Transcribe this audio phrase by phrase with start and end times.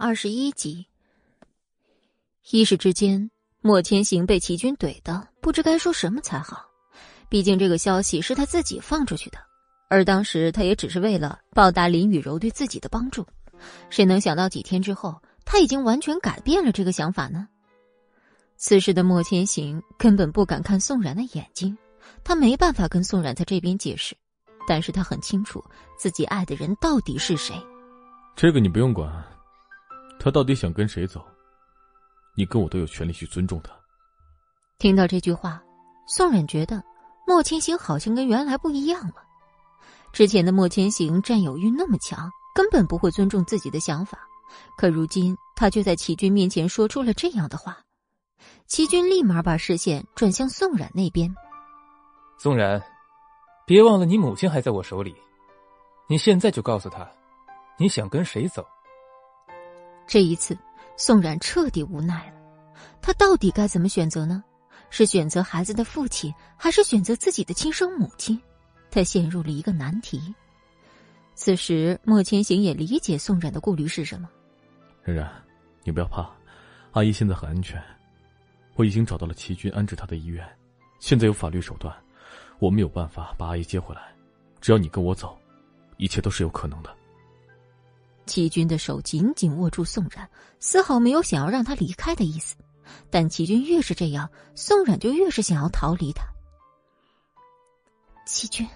[0.00, 0.86] 二十一集，
[2.52, 3.28] 一时之间，
[3.60, 6.64] 莫千行被齐军怼的不知该说什么才好。
[7.28, 9.38] 毕竟这个消息是他自己放出去的，
[9.90, 13.26] 而当时他也只是为了报答林雨柔对自己的帮助。
[13.90, 17.48] 谁能想到几天之后，他已经完全改变了这个想法呢？
[18.56, 21.76] 此时的莫千行根本不敢看宋冉的眼睛，
[22.22, 24.16] 他没办法跟宋冉在这边解释，
[24.64, 25.60] 但是他很清楚
[25.98, 27.56] 自己爱的人到底是谁。
[28.36, 29.12] 这个你不用管。
[30.18, 31.24] 他到底想跟谁走？
[32.34, 33.72] 你跟我都有权利去尊重他。
[34.78, 35.62] 听到这句话，
[36.06, 36.82] 宋冉觉得
[37.26, 39.14] 莫千行好像跟原来不一样了。
[40.12, 44.18] 之前的莫千行占有欲那么强，根本不会尊重自己的想法。
[44.76, 47.78] 可如今他却在齐军面前说出了这样的话，
[48.66, 51.34] 齐军立马把视线转向宋冉那边。
[52.38, 52.82] 宋冉，
[53.66, 55.14] 别忘了你母亲还在我手里，
[56.08, 57.06] 你现在就告诉他，
[57.78, 58.64] 你想跟谁走。
[60.08, 60.56] 这一次，
[60.96, 62.32] 宋冉彻底无奈了。
[63.02, 64.42] 他到底该怎么选择呢？
[64.88, 68.40] 是选择孩子的父亲，还是选择自己的亲生母亲？
[68.90, 70.34] 他陷入了一个难题。
[71.34, 74.26] 此时，莫千行也理解宋冉的顾虑是什么。
[75.04, 75.30] 冉冉，
[75.84, 76.26] 你不要怕，
[76.92, 77.80] 阿姨现在很安全。
[78.76, 80.42] 我已经找到了齐军安置她的医院，
[81.00, 81.94] 现在有法律手段，
[82.58, 84.10] 我们有办法把阿姨接回来。
[84.58, 85.38] 只要你跟我走，
[85.98, 86.96] 一切都是有可能的。
[88.28, 92.54] 齐军的手紧紧握住宋冉，丝毫没有想要让他离开的意思。
[93.10, 96.24] 但齐军越是这样，宋冉就越是想要逃离他。
[98.26, 98.68] 齐军，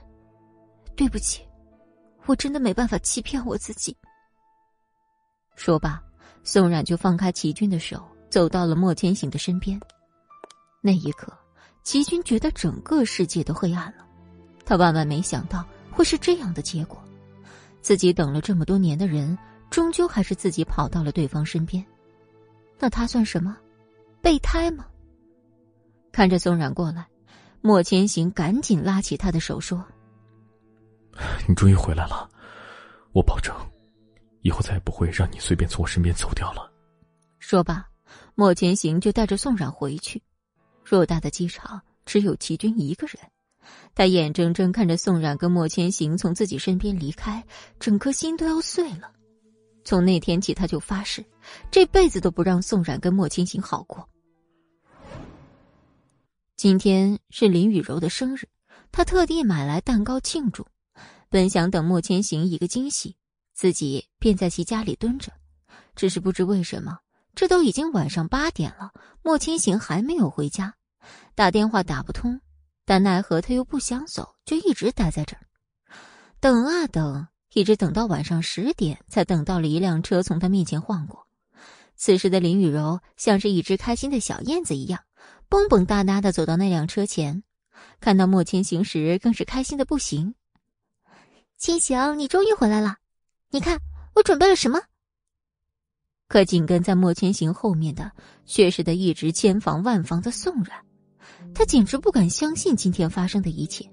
[0.97, 1.47] 对不起，
[2.27, 3.97] 我真的没办法欺骗我自己。
[5.55, 6.03] 说罢，
[6.42, 9.78] 宋冉就放开齐军的手，走到了莫千行的身边。
[10.81, 11.33] 那一刻，
[11.83, 14.06] 齐军觉得整个世界都黑暗了。
[14.64, 17.02] 他万万没想到会是这样的结果。
[17.83, 19.36] 自己等了这么多年的人，
[19.69, 21.84] 终究还是自己跑到了对方身边，
[22.78, 23.56] 那他算什么？
[24.22, 24.86] 备胎吗？
[26.12, 27.06] 看着宋冉过来，
[27.60, 29.84] 莫千行赶紧拉起他的手说
[31.48, 32.31] ：“你终于回来了，
[33.12, 33.54] 我保证，
[34.42, 36.71] 以后再也不会让你随便从我身边走掉了。”
[37.41, 37.84] 说罢，
[38.37, 40.22] 莫千行就带着宋冉回去。
[40.87, 43.16] 偌大的机场，只有齐军一个人。
[43.94, 47.44] 他眼睁睁看着宋冉跟莫千行从自己身边离开，
[47.78, 49.12] 整颗心都要碎了。
[49.84, 51.25] 从那天起，他就发誓，
[51.70, 54.08] 这辈子都不让宋冉跟莫千行好过。
[56.56, 58.48] 今天是林雨柔的生日，
[58.92, 60.66] 他特地买来蛋糕庆祝。
[61.28, 63.16] 本想等莫千行一个惊喜，
[63.53, 65.32] 自己便在其家里蹲着。
[65.97, 66.98] 只是不知为什么，
[67.34, 68.92] 这都已经晚上八点了，
[69.22, 70.74] 莫千行还没有回家，
[71.34, 72.41] 打电话打不通。
[72.92, 75.41] 但奈何他又不想走，就一直待在这儿，
[76.41, 81.26] 等啊等，一直等到晚上十点，才等到了一辆车从他面前晃过。
[81.97, 85.00] 此时的林雨柔像是一只开心的小燕子一样，
[85.48, 87.42] 蹦蹦哒哒的走到那辆车前，
[87.98, 90.34] 看到莫千行时，更是开心的不行。
[91.56, 92.97] 千行，你终于回来了，
[93.48, 93.80] 你看
[94.16, 94.78] 我准备了什么？
[96.28, 98.12] 可紧跟在莫千行后面的，
[98.44, 100.84] 却是的一直千防万防的宋冉。
[101.55, 103.89] 他简直不敢相信今天发生的一切，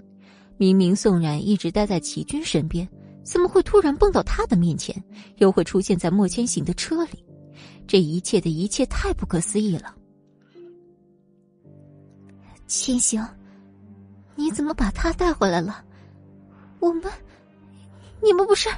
[0.57, 2.87] 明明宋冉一直待在齐军身边，
[3.23, 5.03] 怎么会突然蹦到他的面前，
[5.37, 7.23] 又会出现在莫千行的车里？
[7.85, 9.93] 这一切的一切太不可思议了！
[12.67, 13.25] 千行，
[14.35, 15.83] 你怎么把他带回来了？
[16.79, 17.11] 我们，
[18.23, 18.69] 你们不是？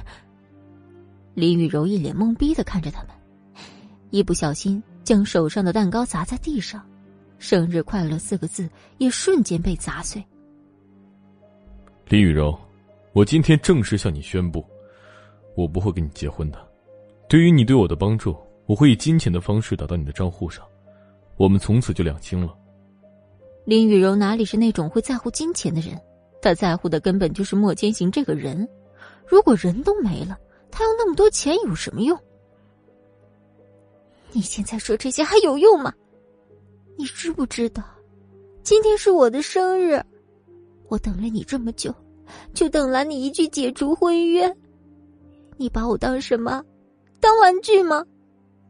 [1.34, 3.10] 林雨柔一脸懵逼的看着他们，
[4.10, 6.84] 一不小心将手上的蛋糕砸在地上。
[7.42, 10.24] 生日快乐四个字也瞬间被砸碎。
[12.06, 12.56] 林雨柔，
[13.12, 14.64] 我今天正式向你宣布，
[15.56, 16.68] 我不会跟你结婚的。
[17.28, 18.36] 对于你对我的帮助，
[18.66, 20.64] 我会以金钱的方式打到你的账户上，
[21.36, 22.56] 我们从此就两清了。
[23.64, 26.00] 林雨柔哪里是那种会在乎金钱的人？
[26.40, 28.68] 她在乎的根本就是莫千行这个人。
[29.26, 30.38] 如果人都没了，
[30.70, 32.16] 他要那么多钱有什么用？
[34.30, 35.92] 你现在说这些还有用吗？
[36.96, 37.82] 你知不知道，
[38.62, 40.02] 今天是我的生日，
[40.88, 41.94] 我等了你这么久，
[42.54, 44.54] 就等来你一句解除婚约。
[45.56, 46.62] 你把我当什么？
[47.20, 48.04] 当玩具吗？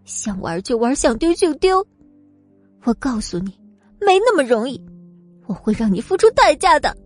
[0.04, 1.86] 想玩就玩，想丢就丢。
[2.84, 3.50] 我告诉你，
[4.00, 4.80] 没那么容易，
[5.46, 6.96] 我会让你付出代价的。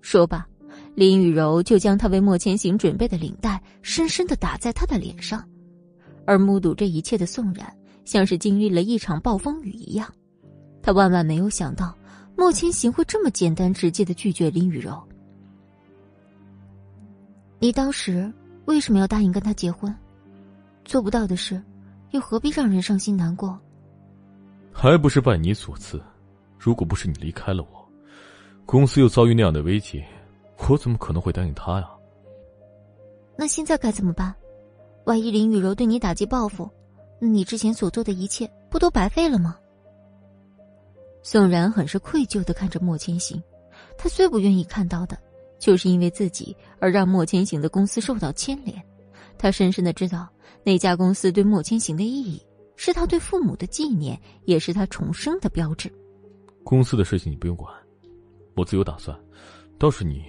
[0.00, 0.46] 说罢，
[0.94, 5.46] 林雨柔就将她为莫千行准备的领带深深的打在他的脸上，
[6.26, 7.76] 而目睹这一切的宋冉。
[8.10, 10.12] 像是经历了一场暴风雨一样，
[10.82, 11.96] 他万万没有想到
[12.36, 15.00] 莫千行会这么简单直接的拒绝林雨柔。
[17.60, 18.28] 你当时
[18.64, 19.94] 为什么要答应跟他结婚？
[20.84, 21.62] 做不到的事，
[22.10, 23.56] 又何必让人伤心难过？
[24.72, 26.02] 还不是拜你所赐。
[26.58, 27.88] 如果不是你离开了我，
[28.66, 30.02] 公司又遭遇那样的危机，
[30.68, 31.88] 我怎么可能会答应他呀？
[33.36, 34.34] 那现在该怎么办？
[35.04, 36.68] 万一林雨柔对你打击报复，
[37.20, 39.56] 你之前所做的一切不都白费了吗？
[41.22, 43.40] 宋然很是愧疚的看着莫千行，
[43.98, 45.18] 他最不愿意看到的，
[45.58, 48.82] 就是因为自己而让莫千行的公司受到牵连。
[49.36, 50.28] 他深深的知道
[50.64, 52.42] 那家公司对莫千行的意义，
[52.74, 55.92] 是他对父母的纪念，也是他重生的标志。
[56.64, 57.70] 公司的事情你不用管，
[58.56, 59.18] 我自有打算。
[59.78, 60.24] 倒是你，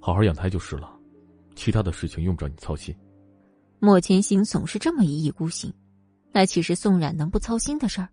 [0.00, 0.92] 好好养胎就是了，
[1.56, 2.94] 其他的事情用不着你操心。
[3.78, 5.72] 莫千行总是这么一意孤行，
[6.32, 8.08] 那岂是宋冉能不操心的事儿？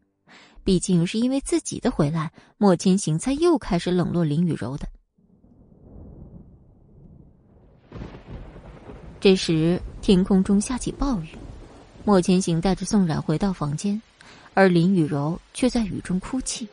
[0.63, 4.87] 毕竟是因为自己的回来，莫千行才又开始冷落林雨柔的。
[9.19, 11.29] 这时，天空中下起暴雨，
[12.03, 14.01] 莫千行带着宋冉回到房间，
[14.53, 16.67] 而林雨柔却在雨中哭泣。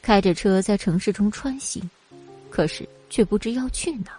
[0.00, 1.88] 开着车在城市中穿行，
[2.50, 4.18] 可是却不知要去哪。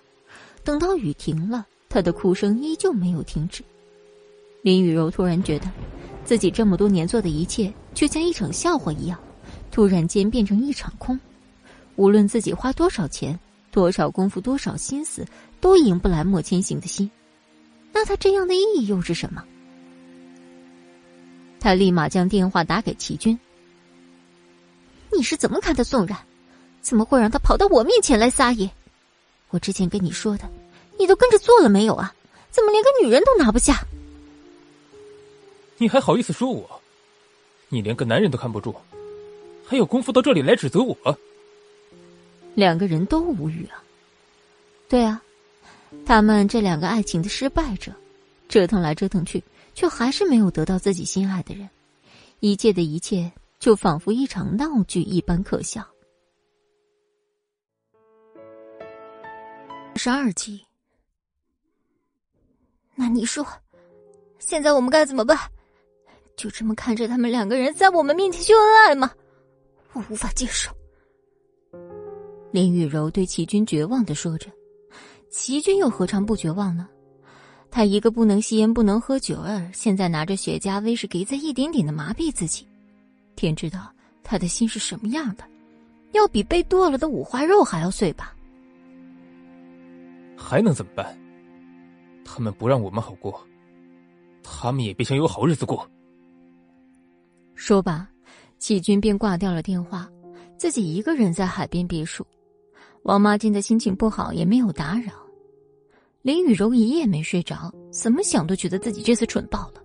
[0.63, 3.63] 等到雨停了，他的哭声依旧没有停止。
[4.63, 5.69] 林雨柔突然觉得，
[6.23, 9.19] 自己这么多年做的一切，却像一场笑话一样，
[9.69, 11.19] 突然间变成一场空。
[11.97, 13.37] 无论自己花多少钱、
[13.71, 15.27] 多少功夫、多少心思，
[15.59, 17.11] 都赢不来莫千行的心。
[17.91, 19.43] 那他这样的意义又是什么？
[21.59, 23.37] 他立马将电话打给齐军。
[25.11, 26.17] 你是怎么看的宋冉？
[26.81, 28.71] 怎么会让他跑到我面前来撒野？
[29.49, 30.49] 我之前跟你说的，
[30.97, 32.15] 你都跟着做了没有啊？
[32.49, 33.85] 怎么连个女人都拿不下？
[35.83, 36.81] 你还好意思说我？
[37.67, 38.73] 你连个男人都看不住，
[39.67, 40.95] 还有功夫到这里来指责我？
[42.55, 43.83] 两个人都无语啊。
[44.87, 45.21] 对啊，
[46.05, 47.91] 他们这两个爱情的失败者，
[48.47, 49.43] 折腾来折腾去，
[49.75, 51.69] 却还是没有得到自己心爱的人，
[52.39, 53.29] 一切的一切。
[53.59, 55.87] 就仿佛一场闹剧一般可笑。
[59.95, 60.65] 十二集，
[62.93, 63.45] 那你说，
[64.37, 65.37] 现在我们该怎么办？
[66.35, 69.11] 就这么看着他们两个人在我们面前秀恩爱吗？
[69.93, 70.71] 我无法接受。
[72.51, 74.49] 林雨柔对齐军绝望的说着，
[75.29, 76.87] 齐军又何尝不绝望呢？
[77.71, 82.67] 他一个不能吸烟、不能喝酒儿，现在拿着雪茄、威士忌在一点点的麻痹自己。
[83.35, 83.91] 天知道
[84.23, 85.43] 他的心是什么样的，
[86.11, 88.35] 要比被剁了的五花肉还要碎吧？
[90.37, 91.17] 还能怎么办？
[92.23, 93.43] 他们不让我们好过，
[94.43, 95.89] 他们也别想有好日子过。
[97.55, 98.07] 说罢，
[98.59, 100.09] 启军便挂掉了电话，
[100.57, 102.25] 自己一个人在海边别墅。
[103.03, 105.13] 王妈见的心情不好，也没有打扰。
[106.21, 109.83] 林雨柔一夜没睡着，怎么想都觉得自己这次蠢爆了，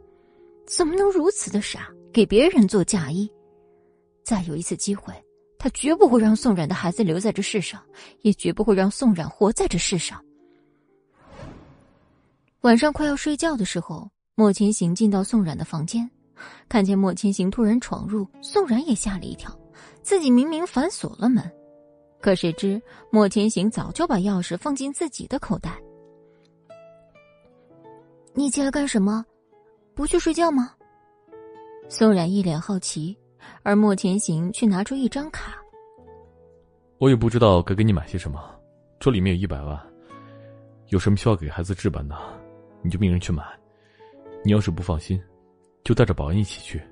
[0.67, 3.29] 怎么能如此的傻，给别人做嫁衣？
[4.25, 5.13] 再有一次机会，
[5.59, 7.83] 他绝不会让宋冉的孩子留在这世上，
[8.23, 10.25] 也绝不会让宋冉活在这世上。
[12.61, 16.09] 晚上快要睡觉的时候，莫千行进到宋冉的房间，
[16.69, 19.51] 看见莫千行突然闯入，宋然也吓了一跳。
[20.03, 21.43] 自己明明反锁了门，
[22.21, 22.81] 可谁知
[23.11, 25.81] 莫千行早就把钥匙放进自己的口袋。
[28.35, 29.25] 你进来干什么？
[29.95, 30.73] 不去睡觉吗？
[31.89, 33.17] 宋冉一脸好奇。
[33.63, 35.57] 而莫千行却拿出一张卡，
[36.99, 38.39] 我也不知道该给你买些什么，
[38.99, 39.81] 这里面有一百万，
[40.89, 42.17] 有什么需要给孩子置办的，
[42.83, 43.43] 你就命人去买。
[44.45, 45.23] 你要是不放心，
[45.89, 46.83] 就带着保安一起去。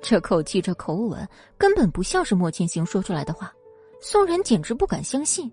[0.00, 1.28] 这口气，这口吻，
[1.58, 3.52] 根本不像是莫千行说出来的话。
[4.00, 5.52] 宋然简直不敢相信。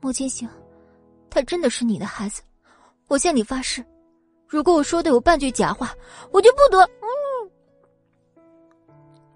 [0.00, 0.48] 莫千行，
[1.28, 2.42] 他真的是你的孩子，
[3.08, 3.84] 我向你发誓，
[4.46, 5.92] 如果我说的有半句假话，
[6.30, 6.88] 我就不得。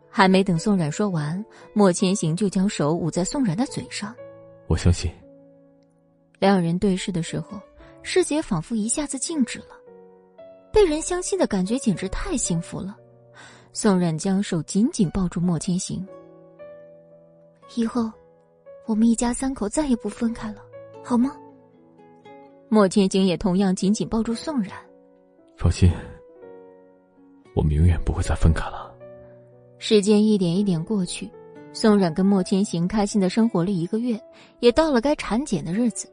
[0.08, 4.14] 还没等宋冉说完，莫千行就将手捂在宋冉的嘴上。
[4.68, 5.10] 我相信。
[6.38, 7.60] 两人对视的时候，
[8.04, 9.74] 世界仿佛一下子静止了。
[10.76, 12.94] 被人相信的感觉简直太幸福了。
[13.72, 16.06] 宋冉将手紧紧抱住莫千行。
[17.76, 18.12] 以后，
[18.84, 20.56] 我们一家三口再也不分开了，
[21.02, 21.32] 好吗？
[22.68, 24.70] 莫千行也同样紧紧抱住宋冉。
[25.56, 25.90] 放心，
[27.54, 28.94] 我们永远不会再分开了。
[29.78, 31.30] 时间一点一点过去，
[31.72, 34.20] 宋冉跟莫千行开心的生活了一个月，
[34.60, 36.06] 也到了该产检的日子。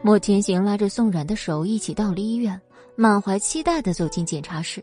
[0.00, 2.58] 莫千行拉着宋冉的手一起到了医院，
[3.02, 4.80] 满怀期待的走进检查室。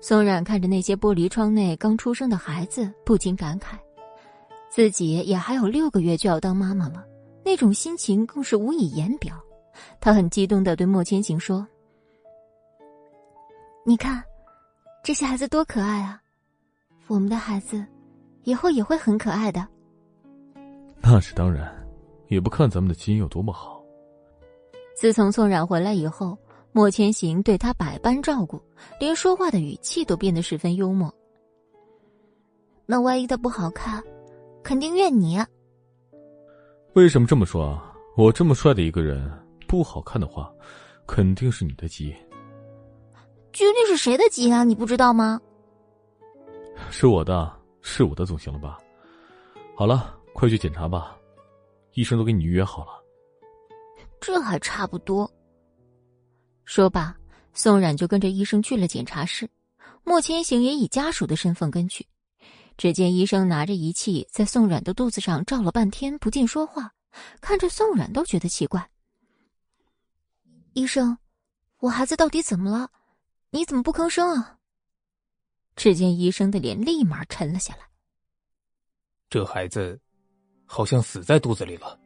[0.00, 3.76] 宋冉看着那些玻璃窗内刚出生的孩子，不禁感慨，
[4.70, 7.04] 自己也还有六个月就要当妈妈了，
[7.44, 9.36] 那种心情更是无以言表。
[10.00, 11.68] 他很激动的对莫千行说
[13.84, 14.24] ：“你看，
[15.04, 16.22] 这些孩子多可爱啊！
[17.08, 17.84] 我们的孩子，
[18.44, 19.68] 以后也会很可爱的。”
[21.02, 21.70] 那是当然，
[22.28, 23.82] 也不看咱们的基因有多么好。
[24.96, 26.38] 自从宋冉回来以后，
[26.78, 28.62] 莫千行对他百般照顾，
[29.00, 31.12] 连说话的语气都变得十分幽默。
[32.86, 34.00] 那万一他不好看，
[34.62, 35.44] 肯定怨你。
[36.92, 37.92] 为什么这么说啊？
[38.16, 39.28] 我这么帅的一个人，
[39.66, 40.54] 不好看的话，
[41.04, 42.14] 肯定是你的基因。
[43.52, 44.62] 具体是谁的基因啊？
[44.62, 45.40] 你不知道吗？
[46.90, 48.78] 是我的，是我的总行了吧？
[49.74, 50.14] 好了。
[50.32, 51.18] 快去检查吧，
[51.94, 53.02] 医生都给你预约好了。
[54.20, 55.28] 这还差不多。
[56.68, 57.16] 说罢，
[57.54, 59.48] 宋冉就跟着医生去了检查室，
[60.04, 62.06] 莫千行也以家属的身份跟去。
[62.76, 66.92] 只见医生拿着仪器在宋冉的肚子上照了半天，不见说话，
[67.40, 68.90] 看着宋冉都觉得奇怪。
[70.74, 71.16] 医生，
[71.78, 72.90] 我孩子到底怎么了？
[73.48, 74.58] 你怎么不吭声啊？
[75.74, 77.80] 只见医生的脸立马沉了下来。
[79.30, 79.98] 这孩子。
[80.70, 81.98] 好像死在肚子里了。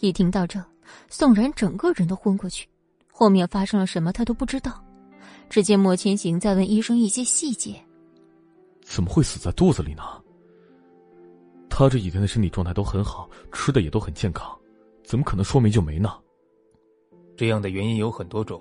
[0.00, 0.60] 一听到这，
[1.08, 2.68] 宋冉整个人都昏过去，
[3.16, 4.84] 后面发生了什么他都不知道。
[5.48, 7.80] 只见莫千行在问医生一些细节：
[8.82, 10.02] 怎么会死在肚子里呢？
[11.70, 14.58] 他这几天的身体状态都很好，吃的也都很健康，
[15.04, 16.12] 怎么可能说没就没呢？
[17.36, 18.60] 这样的原因有很多种，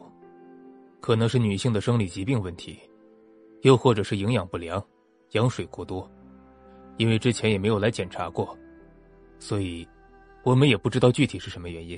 [1.00, 2.80] 可能是女性的生理疾病问题，
[3.64, 4.84] 又或者是营养不良、
[5.32, 6.08] 羊水过多，
[6.98, 8.56] 因为之前也没有来检查过。
[9.40, 9.88] 所以，
[10.44, 11.98] 我们也不知道具体是什么原因。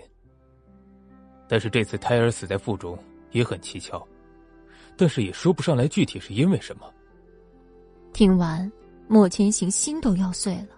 [1.48, 2.98] 但是这次胎儿死在腹中
[3.32, 4.06] 也很蹊跷，
[4.98, 6.92] 但是也说不上来具体是因为什么。
[8.14, 8.72] 听完，
[9.08, 10.70] 莫千行心都要碎了。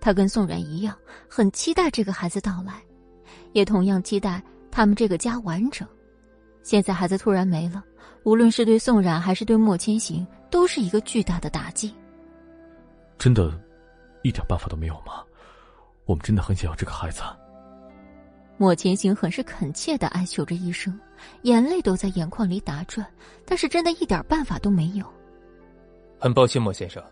[0.00, 0.96] 他跟宋然一样，
[1.28, 2.82] 很期待这个孩子到来，
[3.52, 5.86] 也同样期待他们这个家完整。
[6.62, 7.82] 现在孩子突然没了，
[8.24, 11.94] 无论是对宋冉还是对莫千行，都是一个巨大的打击。
[13.18, 13.58] 真的，
[14.22, 15.24] 一点办法都没有吗？
[16.04, 17.22] 我们真的很想要这个孩子。
[18.58, 20.98] 莫千行很是恳切的哀求着医生，
[21.42, 23.06] 眼泪都在眼眶里打转，
[23.44, 25.04] 但是真的一点办法都没有。
[26.18, 27.02] 很抱歉，莫先生。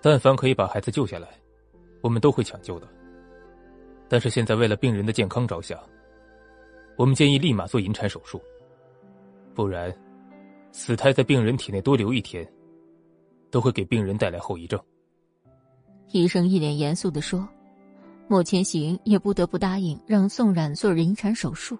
[0.00, 1.28] 但凡可以把孩子救下来，
[2.00, 2.88] 我们都会抢救的。
[4.08, 5.78] 但是现在为了病人的健康着想，
[6.96, 8.40] 我们建议立马做引产手术，
[9.54, 9.94] 不然，
[10.72, 12.50] 死胎在病人体内多留一天，
[13.50, 14.80] 都会给病人带来后遗症。
[16.12, 17.46] 医生一脸严肃的说。
[18.30, 21.76] 莫千行也不得不答应让宋冉做引产手术。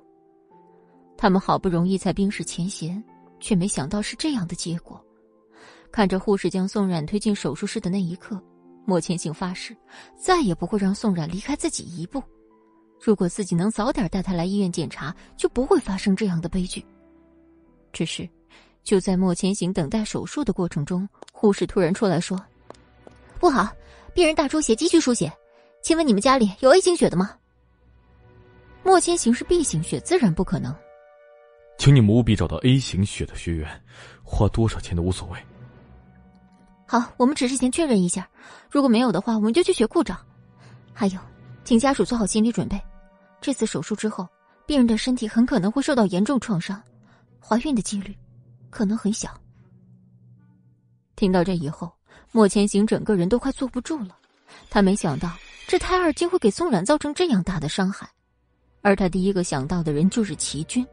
[1.16, 3.00] 他们好不容易才冰释前嫌，
[3.38, 5.00] 却没想到是这样的结果。
[5.92, 8.42] 看着护士将宋冉推进手术室的那一刻，
[8.84, 9.76] 莫千行发誓
[10.16, 12.20] 再也不会让宋冉离开自己一步。
[13.00, 16.84] 如果自己能早点带他来医院检查，就不会发生这样的悲剧。
[17.92, 18.28] 只是，
[18.82, 22.36] 就在莫千行等待手术的过程中，护士突然出来说
[23.38, 23.68] ：“不好，
[24.12, 25.32] 病人大出血，急需输血。”
[25.82, 27.36] 请问你们家里有 A 型血的吗？
[28.82, 30.74] 莫千行是 B 型血，自然不可能。
[31.78, 33.82] 请你们务必找到 A 型血的学员，
[34.22, 35.38] 花多少钱都无所谓。
[36.86, 38.28] 好，我们只是先确认一下，
[38.70, 40.18] 如果没有的话，我们就去学库找。
[40.92, 41.20] 还有，
[41.64, 42.80] 请家属做好心理准备，
[43.40, 44.28] 这次手术之后，
[44.66, 46.82] 病人的身体很可能会受到严重创伤，
[47.40, 48.16] 怀孕的几率
[48.68, 49.30] 可能很小。
[51.16, 51.90] 听到这以后，
[52.32, 54.16] 莫千行整个人都快坐不住了，
[54.68, 55.30] 他没想到。
[55.70, 58.10] 这胎儿竟会给宋冉造成这样大的伤害，
[58.82, 60.84] 而他第一个想到的人就是齐军，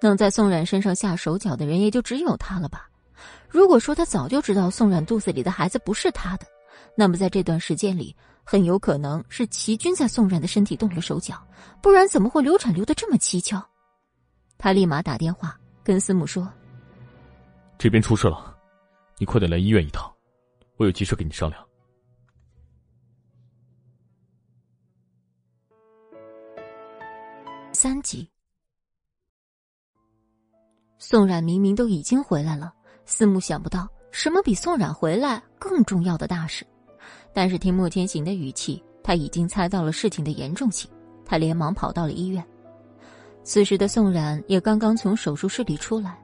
[0.00, 2.90] 能在宋冉身上下手脚的人也就只有他了吧？
[3.48, 6.46] 如果说他早就知道宋冉肚子里的孩子不是他的，
[6.96, 11.40] 那么在这段时间里，很有可能是齐军在宋冉的身体动了手脚，
[11.80, 13.64] 不然怎么会流产流的这么蹊跷？
[14.58, 16.52] 他立马打电话跟司母说
[17.78, 18.52] ：“这边出事了，
[19.18, 20.12] 你快点来医院一趟，
[20.76, 21.64] 我有急事跟你商量。”
[27.82, 28.30] 三集，
[30.98, 32.72] 宋冉明明都已经回来了，
[33.06, 36.64] 司慕想不到什么比宋冉回来更重要的大事，
[37.34, 40.88] 但是听莫千行的语气，他已经猜到了事情的严重性，
[41.24, 42.46] 他连忙跑到了医院。
[43.42, 46.16] 此时的宋冉也刚刚从手术室里出来，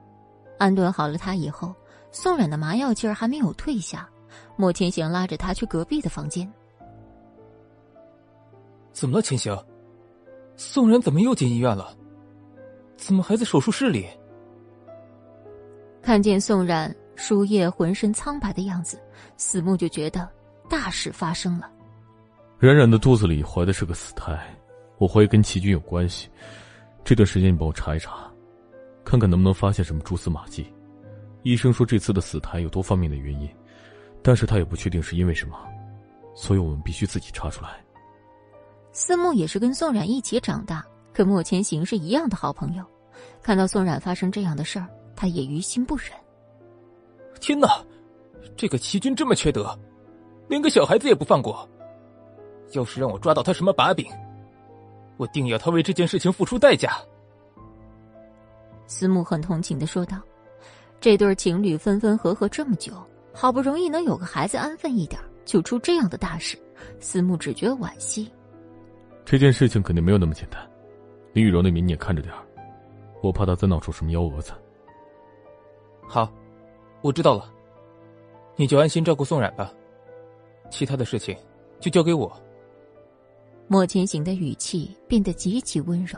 [0.57, 1.75] 安顿好了他以后，
[2.09, 4.09] 宋冉的麻药劲儿还没有退下，
[4.55, 6.49] 莫千行拉着他去隔壁的房间。
[8.93, 9.53] 怎么了，千行？
[10.59, 11.95] 宋然怎么又进医院了？
[12.97, 14.05] 怎么还在手术室里？
[16.01, 19.01] 看见宋冉输液浑身苍白的样子，
[19.37, 20.29] 死木就觉得
[20.69, 21.71] 大事发生了。
[22.57, 24.37] 冉冉的肚子里怀的是个死胎，
[24.97, 26.27] 我怀疑跟齐军有关系。
[27.05, 28.29] 这段时间你帮我查一查，
[29.05, 30.67] 看看能不能发现什么蛛丝马迹。
[31.43, 33.49] 医生说这次的死胎有多方面的原因，
[34.21, 35.57] 但是他也不确定是因为什么，
[36.35, 37.81] 所以我们必须自己查出来。
[38.99, 42.83] 思慕也是跟宋冉一起长大，跟莫千行是一样的好朋友。
[43.41, 46.07] 看到宋冉发生这样的事儿，他也于心不忍。
[47.39, 47.81] 天哪，
[48.57, 49.73] 这个齐军这么缺德，
[50.49, 51.65] 连个小孩子也不放过。
[52.73, 54.05] 要是让我抓到他什么把柄，
[55.15, 56.97] 我定要他为这件事情付出代价。
[58.85, 60.19] 思慕很同情的说道
[60.99, 62.91] ：“这对情侣分分合合这么久，
[63.33, 66.61] 好不容易能有个孩子安分一点，就出这样的大事，
[66.99, 68.29] 思慕只觉惋惜。
[69.29, 70.67] 这件事情肯定没有那么简单，
[71.33, 72.33] 林雨柔那边你也看着点
[73.21, 74.53] 我怕她再闹出什么幺蛾子。”
[76.01, 76.27] 好，
[77.01, 77.53] 我知道了。
[78.55, 79.71] 你就安心照顾宋冉吧，
[80.71, 81.37] 其他的事情
[81.79, 82.35] 就交给我。
[83.67, 86.17] 莫千行的语气变得极其温柔，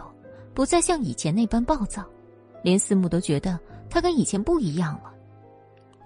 [0.53, 2.05] 不再像以前那般暴躁，
[2.63, 5.13] 连四目都觉得他跟以前不一样了。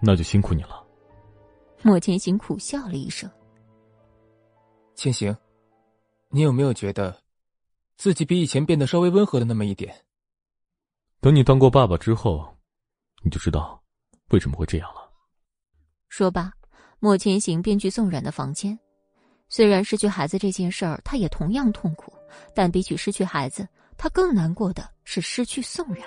[0.01, 0.83] 那就辛苦你了。
[1.83, 3.29] 莫千行苦笑了一声。
[4.95, 5.37] 千行，
[6.35, 7.21] 你有没有觉得，
[7.95, 9.95] 自己比以前变得稍微温和了那么一点？
[11.21, 12.45] 等你当过爸爸之后，
[13.23, 13.81] 你就知道
[14.31, 15.09] 为什么会这样了。
[16.09, 16.51] 说罢，
[16.99, 18.77] 莫千行便去宋冉的房间。
[19.47, 22.11] 虽然失去孩子这件事儿，他也同样痛苦，
[22.53, 23.65] 但比起失去孩子，
[23.97, 26.03] 他更难过的是失去宋冉。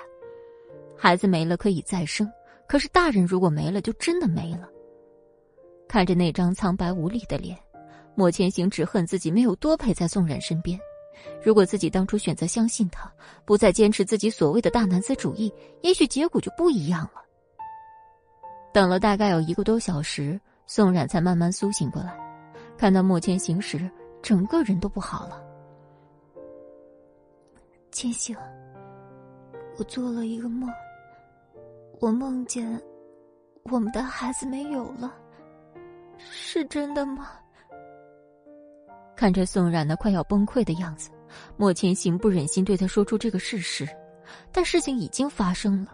[0.95, 2.31] 孩子没了可以再生，
[2.69, 4.69] 可是大人如果没了，就真的没了。
[5.89, 7.59] 看着那张苍白无力的脸，
[8.19, 10.77] 莫千行只恨自己没有多陪在宋冉身边。
[11.41, 13.09] 如果自己当初选择相信他，
[13.45, 17.23] 不再坚持自己所谓的大男子主义，也许结果就不一样了。
[18.73, 22.13] 等了大概有一个多小时，宋冉才慢慢苏醒过来。
[22.77, 23.89] 看到莫千行时，
[24.21, 25.41] 整个人都不好了。
[27.93, 28.37] 千行，
[29.77, 30.69] 我做了一个梦，
[32.01, 32.83] 我梦见
[33.71, 35.15] 我们的孩子没有了，
[36.19, 37.29] 是真的吗？
[39.19, 41.11] 看着宋冉那快要崩溃的样子，
[41.57, 43.85] 莫千行不忍心对他说出这个事实，
[44.53, 45.91] 但事情已经发生了，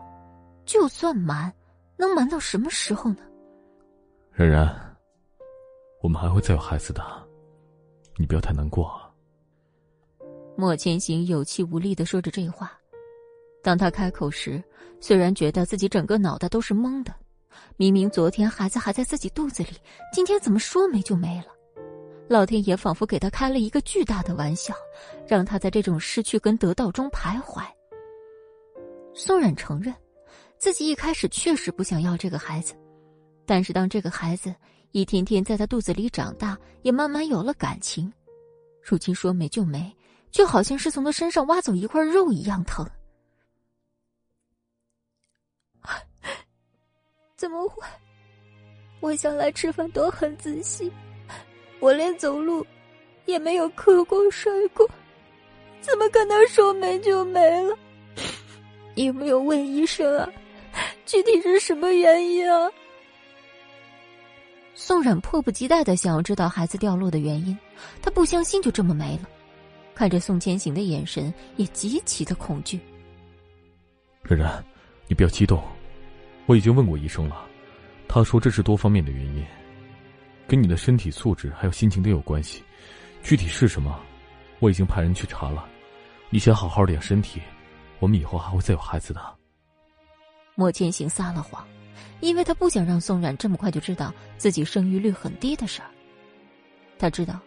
[0.67, 1.51] 就算瞒，
[1.97, 3.23] 能瞒到什么时候呢？
[4.31, 4.69] 冉冉。
[6.03, 7.03] 我们还会再有孩子的，
[8.19, 8.93] 你不要太难过。
[10.55, 12.79] 莫千行有气无力的说着这话，
[13.63, 14.63] 当他开口时，
[15.01, 17.15] 虽然觉得自己整个脑袋都是懵的，
[17.79, 19.71] 明明昨天孩子还在自己肚子里，
[20.13, 21.54] 今天怎么说没就没了？
[22.29, 24.75] 老天爷仿佛给他开了一个巨大的玩笑，
[25.27, 27.63] 让他在这种失去跟得到中徘徊。
[29.15, 29.95] 宋冉承认，
[30.59, 32.75] 自己一开始确实不想要这个孩子，
[33.47, 34.55] 但是当这个孩子……
[34.93, 38.13] 一天天在他肚子里长大，也慢慢有了感情。
[38.81, 39.93] 如今说没就没，
[40.31, 42.89] 就好像是从他身上挖走一块肉一样疼。
[47.35, 47.85] 怎么会？
[49.01, 50.93] 我向来吃饭都很仔细，
[51.85, 52.67] 我连走路
[53.27, 54.89] 也没有磕过摔过，
[55.83, 57.77] 怎么可能说没就没了？
[58.95, 60.27] 你 有没有问医生啊？
[61.05, 62.71] 具体是什么原因啊？
[64.75, 67.55] 宋冉迫不及待的想要知道孩子掉落的原因，
[68.01, 69.29] 他不相信就这么没了，
[69.95, 72.81] 看着宋千行的眼神也极其的恐惧。
[74.23, 74.65] 冉冉，
[75.07, 75.63] 你不要激动，
[76.47, 77.45] 我已经问过医生了，
[78.09, 79.45] 他说这是多方面的原因，
[80.47, 82.63] 跟你的身体素质还有心情都有关系，
[83.23, 83.99] 具体是什么，
[84.59, 85.67] 我已经派人去查了，
[86.31, 87.41] 你先好好的养身体，
[87.99, 89.21] 我们以后还会再有孩子的。
[90.55, 91.67] 莫千行撒了谎。
[92.21, 95.91] 因为他不想让宋冉这么快就知道自己生育率很低的事儿。
[96.99, 97.39] 他知道，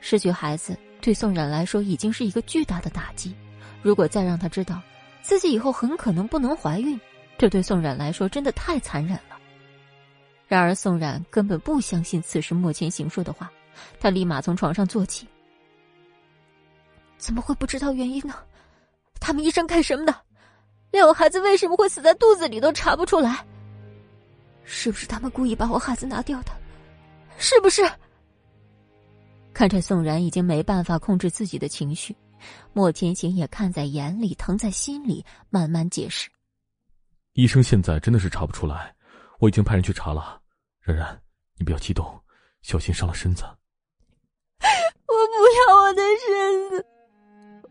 [0.00, 3.34] 失去孩子对宋冉来说已经是一个巨大的打击。
[3.82, 4.80] 如果再让他知道
[5.20, 6.98] 自己以后很可能不能怀孕，
[7.36, 9.33] 这对宋冉来说真的太残忍了。
[10.46, 13.50] 然而，宋冉根本不相信此时莫千行说的话，
[13.98, 15.26] 他立马从床上坐起。
[17.16, 18.34] 怎么会不知道原因呢？
[19.20, 20.14] 他们医生干什么的？
[20.90, 23.44] 连我孩子为什么会死在肚子里都查不出来。
[24.64, 26.52] 是不是他们故意把我孩子拿掉的？
[27.38, 27.82] 是不是？
[29.52, 32.14] 看着宋然已经没办法控制自己的情绪，
[32.72, 36.28] 莫千行也看在眼里，疼在心里，慢慢解释
[37.34, 38.94] ：“医生现在真的是查不出来，
[39.40, 40.40] 我已经派人去查了。
[40.80, 41.20] 然然，
[41.58, 42.20] 你不要激动，
[42.62, 43.42] 小心伤了身子。
[45.06, 46.86] ”我不要我的身子，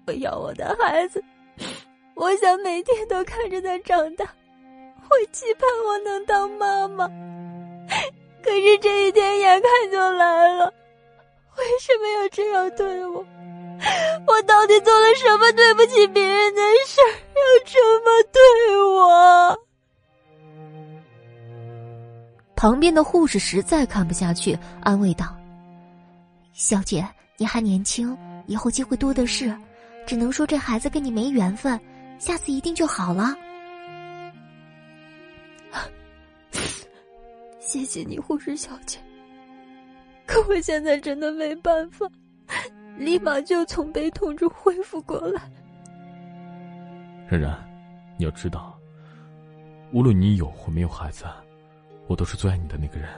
[0.08, 1.24] 我要我的孩子，
[2.16, 4.26] 我想每天都看着他长大。
[5.10, 7.08] 我期盼我能当妈妈，
[8.42, 10.74] 可是这一天眼看就来了。
[11.58, 13.24] 为什么要这样对我？
[14.26, 19.60] 我到底做了什么对不起别人的事要这么对我？
[22.64, 25.36] 旁边的护士实在看不下去，安慰道
[26.56, 29.54] ：“小姐，你还年轻，以后机会多的是，
[30.08, 31.78] 只能说这孩子跟你没缘分，
[32.20, 33.36] 下次一定就好了。
[37.60, 38.98] ”谢谢你，护士小姐。
[40.26, 42.10] 可我现在真的没办法，
[42.98, 45.42] 立马就从悲痛中恢复过来。
[47.28, 47.62] 然然，
[48.18, 48.80] 你要知道，
[49.92, 51.26] 无论你有或没有孩子。
[52.08, 53.10] 我都是最爱你的那个人，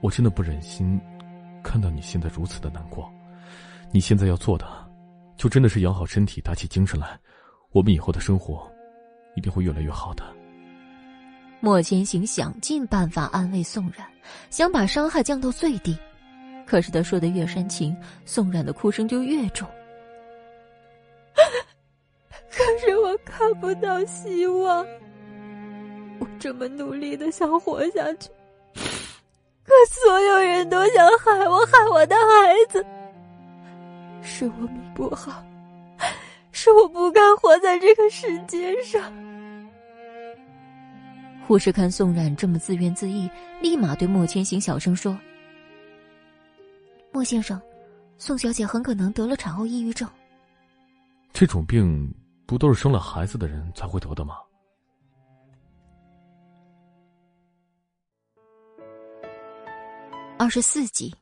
[0.00, 1.00] 我真的不忍心
[1.62, 3.12] 看到你现在如此的难过。
[3.90, 4.66] 你现在要做的，
[5.36, 7.18] 就真的是养好身体，打起精神来。
[7.72, 8.70] 我们以后的生活
[9.34, 10.24] 一定会越来越好的。
[11.60, 14.06] 莫千行想尽办法安慰宋冉，
[14.50, 15.96] 想把伤害降到最低，
[16.66, 19.68] 可是他说的越煽情，宋冉的哭声就越重。
[22.50, 24.86] 可是我看不到希望。
[26.36, 28.28] 我这么努力的想活下去，
[28.74, 32.84] 可所有人都想害我，害我的孩子。
[34.22, 35.42] 是我命不好，
[36.52, 39.10] 是我不该活在这个世界上。
[41.46, 43.30] 护士看宋冉这么自怨自艾，
[43.62, 45.18] 立马对莫千行小声说
[47.12, 47.58] ：“莫先生，
[48.18, 50.06] 宋小姐很可能得了产后抑郁症。
[51.32, 52.12] 这种病
[52.44, 54.36] 不都是生了孩子的人才会得的吗？”
[60.38, 61.14] 二十四集，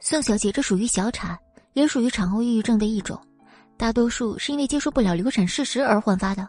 [0.00, 1.38] 宋小姐这属于小产，
[1.72, 3.18] 也属于产后抑郁症的一种，
[3.78, 6.46] 大多数是因为接受不了流产事实而焕发的。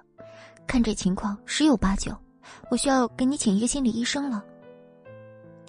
[0.67, 2.13] 看这情况，十有八九，
[2.69, 4.43] 我需要给你请一个心理医生了。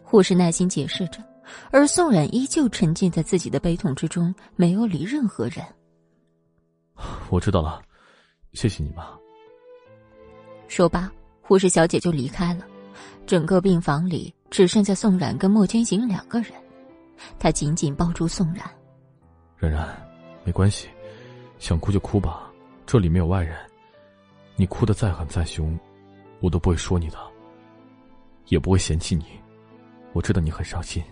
[0.03, 1.23] 护士耐心解释着，
[1.71, 5.65] 而宋冉依旧沉浸在自己的悲痛之中，没有理任何人。
[7.31, 7.81] 我知道了，
[8.53, 9.17] 谢谢你吧。
[10.67, 11.09] 说罢，
[11.41, 12.67] 护士小姐就离开了。
[13.27, 16.53] 整个病房里只剩下宋冉跟莫千行两个人，
[17.41, 18.65] 他紧紧抱住宋冉。
[19.59, 19.85] 冉冉，
[20.45, 20.89] 没关系，
[21.59, 22.49] 想哭就哭吧，
[22.87, 23.59] 这里没有外人。
[24.55, 25.77] 你哭的再狠再凶，
[26.41, 27.19] 我都不会说你的，
[28.47, 29.25] 也不会嫌弃你。
[30.13, 31.03] 我知道你很伤心，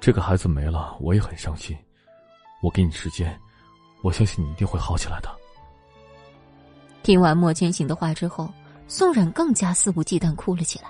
[0.00, 1.76] 这个孩子没了，我也很伤心。
[2.62, 3.38] 我给你时间，
[4.02, 5.30] 我相信你一定会好起来的。
[7.04, 8.52] 听完莫千行的话之后。
[8.90, 10.86] 宋冉更加肆无忌惮哭了起来，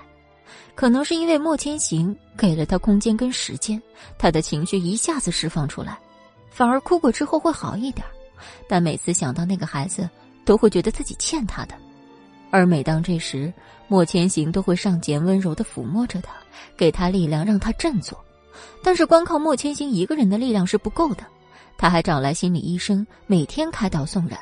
[0.73, 3.79] 可能是因为莫千行给了他空间跟时间，
[4.17, 5.99] 他的情绪一下子释放出来，
[6.49, 8.03] 反而哭过之后会好一点。
[8.67, 10.09] 但每次想到那个孩子，
[10.43, 11.75] 都会觉得自己欠他的。
[12.49, 13.53] 而每当这时，
[13.87, 16.33] 莫千行都会上前温柔的抚摸着他，
[16.75, 18.19] 给他力量，让他振作。
[18.83, 21.23] 但是光靠莫千行一个人的力量是不够的，
[21.77, 24.39] 他还找来心理医生，每天开导宋冉。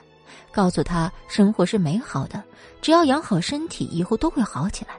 [0.51, 2.43] 告诉他，生活是美好的，
[2.81, 4.91] 只要养好身体，以后都会好起来。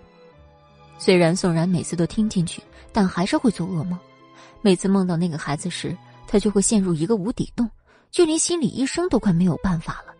[0.98, 2.62] 虽然宋然每次都听进去，
[2.92, 3.98] 但还是会做噩梦。
[4.60, 7.68] 每次梦到那个孩子时，他就会陷入一个无底洞，
[8.10, 10.14] 就连心理医生都快没有办法了。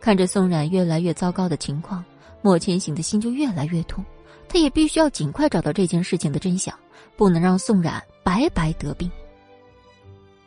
[0.00, 2.04] 看着宋冉越来越糟糕的情况，
[2.42, 4.04] 莫千行的心就越来越痛。
[4.48, 6.72] 他也必须要尽快找到这件事情的真相，
[7.16, 9.10] 不能让宋冉白白得病。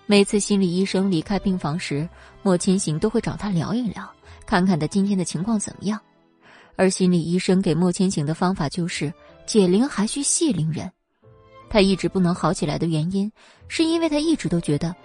[0.10, 2.10] 每次心理医生离开病房时，
[2.41, 4.12] 莫千行都会找他聊一聊，
[4.43, 6.02] 看看他今天的情况怎么样。
[6.76, 9.13] 而心理医生给莫千行的方法就是
[9.45, 10.91] 解铃还需系铃人。
[11.69, 13.32] 他一直不能好起来的原因，
[13.67, 14.95] 是因为他一直都觉得，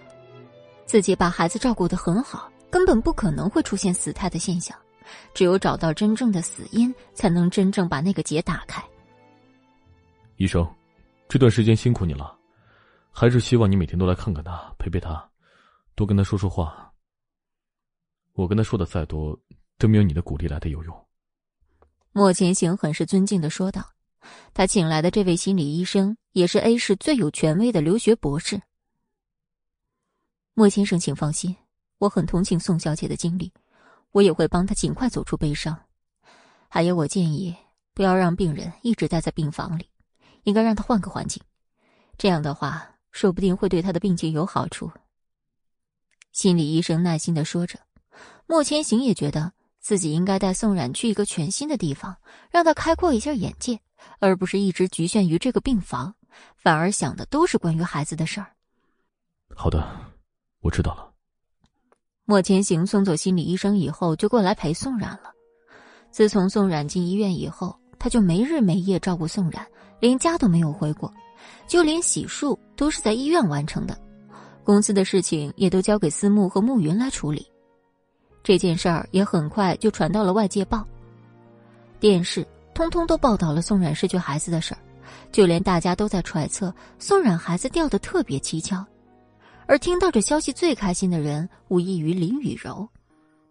[0.86, 4.74] 自己把孩子照顾得很好，根本不可能会出现死胎的现象。
[5.34, 8.82] 只有找到真正的死因，才能真正把那个结打开。
[10.38, 10.66] 医生，
[11.28, 12.34] 这段时间辛苦你了。
[13.16, 15.30] 还是希望你每天都来看看他，陪陪他，
[15.94, 16.92] 多跟他说说话。
[18.32, 19.38] 我跟他说的再多，
[19.78, 21.06] 都没有你的鼓励来的有用。
[22.10, 23.88] 莫前行很是尊敬的说道
[24.52, 28.60] ：“他请来的这位心理医生，也是 A 市最有权威的留学博士。”
[30.54, 31.54] 莫先生，请放心，
[31.98, 33.52] 我很同情宋小姐的经历，
[34.10, 35.78] 我也会帮她尽快走出悲伤。
[36.68, 37.54] 还有，我建议
[37.94, 39.88] 不要让病人一直待在病房里，
[40.42, 41.40] 应该让他换个环境，
[42.18, 42.90] 这样的话。
[43.14, 44.90] 说不定会对他的病情有好处。
[46.32, 47.78] 心理医生耐心的说着，
[48.46, 52.16] 莫千行也觉得自己应该带宋冉去一个全新的地方，
[52.50, 53.78] 让他开阔一下眼界，
[54.18, 56.12] 而不是一直局限于这个病房，
[56.56, 58.48] 反而想的都是关于孩子的事儿。
[59.54, 59.88] 好的，
[60.60, 61.12] 我知道了。
[62.24, 65.32] 莫千行送走心理医生以后，就过来陪宋冉了。
[66.10, 69.64] 自从宋冉进医院以后，他就没日没夜照顾宋冉，
[70.00, 71.14] 连家都没有回过。
[71.66, 73.98] 就连洗漱都是在医院完成的，
[74.62, 77.46] 公司的事情也都交给思慕和慕云来处理。
[78.42, 80.86] 这件事儿也很快就传到了外界报，
[81.98, 84.78] 电视通通都报道了宋冉失去孩子的事儿，
[85.32, 88.84] 就连大家都在揣测宋冉孩子掉的特别蹊跷。
[89.66, 92.86] 而听到这消息最开心的人，无异于林雨柔。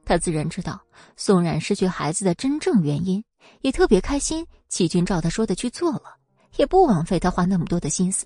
[0.06, 0.80] 他自然知道
[1.18, 3.24] 宋冉失去孩子的真正原因，
[3.62, 4.46] 也特别开心。
[4.70, 6.18] 齐军照他说的去做了，
[6.58, 8.26] 也不枉费他花那么多的心思。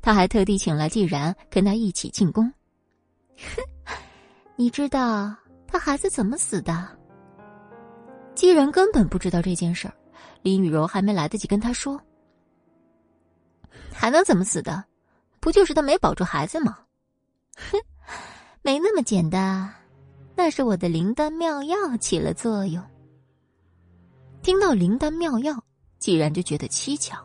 [0.00, 2.44] 他还特地请来季然跟他一起进宫。
[3.36, 3.62] 哼，
[4.56, 5.34] 你知道
[5.66, 6.88] 他孩子怎么死的？
[8.34, 9.94] 季然根本不知道这件事儿，
[10.42, 12.00] 林雨柔还没来得及跟他说，
[13.92, 14.84] 还能怎么死的？
[15.40, 16.78] 不就是他没保住孩子吗？
[17.56, 17.78] 哼，
[18.62, 19.72] 没那么简单，
[20.34, 22.82] 那是我的灵丹妙药起了作用。
[24.42, 25.60] 听到灵丹妙药，
[25.98, 27.18] 既然就觉得蹊跷。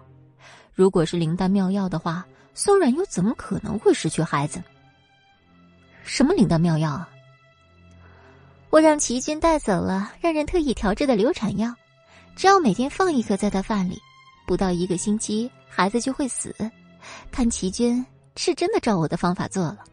[0.82, 4.60] 如果是灵丹妙药的话，宋冉又怎么可能会失去孩子？
[6.04, 7.08] 什么灵丹妙药啊？
[8.72, 11.72] 我让齐军带走了，让人特意调制的流产药，
[12.36, 14.02] 只要每天放一颗在他饭里，
[14.48, 16.52] 不到一个星期，孩子就会死。
[17.32, 18.04] 看齐军
[18.36, 19.84] 是真的照我的方法做了。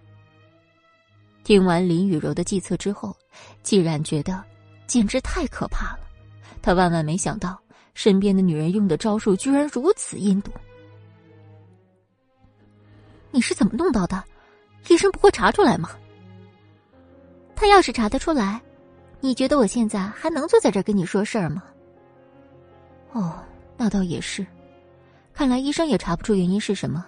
[1.44, 3.14] 听完林雨柔的计策之后，
[3.62, 4.42] 既然觉得
[4.87, 6.01] 简直太可怕了。
[6.62, 7.61] 他万万没想到，
[7.92, 10.51] 身边的女人用的招数居然如此阴毒。
[13.31, 14.23] 你是怎么弄到的？
[14.88, 15.91] 医生不会查出来吗？
[17.55, 18.61] 他要是查得出来，
[19.21, 21.62] 你觉得我现在还能坐在这儿跟你说事儿吗？
[23.12, 23.43] 哦，
[23.77, 24.47] 那倒也是。
[25.35, 27.05] 看来医生也查不出原因是什么，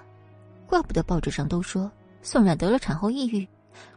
[0.66, 1.90] 怪不得报纸上都说
[2.22, 3.46] 宋冉得了产后抑郁。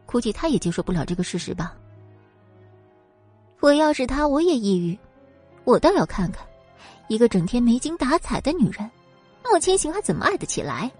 [0.05, 1.75] 估计他也接受不了这个事实吧。
[3.59, 4.97] 我要是他，我也抑郁。
[5.63, 6.45] 我倒要看看，
[7.07, 8.89] 一个整天没精打采的女人，
[9.43, 10.91] 莫千行还怎么爱得起来？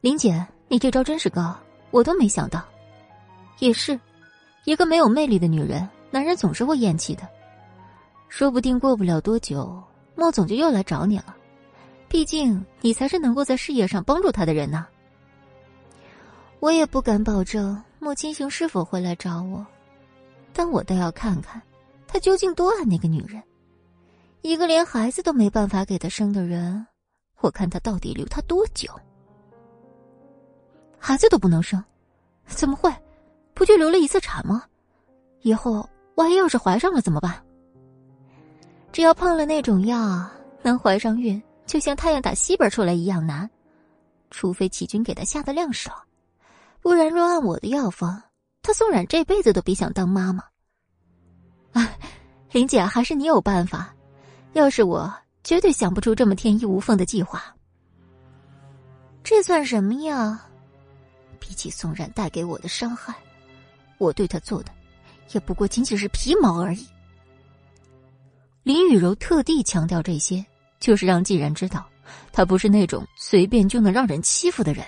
[0.00, 1.56] 林姐，你这招真是高，
[1.90, 2.64] 我都没想到。
[3.58, 3.98] 也是，
[4.64, 7.28] 一个没有魅力的女人，男人总是会厌弃的。
[8.28, 9.82] 说不定过不了多久，
[10.14, 11.34] 莫总就又来找你了。
[12.08, 14.86] 毕竟你才是能够在事业上帮助他的人呢。
[16.60, 19.66] 我也不敢保证莫千行是否会来找我，
[20.52, 21.60] 但我倒要看看，
[22.06, 23.42] 他究竟多爱那个女人。
[24.42, 26.86] 一个连孩子都没办法给他生的人，
[27.40, 28.88] 我看他到底留他多久。
[30.98, 31.82] 孩子都不能生，
[32.46, 32.92] 怎么会？
[33.54, 34.64] 不就流了一次产吗？
[35.40, 37.42] 以后万一要是怀上了怎么办？
[38.92, 40.28] 只要碰了那种药，
[40.62, 43.48] 能怀上孕，就像太阳打西边出来一样难，
[44.30, 46.02] 除非齐军给他下的量少。
[46.80, 48.22] 不然，若按我的药方，
[48.62, 50.42] 他宋冉这辈子都别想当妈妈。
[51.72, 51.90] 啊，
[52.52, 53.94] 林姐，还是你有办法。
[54.54, 55.12] 要是我，
[55.44, 57.42] 绝对想不出这么天衣无缝的计划。
[59.22, 60.47] 这算什么呀？
[61.48, 63.14] 比起宋冉带给我的伤害，
[63.96, 64.70] 我对他做的，
[65.32, 66.86] 也不过仅仅是皮毛而已。
[68.64, 70.44] 林雨柔特地强调这些，
[70.78, 71.88] 就是让季然知道，
[72.32, 74.84] 他不是那种随便就能让人欺负的人。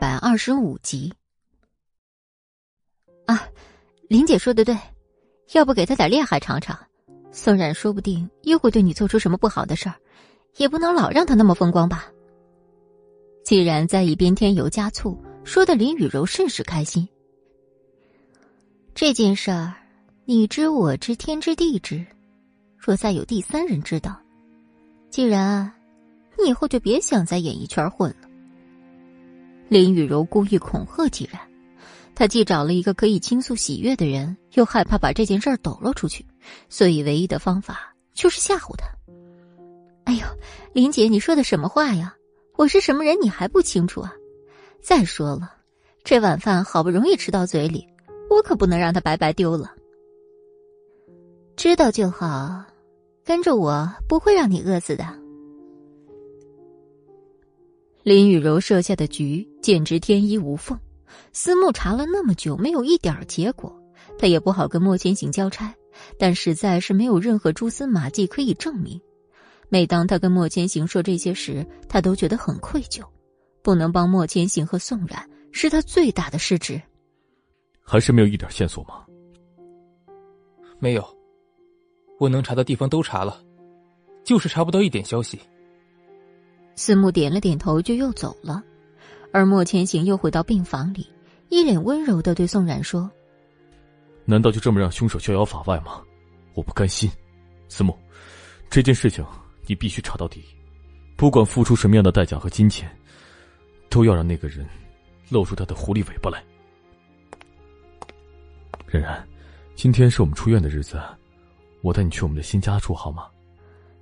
[0.00, 1.12] 百二十五集
[3.26, 3.46] 啊，
[4.08, 4.74] 林姐说的对，
[5.52, 6.74] 要不给他点厉害尝尝？
[7.32, 9.94] 宋冉说不定又会对你做出什么不好的事儿，
[10.56, 12.10] 也不能老让他那么风光吧。
[13.44, 17.06] 既然在一边添油加醋，说的林雨柔甚是开心。
[18.94, 19.74] 这件事儿，
[20.24, 22.06] 你知我知，天知地知，
[22.78, 24.16] 若再有第三人知道，
[25.10, 25.72] 既然，
[26.38, 28.28] 你以后就别想在演艺圈混了。
[29.68, 31.40] 林雨柔故意恐吓季然，
[32.14, 36.24] 她既找了一个可以倾诉喜悦的人，又害怕把这件事儿抖落出去，
[36.68, 38.86] 所以唯一的方法就是吓唬他。
[40.04, 40.26] 哎呦，
[40.72, 42.14] 林姐，你说的什么话呀？
[42.56, 44.14] 我是什么人，你还不清楚啊？
[44.80, 45.52] 再说了，
[46.04, 47.86] 这晚饭好不容易吃到嘴里，
[48.28, 49.72] 我可不能让他白白丢了。
[51.56, 52.64] 知道就好，
[53.24, 55.04] 跟着我不会让你饿死的。
[58.02, 60.78] 林雨柔设下的局简直天衣无缝，
[61.32, 63.74] 思慕查了那么久没有一点结果，
[64.18, 65.74] 他也不好跟莫千行交差，
[66.18, 69.00] 但实在是没有任何蛛丝马迹可以证明。
[69.72, 73.02] 每当他跟莫千行说这些时，他都觉得很愧疚，
[73.62, 76.78] 不能帮莫千行和宋冉是他最大的失职。
[77.80, 79.02] 还是没有一点线索吗？
[80.78, 81.02] 没有，
[82.20, 83.42] 我能查的地方都查了，
[84.22, 85.40] 就是查不到一点消息。
[86.76, 88.62] 思慕点了点头，就又走了，
[89.32, 91.06] 而莫千行又回到病房里，
[91.48, 93.10] 一脸温柔的对宋冉说
[94.26, 96.02] ：“难道就这么让凶手逍遥法外吗？
[96.52, 97.10] 我不甘心，
[97.70, 97.98] 思慕，
[98.68, 99.24] 这件事情
[99.66, 100.44] 你必须查到底，
[101.16, 102.90] 不管付出什么样的代价和金钱，
[103.88, 104.66] 都要让那个人
[105.28, 106.42] 露出他的狐狸尾巴来。
[108.86, 109.26] 冉冉，
[109.74, 111.00] 今天是我们出院的日子，
[111.80, 113.28] 我带你去我们的新家住好吗？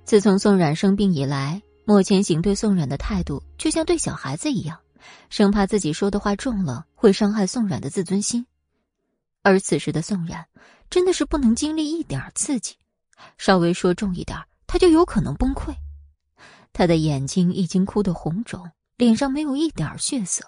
[0.03, 4.77] 自从宋冉生病以来，莫千行对宋冉的态度就像对小孩子一样，
[5.29, 8.45] 生怕自己说的话重了会伤害宋冉的自尊心。
[9.43, 10.45] 而此时的宋冉，
[10.89, 12.75] 真的是不能经历一点刺激，
[13.37, 14.37] 稍微说重一点，
[14.71, 15.75] 他就有可能崩溃。
[16.71, 20.45] 他的眼睛已经哭得红肿，脸上没有一点血色，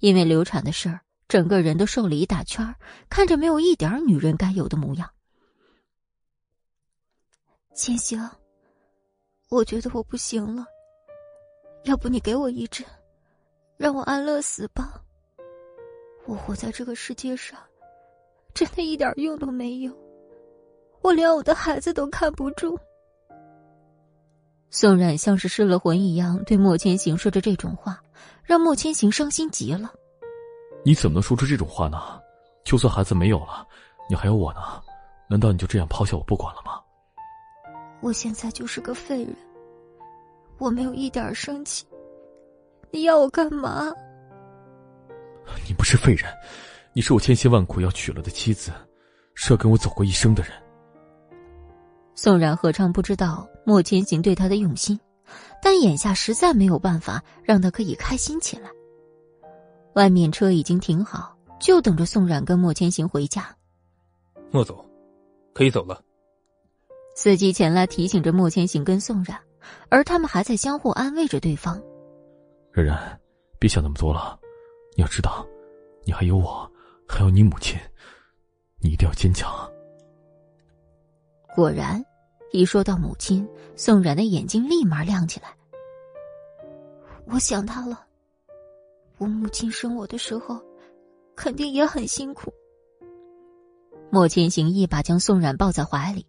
[0.00, 2.74] 因为流产的事儿，整个人都瘦了一大圈，
[3.08, 5.08] 看着没有一点女人该有的模样。
[7.76, 8.28] 千行，
[9.50, 10.66] 我觉得我不行了，
[11.84, 12.84] 要不你给我一针，
[13.76, 15.00] 让我安乐死吧。
[16.26, 17.56] 我活在这个世界上，
[18.52, 19.96] 真的一点用都没有，
[21.02, 22.76] 我连我的孩子都看不住。
[24.74, 28.02] 宋冉像是失了魂一样对莫千行说着这种话，
[28.42, 29.88] 让莫千行伤心极了。
[30.84, 32.20] 你怎么能说出这种话呢？
[32.64, 33.64] 就算孩子没有了，
[34.10, 34.82] 你还有我呢，
[35.30, 36.80] 难道你就这样抛下我不管了吗？
[38.00, 39.36] 我现在就是个废人，
[40.58, 41.86] 我没有一点生气。
[42.90, 43.92] 你要我干嘛？
[45.68, 46.28] 你不是废人，
[46.92, 48.72] 你是我千辛万苦要娶了的妻子，
[49.36, 50.52] 是要跟我走过一生的人。
[52.16, 54.98] 宋冉何尝不知道莫千行对他的用心，
[55.62, 58.70] 但眼下实在没有办法让他可以开心起来。
[59.94, 63.56] 外面车已经停好，就等着宋冉跟莫千行回家。
[64.50, 64.84] 莫总，
[65.52, 66.02] 可以走了。
[67.14, 69.40] 司机前来提醒着莫千行跟宋冉，
[69.88, 71.80] 而他们还在相互安慰着对方。
[72.72, 73.20] 冉冉，
[73.58, 74.38] 别想那么多了，
[74.96, 75.46] 你要知道，
[76.04, 76.68] 你还有我，
[77.08, 77.78] 还有你母亲，
[78.80, 79.48] 你一定要坚强。
[81.54, 82.04] 果然，
[82.54, 85.48] 一说到母亲，宋冉的眼睛立马亮起来。
[87.26, 88.06] 我想他了。
[89.18, 90.62] 我母亲生我的时候，
[91.34, 92.54] 肯定也很辛苦。
[94.08, 96.24] 莫千行一把将宋冉抱在怀里，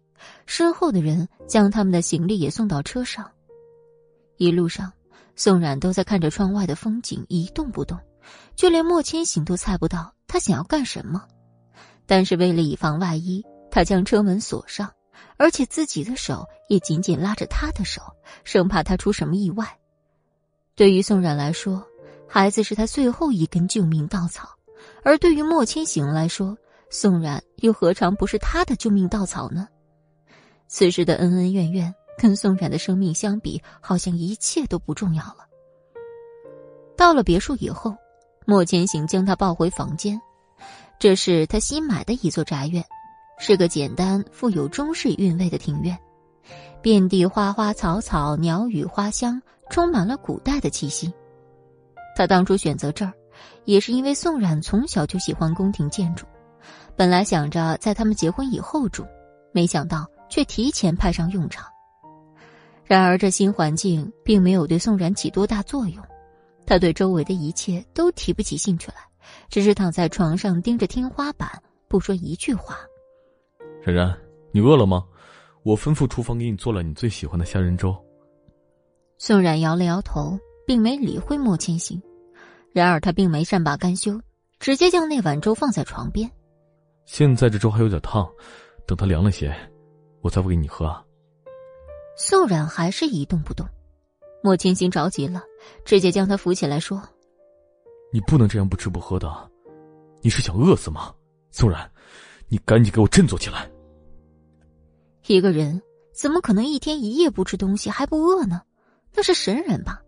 [0.46, 3.30] 身后的人将他们的行李也送到车上。
[4.36, 4.92] 一路上，
[5.36, 7.96] 宋冉都在看着窗外的风景，一动不动，
[8.56, 11.22] 就连莫千行都猜不到他想要干什么。
[12.04, 14.90] 但是为了以防万一，他将车门锁上。
[15.36, 18.02] 而且自己的手也紧紧拉着他的手，
[18.44, 19.78] 生怕他出什么意外。
[20.74, 21.84] 对于宋冉来说，
[22.28, 24.46] 孩子是他最后一根救命稻草；
[25.02, 26.56] 而对于莫千行来说，
[26.90, 29.68] 宋冉又何尝不是他的救命稻草呢？
[30.68, 35.46] 此时的恩恩怨怨，跟宋冉的生命相比，好像一切都不重要了。
[36.96, 37.94] 到了别墅以后，
[38.46, 40.20] 莫千行将他抱回房间，
[40.98, 42.84] 这是他新买的一座宅院。
[43.38, 45.96] 是个简单、富有中式韵味的庭院，
[46.80, 51.12] 遍地花花草草、鸟语花香，充满了古代的气息。
[52.16, 53.12] 他当初选择这儿，
[53.64, 56.24] 也是因为宋冉从小就喜欢宫廷建筑，
[56.96, 59.04] 本来想着在他们结婚以后住，
[59.52, 61.66] 没想到却提前派上用场。
[62.84, 66.02] 然而这新环境并没有对宋冉起多大作用，
[66.66, 68.96] 他对周围的一切都提不起兴趣来，
[69.50, 71.50] 只是躺在床上盯着天花板，
[71.86, 72.78] 不说一句话。
[73.86, 74.18] 冉冉，
[74.50, 75.04] 你饿了吗？
[75.62, 77.96] 我吩咐厨房给你做了你最喜欢的虾仁粥。
[79.16, 82.02] 宋冉摇了摇头，并没理会莫千行。
[82.72, 84.20] 然而他并没善罢甘休，
[84.58, 86.28] 直接将那碗粥放在床边。
[87.04, 88.28] 现在这粥还有点烫，
[88.86, 89.54] 等它凉了些，
[90.20, 91.02] 我再喂给你喝啊。
[92.16, 93.64] 宋冉还是一动不动。
[94.42, 95.42] 莫千行着急了，
[95.84, 97.00] 直接将他扶起来说
[98.12, 99.32] ：“你不能这样不吃不喝的，
[100.22, 101.14] 你是想饿死吗？
[101.50, 101.88] 宋冉，
[102.48, 103.70] 你赶紧给我振作起来！”
[105.26, 108.62] 一个人怎么可能一天一夜不吃东西还不饿呢？
[109.14, 110.02] 那是神人吧？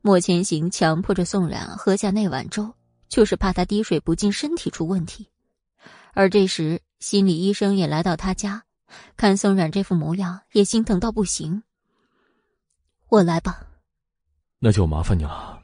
[0.00, 2.72] 莫千行强迫着宋冉喝下那碗粥，
[3.08, 5.28] 就是怕他滴水不进，身体出问题。
[6.14, 8.64] 而这时，心理医生也来到他家，
[9.16, 11.62] 看宋冉这副模样，也心疼到不行。
[13.08, 13.66] 我来吧，
[14.58, 15.60] 那就麻烦你了。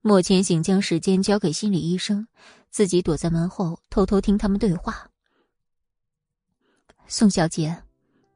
[0.00, 2.26] 莫千行将时间交给心理医生，
[2.70, 5.10] 自己躲在门后偷偷听他们对话。
[7.10, 7.74] 宋小姐，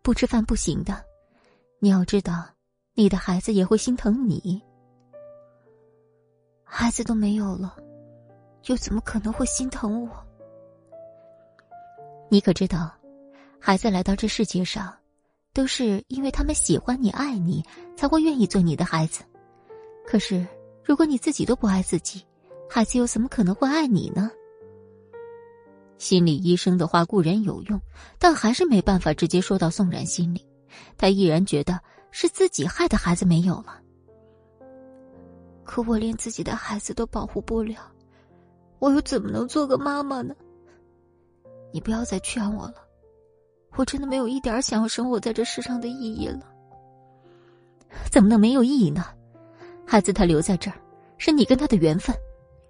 [0.01, 1.05] 不吃饭不行的。
[1.79, 2.49] 你要知道，
[2.95, 4.63] 你的孩子也会心疼你。
[6.65, 7.77] 孩子都没有了，
[8.69, 10.27] 又怎么可能会心疼我？
[12.31, 12.91] 你可知道，
[13.61, 14.91] 孩子来到这世界上，
[15.53, 17.63] 都是因为他们喜欢你、爱你，
[17.95, 19.23] 才会愿意做你的孩子。
[20.07, 20.47] 可是，
[20.83, 22.25] 如果你自己都不爱自己，
[22.71, 24.31] 孩子又怎么可能会爱你呢？
[26.03, 27.81] 心理医生的话固然有用，
[28.19, 30.45] 但还是没办法直接说到宋冉心里。
[30.99, 31.79] 他毅然觉得
[32.11, 33.81] 是自己害的孩子没有了。
[35.63, 37.77] 可我连自己的孩子都保护不了，
[38.81, 40.35] 我又怎么能做个妈妈呢？
[41.73, 42.75] 你不要再劝我了，
[43.77, 46.41] 我真的没有一点想要生活在这世上的意义了。
[48.11, 49.05] 怎么能没有意义呢？
[49.87, 50.77] 孩子他留在这儿，
[51.17, 52.13] 是你跟他的缘分。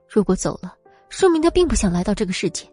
[0.06, 0.76] 如果走了，
[1.08, 2.70] 说明他并不想来到这个世界。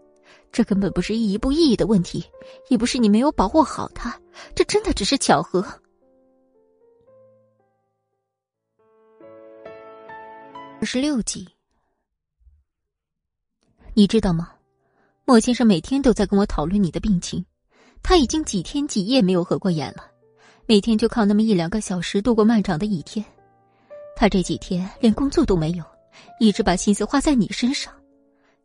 [0.52, 2.26] 这根本不是意义不意义的问题，
[2.70, 4.20] 也不是你没有保护好他，
[4.56, 5.66] 这真的只是巧合。
[10.82, 11.48] 二十六集，
[13.94, 14.54] 你知道吗？
[15.26, 17.46] 莫先生每天都在跟我讨论你的病情，
[18.02, 20.10] 他已经几天几夜没有合过眼了，
[20.66, 23.24] 每天就靠那么一两个小时度过漫长的一天。
[24.16, 25.84] 他这几天连工作都没有，
[26.40, 27.94] 一直把心思花在你身上。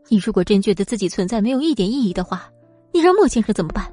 [0.09, 2.51] 你如果真觉得自己存在没有一点意义的话，
[2.93, 3.93] 你让莫先生怎么办？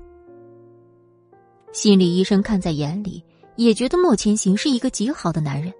[1.71, 3.23] 心理医生看在眼里，
[3.55, 5.73] 也觉得莫千行是一个极好的男人。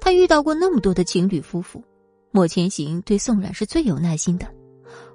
[0.00, 1.82] 他遇到过那么多的情侣夫妇，
[2.30, 4.46] 莫千行对宋冉是最有耐心的。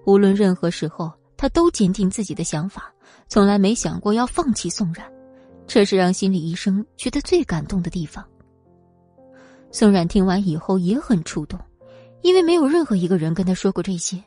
[0.06, 2.92] 无论任何时候，他都坚定自己的想法，
[3.28, 5.06] 从来没想过要放弃宋冉。
[5.68, 8.26] 这是让心理医生觉得最感动的地方。
[9.70, 11.60] 宋冉听完以后也很触动，
[12.24, 14.20] 因为没有任何一个人跟他说过这些。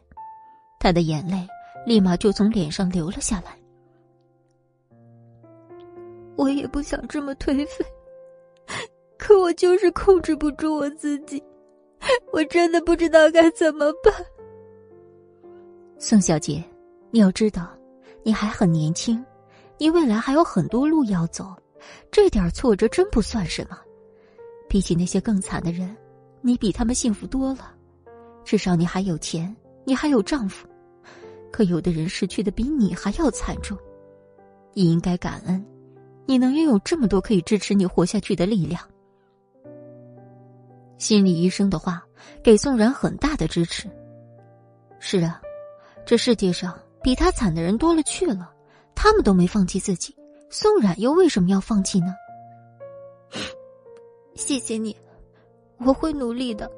[0.83, 1.47] 他的眼泪
[1.87, 3.57] 立马就从脸上流了下来。
[6.35, 7.87] 我也不想这么颓废，
[9.17, 11.41] 可我就是控制不住我自己，
[12.33, 14.13] 我真的不知道该怎么办。
[15.99, 16.65] 宋小姐，
[17.13, 17.69] 你要知道，
[18.25, 19.25] 你还很年轻，
[19.79, 21.55] 你未来还有很多路要走，
[22.11, 23.79] 这点挫折真不算什么。
[24.69, 25.97] 比起那些更惨的人，
[26.41, 27.73] 你比他们幸福多了，
[28.43, 29.55] 至少你还有钱，
[29.85, 30.67] 你还有丈夫。
[31.53, 33.77] 可有的人失去的比你还要惨重，
[34.73, 35.65] 你应该感恩，
[36.27, 38.83] 你能拥有这么多可以支持你活下去的力量。
[40.97, 42.03] 心理医生的话
[42.43, 43.89] 给宋然很大的支持。
[44.99, 45.41] 是啊，
[46.07, 48.51] 这世界上比他惨的人多了去了，
[48.95, 50.17] 他们都没放弃自己，
[50.49, 52.15] 宋冉又为什么要放弃呢？
[54.35, 54.97] 谢谢你，
[55.79, 56.71] 我会努力的。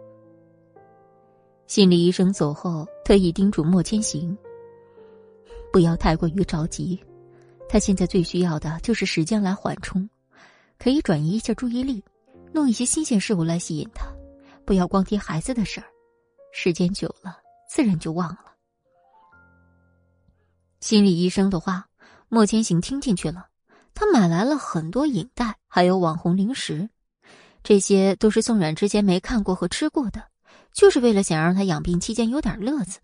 [1.67, 4.37] 心理医生走后，特意叮嘱莫千行。
[5.75, 7.05] 不要太过于着急，
[7.69, 10.09] 他现在最需要的就是时间来缓冲，
[10.79, 12.01] 可以转移一下注意力，
[12.53, 14.07] 弄一些新鲜事物来吸引他，
[14.65, 15.87] 不要光提孩子的事儿，
[16.53, 18.55] 时间久了自然就忘了。
[20.79, 21.89] 心理医生的话，
[22.29, 23.49] 莫千行听进去了，
[23.95, 26.89] 他买来了很多影带，还有网红零食，
[27.65, 30.23] 这些都是宋冉之前没看过和吃过的，
[30.73, 33.01] 就是为了想让他养病期间有点乐子。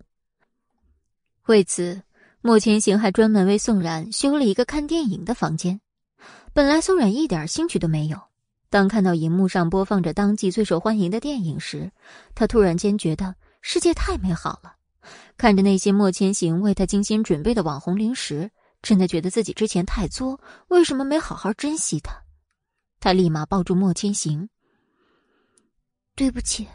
[1.46, 2.00] 为此。
[2.42, 5.78] 莫千行还专门为宋冉修了一个看电影的房间。
[6.54, 8.18] 本来宋冉一点兴趣都没有，
[8.70, 11.92] 当看到荧幕上播放着当季最受欢迎的电影时，
[12.34, 14.74] 他突然间觉得世界太美好了。
[15.36, 22.14] 看着那些莫千行为他精心准备的网红零食，真的觉得自己之前太作，为什么没好好珍惜他？
[23.00, 24.48] 他立马抱住莫千行
[26.16, 26.66] ：“对不起，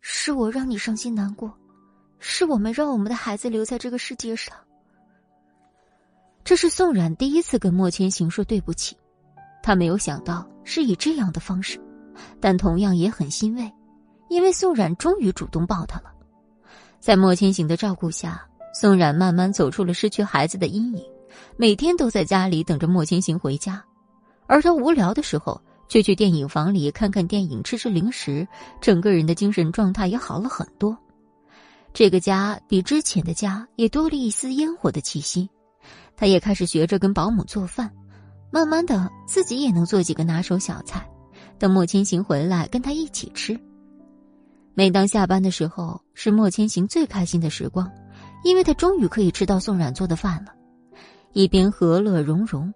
[0.00, 1.54] 是我让你伤心难过，
[2.18, 4.56] 是我们让我们的孩子留在这个世界上。”
[6.44, 8.94] 这是宋冉第一次跟莫千行说对不起，
[9.62, 11.80] 他没有想到是以这样的方式，
[12.38, 13.72] 但同样也很欣慰，
[14.28, 16.12] 因为宋冉终于主动抱他了。
[17.00, 21.02] 在莫千行的照顾下，宋冉慢慢走出了失去孩子的阴影，
[21.56, 23.82] 每天都在家里等着莫千行回家，
[24.46, 28.46] 而他无聊的时候就去电影房里看看电影、吃吃零食，
[28.82, 30.94] 整个人的精神状态也好了很多。
[31.94, 35.48] 这个家比之前的家也多了一丝烟火的气息。
[36.16, 37.90] 他也开始学着跟保姆做饭，
[38.50, 41.08] 慢慢的自己也能做几个拿手小菜，
[41.58, 43.58] 等莫千行回来跟他一起吃。
[44.74, 47.90] 每当下班的时候，是莫千行最开心的时光，
[48.42, 50.52] 因为他终于可以吃到宋冉做的饭了，
[51.32, 52.72] 一边和乐融融，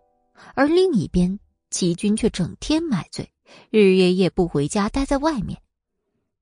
[0.54, 1.38] 而另一边
[1.70, 3.32] 齐军却整天买醉，
[3.70, 5.60] 日日夜夜不回家，待在外面。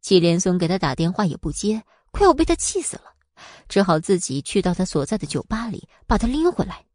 [0.01, 3.03] 祁连松给他打电话也不接，快要被他气死了。
[3.69, 6.86] 只好自己去到他所在的酒吧里，把他拎回来。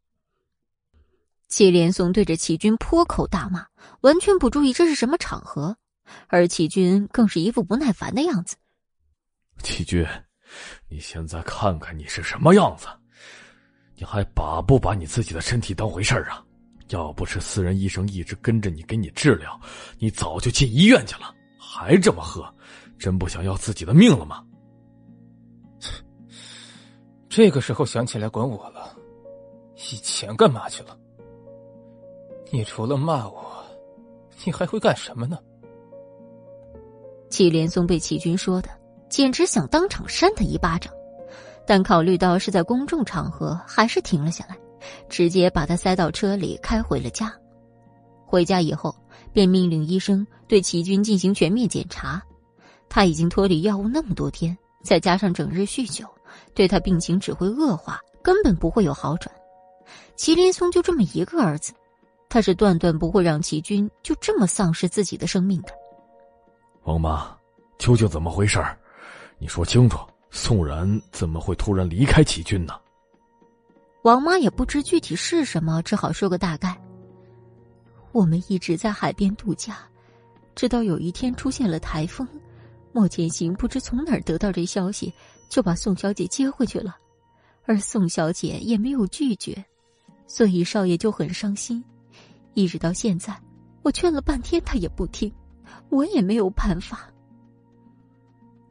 [1.52, 3.68] 祁连松对着齐军破口大骂，
[4.00, 5.76] 完全不注意这是什么场合，
[6.28, 8.56] 而齐军更是一副不耐烦的样子。
[9.62, 10.08] 齐军，
[10.90, 12.88] 你现在看看你是什么样子？
[13.96, 16.42] 你还把不把你自己的身体当回事儿啊？
[16.88, 19.60] 要不是私人医生一直跟着你给你治疗，
[20.00, 21.36] 你早就进医院去了。
[21.60, 22.50] 还这么喝，
[22.98, 24.42] 真不想要自己的命了吗？
[27.28, 28.96] 这个时候想起来管我了，
[29.76, 30.98] 以前干嘛去了？
[32.54, 33.64] 你除了骂我，
[34.44, 35.38] 你还会干什么呢？
[37.30, 38.70] 祁连松被齐军说的，
[39.10, 40.94] 简直想当场扇他一巴掌，
[41.66, 44.58] 但考虑到是在公众场合，还是停了下来，
[45.08, 47.34] 直接把他塞到车里开回了家。
[48.26, 48.94] 回家以后，
[49.32, 52.22] 便命令医生对齐军进行全面检查。
[52.90, 56.06] 他已经脱离药物那么多天，再加上整日酗酒，
[56.54, 59.34] 对他病情只会恶化，根本不会有好转。
[60.18, 61.72] 祁连松就这么一个儿子，
[62.32, 65.74] 他是断断不会让齐军就这么丧失自己的生命的。
[66.84, 67.38] 王妈，
[67.78, 68.58] 究竟怎么回事
[69.38, 70.00] 你说清楚。
[70.34, 72.74] 宋然怎么会突然离开齐军呢？
[74.04, 76.82] 王妈也不知具体是什么，只好说个大概。
[78.14, 79.80] 我们一直在海边度假，
[80.56, 82.26] 直到有一天出现了台风，
[82.94, 85.14] 莫千行不知从哪儿得到这消息，
[85.50, 86.96] 就把宋小姐接回去了，
[87.66, 89.62] 而宋小姐也没有拒绝，
[90.28, 91.84] 所以少爷就很伤心。
[92.54, 93.40] 一直到现在，
[93.84, 95.32] 我劝了半天，他也不听。
[95.90, 97.10] 我也没有办法。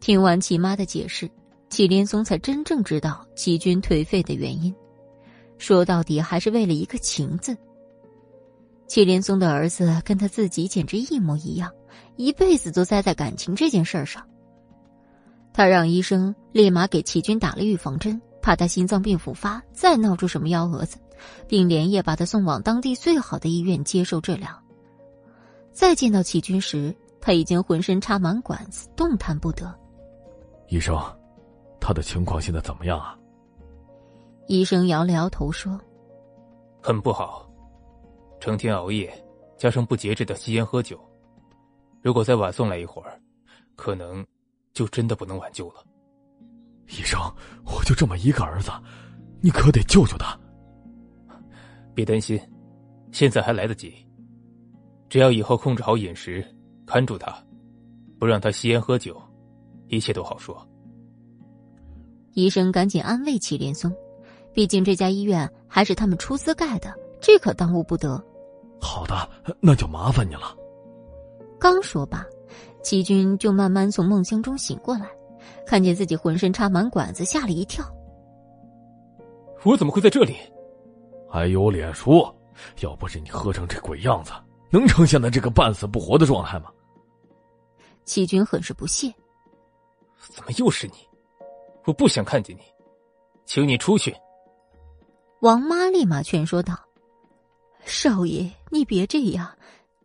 [0.00, 1.30] 听完齐妈的解释，
[1.68, 4.74] 祁连松才真正知道齐军颓废的原因。
[5.58, 7.56] 说到底，还是为了一个“情”字。
[8.86, 11.70] 祁连松的儿子跟他自己简直一模一样，
[12.16, 14.26] 一辈子都栽在感情这件事儿上。
[15.52, 20.96] 他让医生立马给齐军打了预防针，怕他心脏病复发，再闹出什么幺蛾子，
[21.48, 24.48] 并连夜把他送往当地最好的医院接受治疗。
[25.72, 29.72] 再见到齐军时，他已经浑身插满管子，动弹不得。
[30.68, 30.96] 医生，
[31.80, 33.16] 他的情况现在怎么样啊？
[34.46, 35.80] 医生摇了摇头说
[36.82, 37.48] ：“很不好，
[38.40, 39.12] 成天熬夜，
[39.56, 40.98] 加上不节制的吸烟喝酒，
[42.02, 43.20] 如果再晚送来一会儿，
[43.76, 44.26] 可能
[44.72, 45.84] 就真的不能挽救了。”
[46.88, 47.20] 医生，
[47.64, 48.72] 我就这么一个儿子，
[49.40, 50.36] 你可得救救他。
[52.00, 52.40] 别担心，
[53.12, 53.92] 现在还来得及。
[55.10, 56.42] 只要以后控制好饮食，
[56.86, 57.30] 看住他，
[58.18, 59.20] 不让他吸烟喝酒，
[59.88, 60.66] 一切都好说。
[62.32, 63.94] 医生赶紧安慰祁连松，
[64.54, 68.16] 毕竟这家医院还是他们出资盖的，这可耽误不得。
[68.80, 69.28] 好的，
[69.60, 70.56] 那就麻烦你了。
[71.58, 72.24] 刚说罢，
[72.82, 75.06] 齐军就慢慢从梦乡中醒过来，
[75.66, 77.84] 看见自己浑身插满管子，吓了一跳。
[79.64, 80.36] 我怎么会在这里？
[81.30, 82.34] 还有脸说？
[82.80, 84.32] 要不是你喝成这鬼样子！
[84.70, 86.70] 能成现在这个半死不活的状态吗？
[88.04, 89.12] 齐军很是不屑。
[90.18, 90.94] 怎么又是你？
[91.86, 92.62] 我不想看见你，
[93.46, 94.14] 请你出去。
[95.40, 96.78] 王妈立马劝说道
[97.86, 99.56] ：“少爷，你别这样，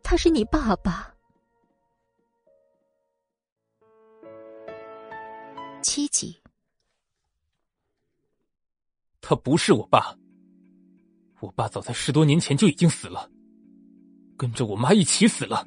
[0.02, 1.14] 他是你爸爸。”
[5.84, 6.42] 七集，
[9.20, 10.16] 他不是我爸。
[11.46, 13.30] 我爸早在十多年前就已经死了。
[14.36, 15.66] 跟着我妈一起死了。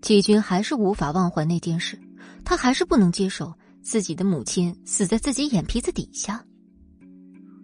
[0.00, 1.96] 季军还是无法忘怀那件事，
[2.44, 6.44] 他还是不能接受自己的母亲死在自己眼皮子底下。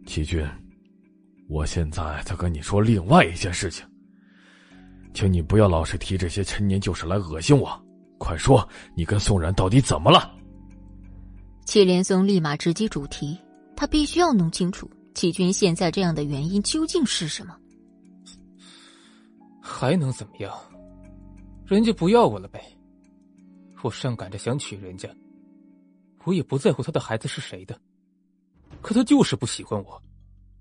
[0.06, 0.46] 季军，
[1.48, 3.84] 我现在在跟你说另外一件事情，
[5.12, 7.68] 请你不要老是提这些陈年旧事来恶心我。
[8.18, 10.32] 快说，你跟宋然到底怎么了？
[11.66, 13.36] 祁连松立马直击主题，
[13.76, 14.88] 他必须要弄清楚
[15.18, 17.58] 季军现在这样的原因究竟是什么。
[19.60, 20.56] 还能怎么样？
[21.66, 22.62] 人家不要我了呗。
[23.82, 25.08] 我上赶着想娶人家，
[26.22, 27.76] 我也不在乎他的孩子是谁的。
[28.80, 30.00] 可他就是不喜欢我，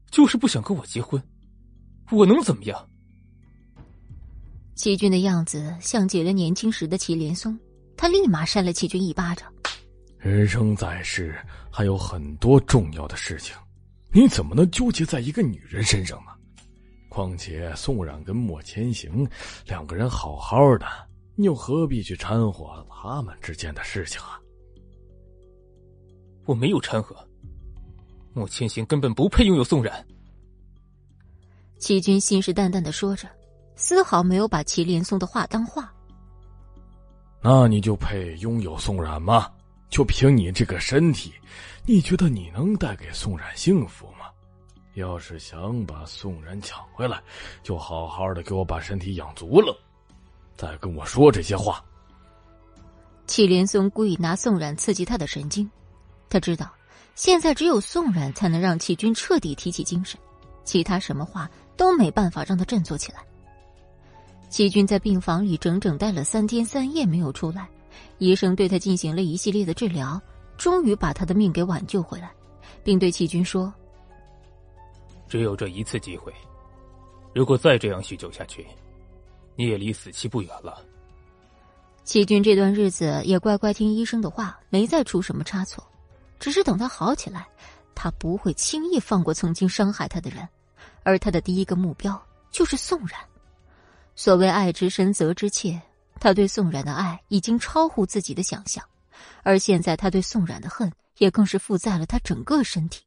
[0.10, 1.22] 就是不想跟我结婚。
[2.10, 2.90] 我能怎么样？
[4.74, 7.56] 齐军的样子像极了年轻时的祁连松，
[7.96, 9.54] 他立马扇了齐军一巴掌。
[10.18, 11.38] 人生在世
[11.72, 13.56] 还有很多重要的事情，
[14.12, 16.32] 你怎么能纠结在一个女人身上呢？
[17.10, 19.28] 况且宋冉跟莫千行
[19.66, 20.86] 两个人好好的，
[21.36, 24.40] 你又何必去掺和他们之间的事情啊？
[26.46, 27.16] 我没有掺和，
[28.34, 30.06] 莫千行根本不配拥有宋冉。
[31.80, 33.28] 齐军信誓旦旦的说着，
[33.76, 35.92] 丝毫没有把祁连松的话当话。
[37.42, 39.52] 那你就配拥有宋冉吗？
[39.90, 41.34] 就凭你这个身体，
[41.86, 44.28] 你觉得你能带给宋冉幸福吗？
[44.96, 47.22] 要是想把宋冉抢回来，
[47.62, 49.78] 就好好的给我把身体养足了，
[50.56, 51.84] 再跟我说这些话。
[53.28, 55.70] 祁连松故意拿宋冉刺激他的神经，
[56.30, 56.72] 他知道
[57.14, 60.20] 现在只有宋冉才能让齐军彻底提起精神，
[60.64, 63.20] 其他什么话都没办法让他振作起来。
[64.50, 67.70] 齐军在病房里整整待了三天三夜没有出来，
[68.18, 70.22] 医生对他进行了一系列的治疗，
[70.58, 72.32] 终于把他的命给挽救回来，
[72.84, 73.74] 并对齐军说。
[75.28, 76.34] 只有这一次机会，
[77.34, 78.66] 如果再这样酗酒下去，
[79.56, 80.84] 你也离死期不远了。
[82.04, 85.84] 齐军这段日子也乖乖听医生的话，没再出什么差错。
[86.40, 87.46] 只是等他好起来，
[87.94, 90.48] 他不会轻易放过曾经伤害他的人，
[91.04, 92.18] 而他的第一个目标
[92.50, 93.20] 就是宋冉。
[94.16, 95.82] 所谓爱之深，责之切，
[96.20, 98.84] 他对宋冉的爱已经超乎自己的想象，
[99.44, 103.04] 而现在他对宋冉的恨也更是附在了他整个身体。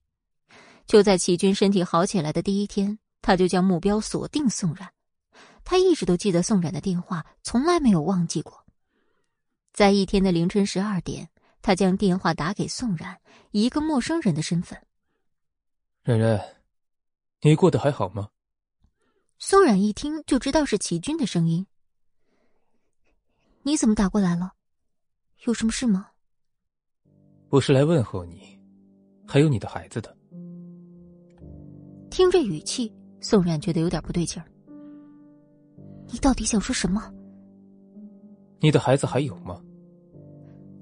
[0.86, 4.90] 就在齐军身体好起来的第一天，他就将目标锁定宋冉。
[5.62, 8.64] 他一直都记得宋冉的电话，从来没有忘记过。
[9.72, 11.28] 在一天的凌晨十二点，
[11.62, 13.20] 他将电话打给宋冉，
[13.52, 14.80] 以一个陌生人的身份。
[16.02, 16.40] 冉冉，
[17.42, 18.30] 你过得还好吗？
[19.38, 21.66] 宋冉一听就知道是齐军的声音。
[23.62, 24.52] 你怎么打过来了？
[25.44, 26.06] 有什么事吗？
[27.50, 28.58] 我是来问候你，
[29.26, 30.16] 还有你的孩子的。
[32.10, 32.90] 听这语气，
[33.20, 34.48] 宋冉觉得有点不对劲儿。
[36.08, 37.12] 你到底想说什么？
[38.60, 39.60] 你的孩子还有吗？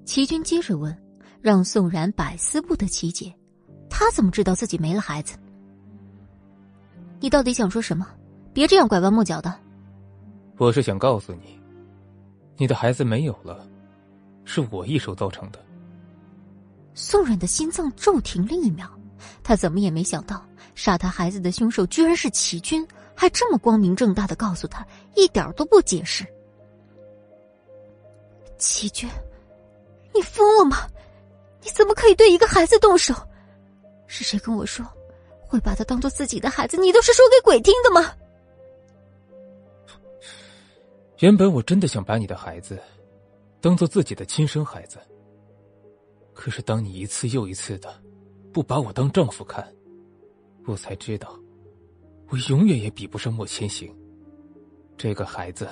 [0.05, 0.97] 齐军接着问，
[1.41, 3.35] 让宋冉百思不得其解。
[3.91, 5.37] 他怎么知道自己没了孩子？
[7.19, 8.07] 你到底想说什么？
[8.53, 9.53] 别这样拐弯抹角的。
[10.59, 11.58] 我是想告诉你，
[12.59, 13.65] 你的孩子没有了，
[14.45, 15.65] 是我一手造成的。
[16.93, 18.91] 宋冉的心脏骤停了一秒，
[19.45, 20.45] 他怎么也没想到，
[20.75, 22.85] 杀他孩子的凶手居然是齐军，
[23.15, 24.85] 还这么光明正大的告诉他，
[25.15, 26.27] 一点都不解释。
[28.59, 29.09] 齐军，
[30.13, 30.79] 你疯了吗？
[31.63, 33.15] 你怎么可以对一个孩子动手？
[34.09, 34.85] 是谁跟我说
[35.41, 36.77] 会把他当做自己的孩子？
[36.77, 38.13] 你都是说给鬼听的吗？
[41.19, 42.79] 原本我真的想把你的孩子
[43.61, 44.99] 当做自己的亲生孩子，
[46.33, 47.93] 可是当你一次又一次的
[48.53, 49.67] 不把我当丈夫看，
[50.65, 51.37] 我才知道
[52.31, 53.93] 我永远也比不上莫千行。
[54.97, 55.69] 这个孩子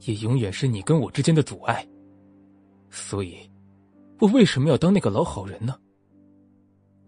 [0.00, 1.86] 也永远是你跟我之间的阻碍。
[2.90, 3.38] 所以，
[4.20, 5.74] 我为什么要当那个老好人呢？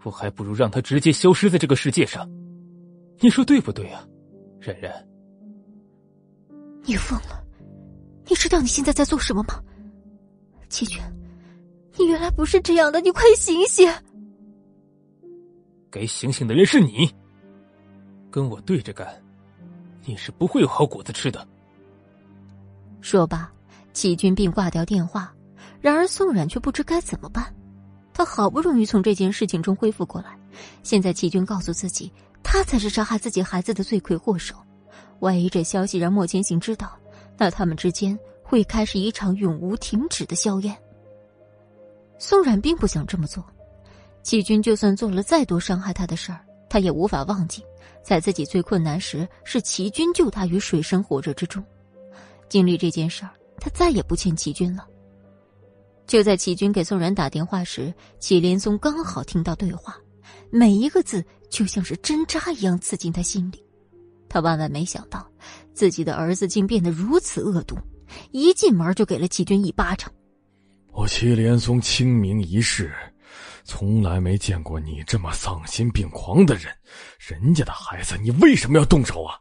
[0.03, 2.29] 我还不如让他直接消失在这个世界上。
[3.21, 4.07] 你说对不对啊，
[4.61, 5.09] 冉冉？
[6.83, 7.44] 你疯了！
[8.29, 9.61] 你知道你现在在做什么吗？
[10.69, 11.01] 齐军，
[11.97, 13.89] 你原来不是这样的，你快醒醒！
[15.91, 17.09] 该醒醒的人是你。
[18.31, 19.07] 跟我对着干，
[20.05, 21.47] 你是不会有好果子吃的。
[23.01, 23.53] 说罢，
[23.93, 25.33] 齐军并挂掉电话。
[25.81, 27.55] 然而宋冉却不知该怎么办，
[28.13, 30.37] 他好不容易从这件事情中恢复过来，
[30.83, 32.11] 现在齐军告诉自己，
[32.43, 34.57] 他才是杀害自己孩子的罪魁祸首。
[35.21, 36.99] 万一这消息让莫千行知道，
[37.37, 40.77] 那他们之间会开始一场永无停止的硝烟。
[42.19, 43.45] 宋冉并不想这么做，
[44.23, 47.63] 齐军就算做了再多伤害他的事儿，他也无法忘记，
[48.03, 51.63] 在自己最困难时是齐军救他于水深火热之中。
[52.49, 54.87] 经历这件事儿，他再也不欠齐军了。
[56.07, 59.97] 就在齐军给宋冉打电话时，祁连松刚好听到对话，
[60.51, 63.65] 每一个字就像是针扎一样刺进他心里。
[64.29, 65.27] 他万万没想到，
[65.75, 67.77] 自己的儿子竟变得如此恶毒，
[68.31, 70.11] 一进门就给了齐军一巴掌。
[70.93, 72.95] 我祁连松清明一世，
[73.65, 76.73] 从来没见过你这么丧心病狂的人。
[77.19, 79.41] 人家的孩子，你为什么要动手啊？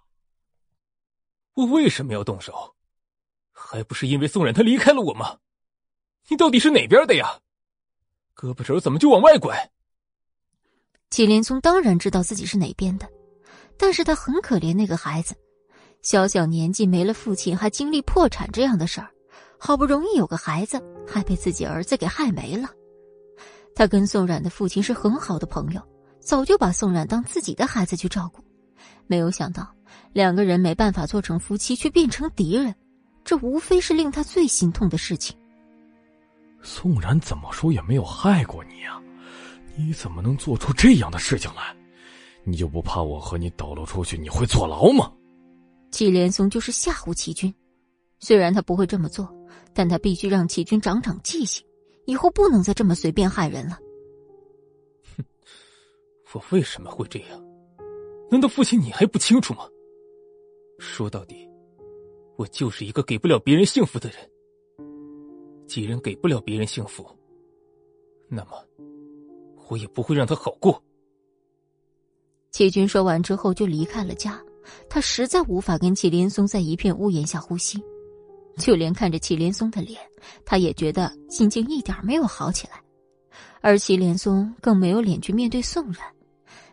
[1.53, 2.75] 我为什么要动手？
[3.51, 5.37] 还不是因为宋冉他离开了我吗？
[6.27, 7.39] 你到底是哪边的呀？
[8.35, 9.71] 胳膊肘怎么就往外拐？
[11.11, 13.07] 祁连松当然知道自己是哪边的，
[13.77, 15.35] 但是他很可怜那个孩子，
[16.03, 19.09] 小小年纪没了父亲，还经历破产这样的事儿，
[19.57, 20.77] 好不容易有个孩子，
[21.07, 22.67] 还被自己儿子给害没了。
[23.73, 25.81] 他跟宋冉的父亲是很好的朋友，
[26.19, 28.43] 早就把宋冉当自己的孩子去照顾，
[29.07, 29.65] 没有想到
[30.11, 32.75] 两个人没办法做成夫妻，却变成敌人，
[33.23, 35.33] 这无非是令他最心痛的事情。
[36.61, 39.01] 宋冉怎么说也没有害过你啊，
[39.77, 41.73] 你怎么能做出这样的事情来？
[42.43, 45.09] 你就不怕我和你抖露出去，你会坐牢吗？
[45.93, 47.53] 祁连松就是吓唬齐军，
[48.19, 49.31] 虽然他不会这么做，
[49.75, 51.63] 但他必须让齐军长长记性，
[52.05, 53.77] 以后不能再这么随便害人了。
[55.15, 55.23] 哼，
[56.33, 57.39] 我为什么会这样？
[58.31, 59.69] 难道父亲你还不清楚吗？
[60.79, 61.47] 说到底，
[62.37, 64.17] 我就是一个给不了别人幸福的人。
[65.67, 67.05] 既然给不了别人幸福，
[68.27, 68.51] 那么
[69.69, 70.83] 我也不会让他好过。
[72.49, 74.43] 齐军说完之后就离开了家，
[74.89, 77.81] 他实在无法跟祁连松在一片屋檐下呼吸，
[78.57, 79.99] 就连看着祁连松的脸，
[80.45, 82.81] 他也觉得心情一点没有好起来。
[83.61, 85.99] 而祁连松更没有脸去面对宋冉，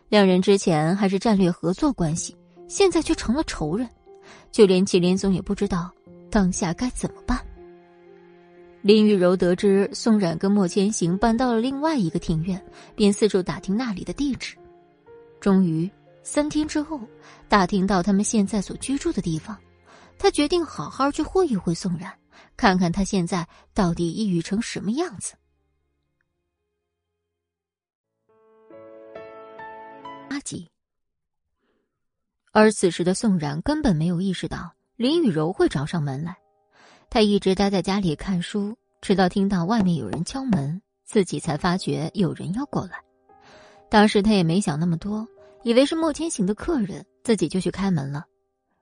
[0.09, 2.35] 两人之前还是战略合作关系，
[2.67, 3.87] 现在却成了仇人，
[4.51, 5.89] 就连祁连松也不知道
[6.29, 7.39] 当下该怎么办。
[8.81, 12.61] 林雨柔得知宋冉跟莫千行搬到了另外一个庭院，
[12.95, 14.57] 便四处打听那里的地址。
[15.39, 15.89] 终于，
[16.23, 16.99] 三天之后，
[17.49, 19.57] 打听到他们现在所居住的地方，
[20.17, 22.13] 他决定好好去会一会宋冉，
[22.55, 25.33] 看看他现在到底抑郁成什么样子。
[30.29, 30.69] 八集。
[32.51, 36.37] 而此时的宋冉根本没有意识到林雨柔会找上门来。
[37.09, 43.03] 他一直待在家里看书，直到听到外面有人敲门，自己才发觉有人要过来。
[43.89, 45.27] 当时他也没想那么多，
[45.63, 48.25] 以为是莫千行的客人，自己就去开门了。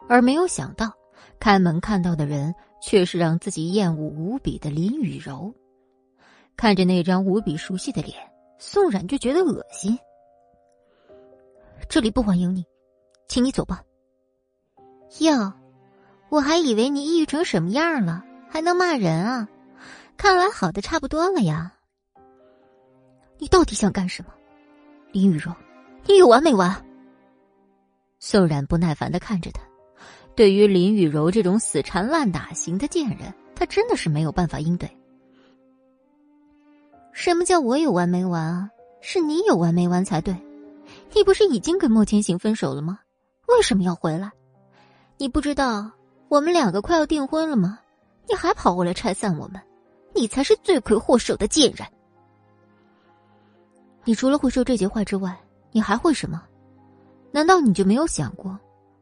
[0.08, 0.92] 而没有想到，
[1.40, 5.54] 开门看到的人却是让自己厌恶无比的林雨柔。
[6.56, 8.16] 看着那张无比熟悉的脸，
[8.58, 9.98] 宋冉就觉得恶心。
[11.88, 12.66] 这里不欢迎你，
[13.28, 13.84] 请你走吧。
[15.20, 15.54] 哟。
[16.30, 19.50] 我还以为你抑郁成什么样了，还能骂人啊？
[20.16, 21.74] 看来好的差不多了呀。
[23.40, 24.32] 你到底想干什么，
[25.12, 25.52] 林雨柔？
[26.06, 26.86] 你有完没完？
[28.20, 29.62] 宋冉不耐烦的看着他。
[30.36, 34.90] 对于林雨柔这种死缠烂打型的贱人，他真的是没有办法应对。
[37.12, 38.70] 什么叫我有完没完啊？
[39.02, 40.36] 是你有完没完才对。
[41.14, 43.00] 你不是已经跟莫千行分手了吗？
[43.48, 44.32] 为什么要回来？
[45.18, 45.92] 你不知道？
[46.30, 47.80] 我们两个快要订婚了吗？
[48.28, 49.62] 你还跑过来拆散我们，
[50.14, 51.88] 你才是罪魁祸首的贱人！
[54.06, 55.38] 你除了会说这些话之外，
[55.72, 56.44] 你还会什么？
[57.32, 58.58] 难道你就没有想过，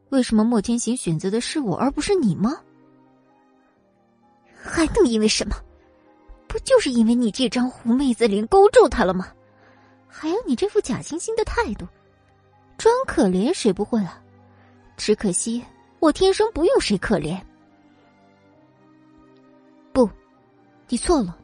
[0.09, 2.55] 为什么莫天行选择的是我而不是你吗？
[4.53, 5.55] 还能因为什么？
[6.47, 9.28] 不就是因为你这张狐妹子脸勾住他了吗？
[10.07, 11.86] 还有你这副假惺惺的态度，
[12.78, 14.22] 装可怜谁不会啊？
[14.95, 15.63] 只可惜。
[15.99, 17.41] 我天生不用谁可怜。
[19.91, 20.07] 不，
[20.88, 21.38] 你错了。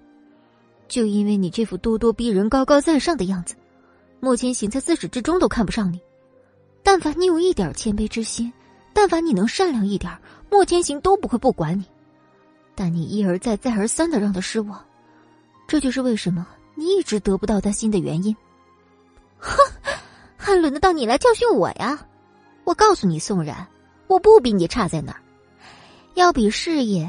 [0.87, 3.55] 就因为你这副咄咄逼人、高高在上的样子，
[4.23, 5.99] 莫千行在自始至终都看不上你。
[6.81, 8.53] 但凡你有一点谦卑之心，
[8.93, 10.17] 但凡你能善良一点，
[10.49, 11.83] 莫千行都不会不管你。
[12.73, 14.81] 但你一而再、再而三的让他失望，
[15.67, 18.33] 这就是为什么你一直得不到他心的原因。
[19.39, 19.57] 哼，
[20.37, 22.07] 还轮得到你来教训我呀？
[22.63, 23.67] 我告诉你，宋然。
[24.07, 25.19] 我不比你差在哪儿，
[26.13, 27.03] 要比事业，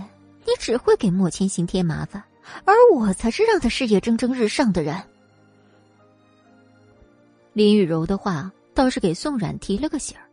[0.44, 2.20] 你只会给莫千行添麻烦，
[2.64, 5.00] 而我才是让他事业蒸蒸日上的人。
[7.54, 10.28] 林雨柔的话倒是给宋冉提了个醒儿，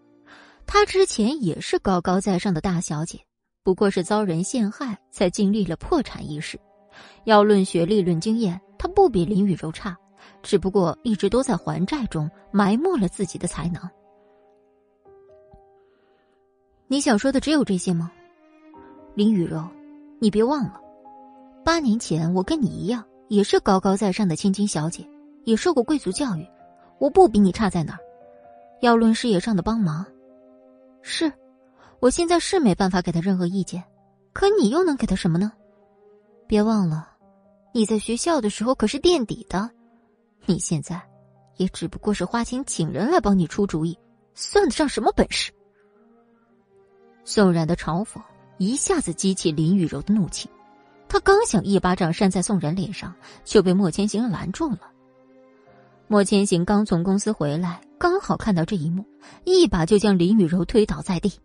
[0.66, 3.20] 她之前也是高高在上的大小姐，
[3.64, 6.60] 不过是遭人陷害才经历了破产一事。
[7.26, 9.96] 要论学历、论经验，她不比林雨柔差，
[10.42, 13.80] 只不过一直都在还债中埋没了自己的才能。
[16.88, 18.12] 你想说的只有这些吗，
[19.14, 19.64] 林雨柔？
[20.20, 20.82] 你别忘了，
[21.64, 25.08] 八年前我跟你一样，也是高高在上的千金小姐，
[25.44, 26.48] 也受过贵族教育，
[27.02, 28.00] 我不比你差在哪儿。
[28.82, 30.06] 要论事业上的帮忙，
[31.02, 31.34] 是，
[32.00, 33.84] 我现在是没办法给他任何意见，
[34.34, 35.52] 可你又能给他什么呢？
[36.48, 37.10] 别忘了，
[37.74, 39.68] 你在学校的时候可是垫底的，
[40.46, 41.02] 你现在，
[41.58, 43.98] 也只不过是花钱请人来帮你出主意，
[44.36, 45.52] 算得上什么本事？
[47.26, 48.22] 宋冉的嘲讽
[48.60, 50.48] 一下子激起林雨柔的怒气，
[51.08, 53.12] 他刚想一巴掌扇在宋冉脸上，
[53.44, 54.91] 就被莫千行拦住了。
[56.12, 59.02] 莫千行刚从公司回来，刚好看到这一幕，
[59.46, 61.40] 一把就将林雨柔推倒在地。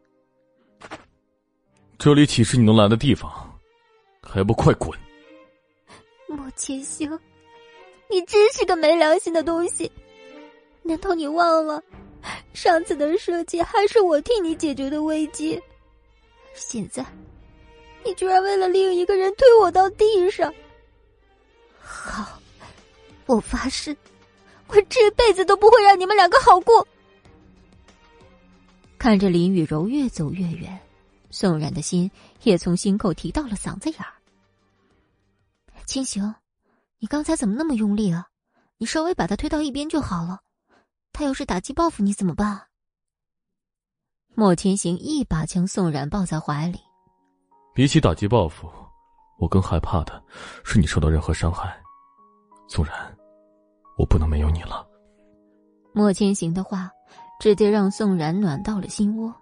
[1.97, 3.31] 这里岂是你能来的地方？
[4.21, 4.91] 还不快滚！
[6.27, 7.09] 莫千行，
[8.11, 9.89] 你真是个没良心的东西！
[10.83, 11.81] 难道你忘了？
[12.53, 15.62] 上次的设计还是我替你解决的危机，
[16.55, 17.07] 现在，
[18.05, 20.53] 你居然为了另一个人推我到地上。
[21.81, 22.41] 好，
[23.27, 23.97] 我发誓，
[24.69, 26.87] 我这辈子都不会让你们两个好过。
[28.99, 30.79] 看着林雨柔越走越远，
[31.31, 32.11] 宋冉的心
[32.43, 34.12] 也从心口提到了嗓子眼儿。
[35.85, 36.35] 清行，
[36.99, 38.27] 你刚才怎么那么用力啊？
[38.79, 40.41] 你稍微把他推到一边就好了。
[41.12, 42.67] 他要是打击报复你怎么办？
[44.35, 46.81] 莫千行一把将宋冉抱在怀里。
[47.75, 48.71] 比起打击报复，
[49.39, 50.23] 我更害怕的
[50.64, 51.81] 是你受到任何伤害。
[52.69, 53.16] 宋冉，
[53.97, 54.87] 我不能没有你了。
[55.93, 56.91] 莫千行的话
[57.41, 59.35] 直接让宋冉暖到了心窝。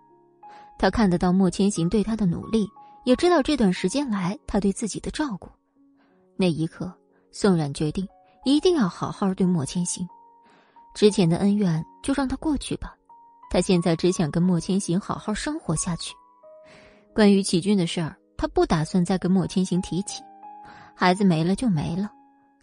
[0.79, 2.67] 他看得到莫千行对他的努力，
[3.05, 5.49] 也知道这段时间来他对自己的照顾。
[6.37, 6.93] 那一刻，
[7.31, 8.07] 宋冉决定
[8.45, 10.07] 一定要好好对莫千行。
[10.95, 12.95] 之前的恩怨就让他过去吧，
[13.51, 16.15] 他现在只想跟莫千行好好生活下去。
[17.13, 20.23] 关于齐军的事儿，他不打算再跟莫千行提起。
[20.95, 22.11] 孩子没了就没了，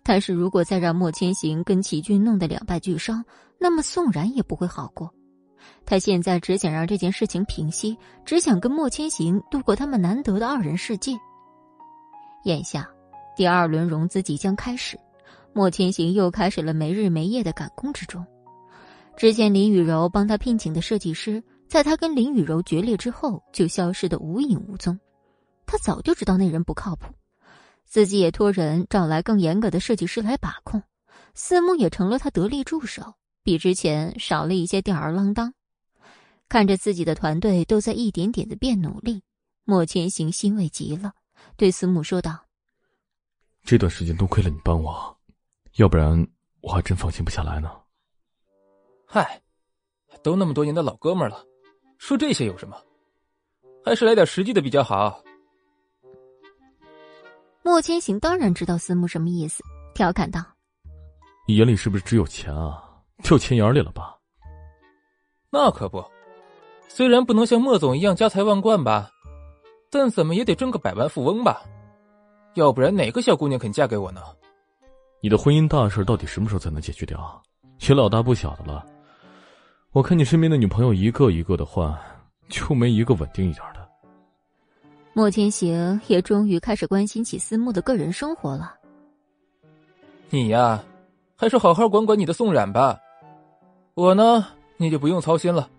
[0.03, 3.23] 但是如果再让莫千行跟齐军弄得两败俱伤，
[3.59, 5.13] 那么宋然也不会好过。
[5.85, 11.13] 他现在只想让这件事情平息，只想跟莫千行度过他们难得的二人世界。
[12.45, 12.89] 眼下，
[13.35, 14.99] 第二轮融资即将开始，
[15.53, 18.25] 莫千行又开始了没日没夜的赶工之中。
[19.15, 21.43] 之前林雨柔帮他聘请的设计师。
[21.67, 24.99] 在他跟林雨柔决裂之后，就消失的无影无踪。
[25.65, 27.13] 他早就知道那人不靠谱，
[27.91, 30.81] 自己也托人找来更严格的设计师来把控。
[31.33, 35.53] 思慕也成了他得力助手，比之前少了一些吊儿郎当。
[36.47, 39.23] 看着自己的团队都在一点点的变努力，
[39.65, 41.11] 莫千行欣慰极了，
[41.57, 42.45] 对思慕说道
[43.65, 45.17] ：“这段时间多亏了你帮我，
[45.75, 46.25] 要不然
[46.61, 47.69] 我还真放心不下来呢。”
[49.05, 49.41] 嗨，
[50.23, 51.45] 都那么多年的老哥们了。
[51.97, 52.81] 说这些有什么？
[53.83, 55.21] 还是来点实际的比较好。
[57.63, 60.43] 莫千行当然知道思慕什么意思，调侃道
[61.47, 62.83] ：“你眼里是不是只有钱啊？
[63.23, 64.17] 掉钱眼里了吧？”
[65.51, 66.03] 那可不，
[66.87, 69.11] 虽然不能像莫总一样家财万贯吧，
[69.91, 71.61] 但怎么也得挣个百万富翁吧？
[72.55, 74.21] 要不然哪个小姑娘肯嫁给我呢？
[75.21, 77.41] 你的婚姻大事到底什么时候才能解决掉？
[77.87, 78.85] 也老大不小的了。
[79.91, 81.95] 我看你身边的女朋友一个一个的换，
[82.49, 83.80] 就没一个稳定一点的。
[85.13, 88.75] 莫千行也终于开始关心起思慕的个人生活了。
[90.29, 90.81] 你呀，
[91.35, 92.97] 还是好好管管你的宋冉吧。
[93.93, 94.47] 我呢，
[94.77, 95.69] 你就不用操心了。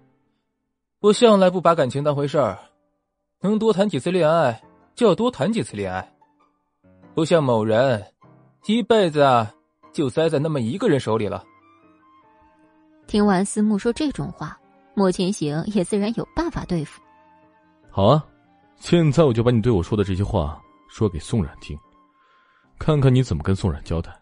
[1.00, 2.58] 我向来不把感情当回事儿，
[3.40, 4.62] 能多谈几次恋爱
[4.94, 6.12] 就要多谈几次恋爱，
[7.14, 8.04] 不像某人，
[8.66, 9.52] 一辈子啊
[9.92, 11.42] 就栽在那么一个人手里了。
[13.06, 14.56] 听完思慕说这种话，
[14.94, 17.00] 莫千行也自然有办法对付。
[17.90, 18.24] 好啊，
[18.82, 21.78] 现在我就把你对我说的这些话说给宋冉听，
[22.80, 24.12] 看看你怎么跟宋冉交代。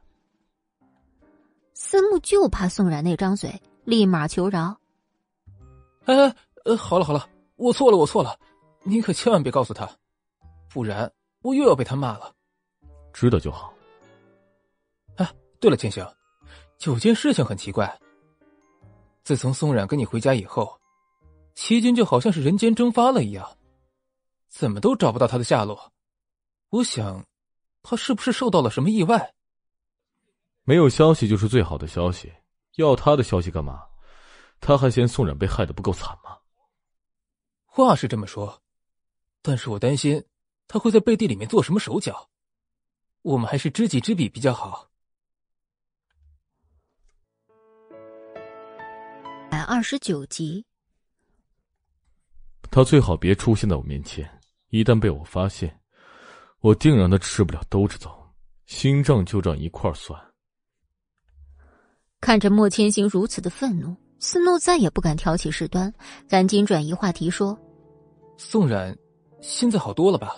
[1.73, 3.51] 思慕就怕宋冉那张嘴，
[3.85, 4.79] 立马求饶。
[6.05, 6.37] 哎哎，
[6.67, 8.39] 呃，好了好了，我错了我错了，
[8.83, 9.91] 你可千万别告诉他，
[10.69, 12.31] 不然我又要被他骂了。
[13.15, 13.73] 知道就好。
[15.17, 15.27] 哎，
[15.59, 16.07] 对了，千行，
[16.85, 17.99] 有件事情很奇怪。
[19.25, 20.79] 自从宋冉跟你回家以后，
[21.55, 23.51] 齐军就好像是人间蒸发了一样，
[24.51, 25.93] 怎么都找不到他的下落。
[26.71, 27.25] 我想，
[27.83, 29.35] 他是不是受到了什么意外？
[30.65, 32.33] 没有消息就是最好的消息，
[32.75, 33.87] 要他的消息干嘛？
[34.61, 36.37] 他还嫌宋冉被害的不够惨吗？
[37.65, 38.61] 话是这么说，
[39.41, 40.23] 但是我担心
[40.67, 42.29] 他会在背地里面做什么手脚。
[43.23, 44.91] 我们还是知己知彼比较好。
[49.69, 50.67] 二十九集，
[52.73, 54.40] 他最好别出现在我面前。
[54.71, 55.79] 一旦被我发现，
[56.61, 58.11] 我定让他吃不了兜着走，
[58.67, 60.19] 心账就这样一块算。
[62.21, 65.93] 看着莫千行如此的愤怒，思怒再也不敢挑起事端，
[66.29, 67.59] 赶紧转移话题说
[68.37, 68.97] ：“宋冉
[69.41, 70.37] 现在好多了吧？”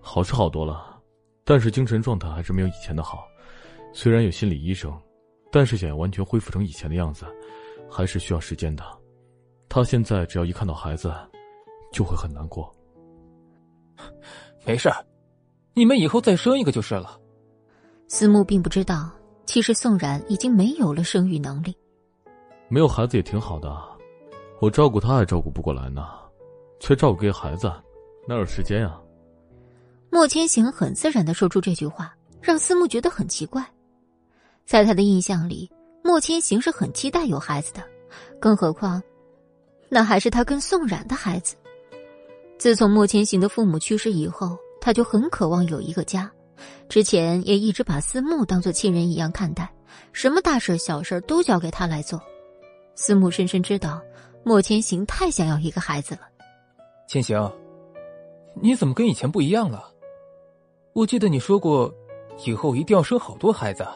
[0.00, 1.00] 好是好多了，
[1.44, 3.26] 但是精神状态还是没有以前的好。
[3.92, 4.92] 虽然有心理医生，
[5.50, 7.26] 但是想要完全恢复成以前的样子。
[7.88, 8.84] 还是需要时间的，
[9.68, 11.14] 他现在只要一看到孩子，
[11.96, 12.70] 就会很难过。
[14.66, 14.90] 没事
[15.72, 17.18] 你们以后再生一个就是了。
[18.06, 19.10] 思慕并不知道，
[19.46, 21.74] 其实宋冉已经没有了生育能力。
[22.68, 23.74] 没有孩子也挺好的，
[24.60, 26.06] 我照顾他还照顾不过来呢，
[26.80, 27.72] 却照顾个孩子，
[28.28, 29.00] 哪有时间啊？
[30.10, 33.64] 莫千行很自然的说出这句话，让思慕觉得很奇怪，
[34.66, 35.70] 在他的印象里。
[36.02, 37.82] 莫千行是很期待有孩子的，
[38.38, 39.02] 更何况，
[39.88, 41.56] 那还是他跟宋冉的孩子。
[42.66, 46.28] 自从莫千行的父母去世以后，他就很渴望有一个家。
[46.88, 49.72] 之前也一直把思慕当做亲人一样看待，
[50.12, 52.20] 什么大事小事都交给他来做。
[52.96, 54.02] 思慕深深知道，
[54.42, 56.22] 莫千行太想要一个孩子了。
[57.06, 57.48] 千行，
[58.60, 59.88] 你怎么跟以前不一样了？
[60.92, 61.94] 我记得你说过，
[62.44, 63.86] 以后一定要生好多孩子。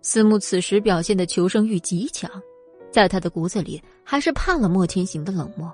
[0.00, 2.30] 思慕此时表现的求生欲极强，
[2.90, 5.70] 在他的骨子里还是怕了莫千行的冷漠。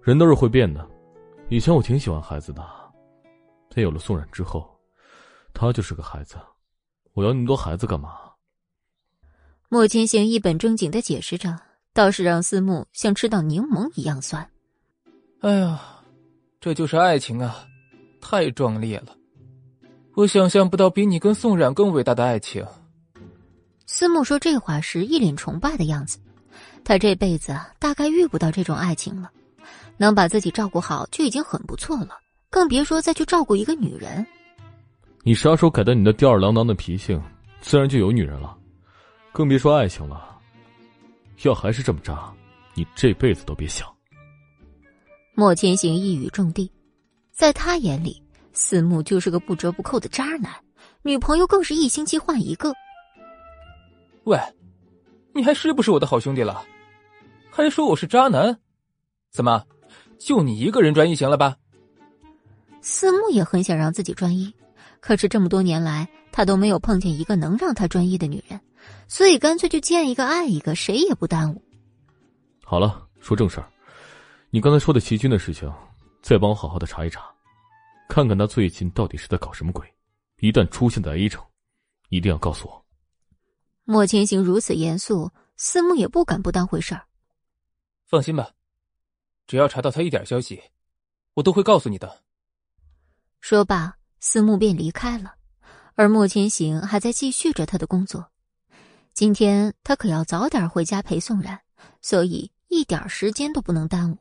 [0.00, 0.88] 人都是会变的，
[1.52, 2.66] 以前我挺喜欢孩子的，
[3.68, 4.74] 但有了宋冉之后，
[5.52, 6.36] 他就是个孩子，
[7.12, 8.18] 我要那么多孩子干嘛？
[9.68, 11.54] 莫千行一本正经的解释着，
[11.92, 14.50] 倒是让思慕像吃到柠檬一样酸。
[15.42, 15.78] 哎呀，
[16.58, 17.66] 这就是爱情啊，
[18.18, 19.14] 太壮烈了！
[20.14, 22.66] 我想象不到比你跟宋冉更伟大的爱情。
[23.84, 26.18] 思慕说这话时，一脸崇拜的样子。
[26.82, 29.30] 他这辈子大概遇不到这种爱情了。
[30.02, 32.18] 能把自己照顾好就已经很不错了，
[32.50, 34.26] 更别说再去照顾一个女人。
[35.22, 37.22] 你啥时候改掉你那吊儿郎当的脾性，
[37.60, 38.58] 自然就有女人了，
[39.30, 40.40] 更别说爱情了。
[41.42, 42.34] 要还是这么渣，
[42.74, 43.88] 你这辈子都别想。
[45.34, 46.68] 莫千行一语中的，
[47.30, 48.20] 在他眼里，
[48.52, 50.52] 思慕就是个不折不扣的渣男，
[51.02, 52.74] 女朋友更是一星期换一个。
[54.24, 54.36] 喂，
[55.32, 56.60] 你还是不是我的好兄弟了？
[57.52, 58.58] 还说我是渣男？
[59.30, 59.64] 怎么？
[60.24, 61.56] 就你一个人专一行了吧？
[62.80, 64.52] 思慕也很想让自己专一，
[65.00, 68.60] 可是这么多年来，他都没有碰见一个能让他专一的女人，
[69.08, 71.62] 所以干脆就见一个爱一个，谁也不耽误。
[72.64, 73.68] 好了，说正事儿，
[74.50, 75.70] 你刚才说的齐军的事情，
[76.22, 77.22] 再帮我好好的查一查，
[78.08, 79.84] 看看他最近到底是在搞什么鬼。
[80.38, 81.44] 一旦出现在 A 城，
[82.08, 82.84] 一定要告诉我。
[83.84, 87.02] 莫千行如此严肃，思慕也不敢不当回事儿。
[88.06, 88.50] 放心吧。
[89.52, 90.62] 只要查到他一点消息，
[91.34, 92.22] 我都会告诉你的。
[93.42, 95.34] 说罢，思慕便离开了，
[95.94, 98.30] 而莫千行还在继续着他的工作。
[99.12, 101.60] 今天他可要早点回家陪宋冉，
[102.00, 104.16] 所以一点时间都不能耽误。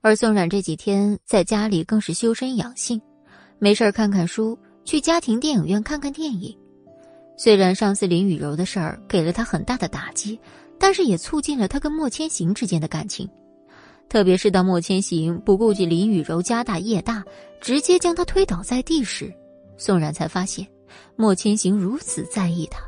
[0.00, 3.02] 而宋冉这几天在家里更是修身养性，
[3.58, 6.56] 没事看看书，去家庭电影院看看电影。
[7.36, 10.38] 虽然上次林雨柔的事儿给了他很大的打击，
[10.78, 13.28] 但是也促进了他跟莫千行之间的感情。
[14.08, 17.24] 特别是当莫千行不顾及林雨柔家大业大，
[17.60, 19.32] 直接将他推倒在地时，
[19.76, 20.66] 宋冉才发现
[21.16, 22.80] 莫千行如此在意他，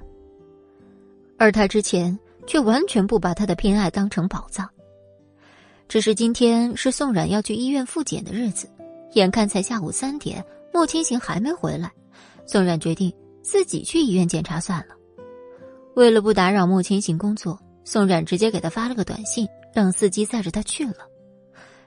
[1.37, 2.17] 而他之前
[2.47, 4.69] 却完全不把他的偏爱当成宝藏。
[5.89, 8.69] 只是今天是宋冉要去医院复检的日子，
[9.15, 11.91] 眼看才下午三点，莫千行还没回来，
[12.47, 13.13] 宋冉决定
[13.43, 14.95] 自己去医院检查算了。
[15.97, 19.49] 为了不打扰莫千行工作，宋冉直接给他发了个短信。
[19.79, 21.09] 让司机载着他去了，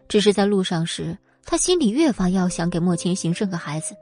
[0.07, 3.93] 只是在路上时，他心里越发要想给莫千行生个孩子。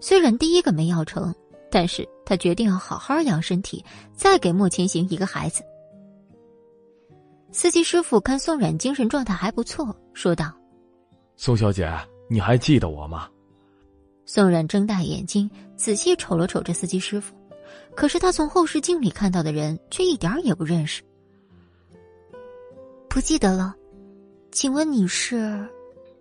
[0.00, 1.32] 虽然第一个没要成，
[1.70, 3.84] 但是他决定要好好养身体，
[4.16, 5.62] 再给莫千行一个孩子。
[7.52, 10.52] 司机师傅看宋冉精神状态还不错，说道
[11.38, 11.88] ：“宋小姐，
[12.28, 13.28] 你还记得我吗？”
[14.26, 17.32] 宋冉睁大眼睛，仔细瞅了瞅这司机师傅，
[17.94, 21.00] 可是他从后视镜里看到的人却一点也不认识。
[23.10, 23.74] 不记得了，
[24.52, 25.36] 请问你是？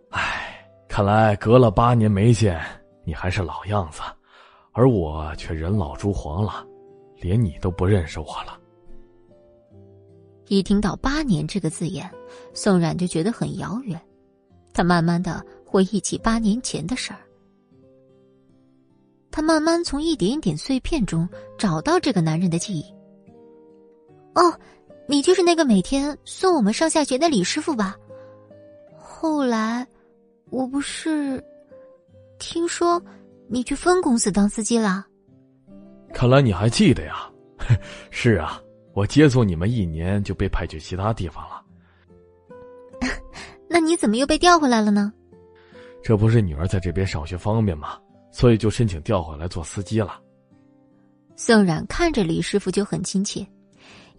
[0.10, 2.60] 唉，看来隔了八年没见，
[3.06, 4.02] 你还是老样子，
[4.72, 6.66] 而我却人老珠黄了，
[7.22, 8.60] 连你都不认识我了。
[10.48, 12.10] 一听到“八年”这个字眼，
[12.56, 14.02] 宋冉就觉得很遥远。
[14.74, 17.20] 他慢慢的回忆起八年前的事儿，
[19.30, 22.84] 他慢慢从一点点碎片中找到这个男人的记忆。
[24.34, 24.52] 哦。
[25.10, 27.98] 你就是那个每天送我们上下学的李师傅吧？
[28.96, 29.86] 后来，
[30.52, 31.44] 我不是
[32.38, 33.02] 听说
[33.48, 35.04] 你去分公司当司机了？
[36.14, 37.28] 看来你还记得呀！
[38.12, 38.62] 是啊，
[38.94, 41.60] 我接送你们一年就被派去其他地方了。
[43.68, 45.12] 那你怎么又被调回来了呢？
[46.04, 47.98] 这不是女儿在这边上学方便吗？
[48.32, 50.22] 所以就申请调回来做司机了。
[51.36, 53.44] 宋冉看着李师傅就很亲切。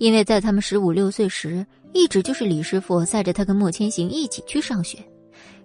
[0.01, 4.99] 因为在他们十五六岁时，一直就是李师傅载着他跟莫千行一起去上学，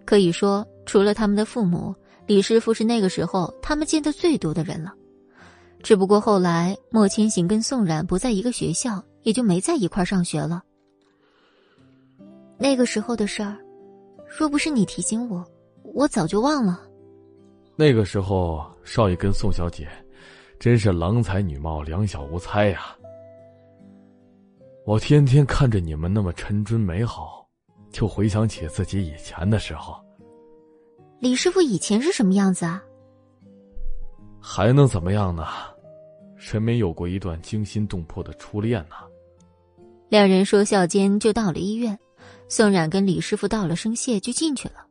[0.04, 1.96] 可以说除了他们的父母，
[2.28, 4.94] 李师傅是那个时候他们见的最多的人了。
[5.82, 10.62] 只不过后来莫千行跟宋冉不在一个学校，也就没在一块上学了。
[12.58, 13.58] 那个时候的事儿，
[14.38, 15.42] 若不是你提醒我，
[15.94, 16.82] 我早就忘了。
[17.78, 19.88] 那个时候，少爷跟宋小姐，
[20.60, 22.94] 真是郎才女貌，两小无猜呀。
[24.86, 27.44] 我天天看着你们那么纯真美好，
[27.92, 30.00] 就回想起自己以前的时候。
[31.20, 32.84] 李师傅以前是什么样子啊？
[34.40, 35.44] 还能怎么样呢？
[36.38, 38.96] 谁没有过一段惊心动魄的初恋呢？
[40.08, 41.98] 两人说笑间就到了医院，
[42.48, 44.86] 宋冉跟李师傅道了声谢就进去了。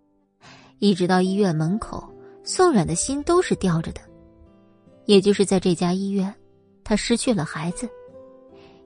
[0.81, 2.05] 一直到医院门口，
[2.43, 4.01] 宋冉的心都是吊着的。
[5.05, 6.35] 也就是在这家医院，
[6.83, 7.89] 他失去了孩子。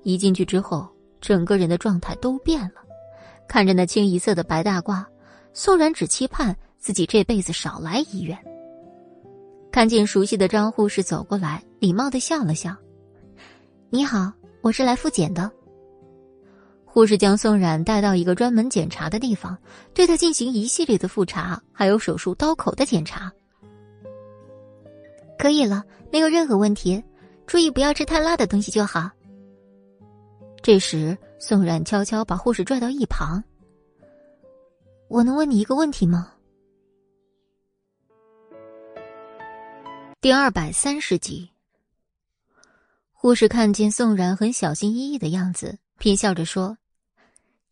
[0.03, 0.87] 一进去之后。
[1.21, 2.83] 整个人的状态都变了，
[3.47, 5.05] 看着那清一色的白大褂，
[5.53, 8.39] 宋冉只期盼自己这辈子少来医院。
[9.71, 12.75] 看见熟悉的张护士走过来，礼貌的笑了笑
[13.91, 15.51] ：“你好，我是来复检的。”
[16.85, 19.57] 护士将宋冉带到一个专门检查的地方，
[19.95, 23.31] 对他进行一系列的复查，还有手术刀口的检查。
[25.39, 27.01] 可以了，没有任何问题，
[27.47, 29.09] 注意不要吃太辣的东西就好。
[30.63, 33.43] 这时，宋冉悄悄把护士拽到一旁
[35.09, 36.35] ：“我能问你一个问题吗？”
[40.21, 41.51] 第二百三十集，
[43.13, 46.77] 护士看见宋冉很小心翼翼的样子，偏笑着说：“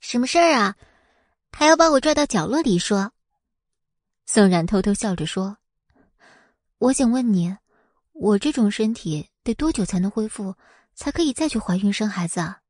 [0.00, 0.76] 什么事儿啊？
[1.52, 3.12] 还要把我拽到角落里说？”
[4.26, 5.58] 宋冉偷偷笑着说
[6.78, 7.56] ：“我想问你，
[8.12, 10.54] 我这种身体得多久才能恢复，
[10.94, 12.60] 才可以再去怀孕生孩子啊？”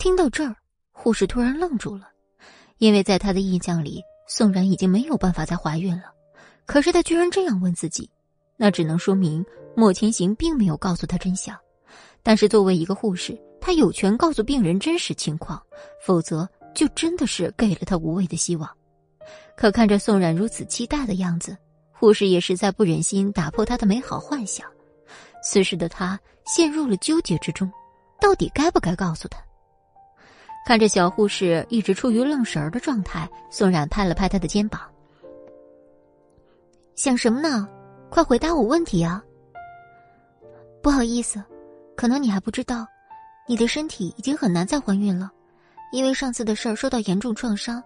[0.00, 0.56] 听到这儿，
[0.92, 2.08] 护士突然愣住了，
[2.78, 6.04] 因为在他的印象里，宋冉已经没有办法再怀孕了。
[6.64, 8.08] 可是他居然这样问自己。
[8.56, 9.44] 那只能说明
[9.76, 11.54] 莫千行并没有告诉他真相，
[12.22, 15.62] 但是作为一个护士，他有权告诉病人真实情况，
[16.02, 18.70] 否则就真的是给了他无谓的希望。
[19.54, 21.54] 可看着宋冉如此期待的样子，
[21.92, 24.66] 护士也实在不忍心打破他的美好幻想。
[25.44, 27.70] 此时的他陷入了纠结之中，
[28.18, 29.38] 到底该不该告诉他？
[30.64, 34.80] 看着小护士一直处于愣神儿的状态，宋冉拍了拍他的肩膀
[36.94, 37.68] ：“想什么呢？”
[38.10, 39.22] 快回答我问题啊！
[40.82, 41.40] 不好意思，
[41.96, 42.84] 可能你还不知道，
[43.46, 45.30] 你的身体已经很难再怀孕了，
[45.92, 47.80] 因为上次的事儿受到严重创伤。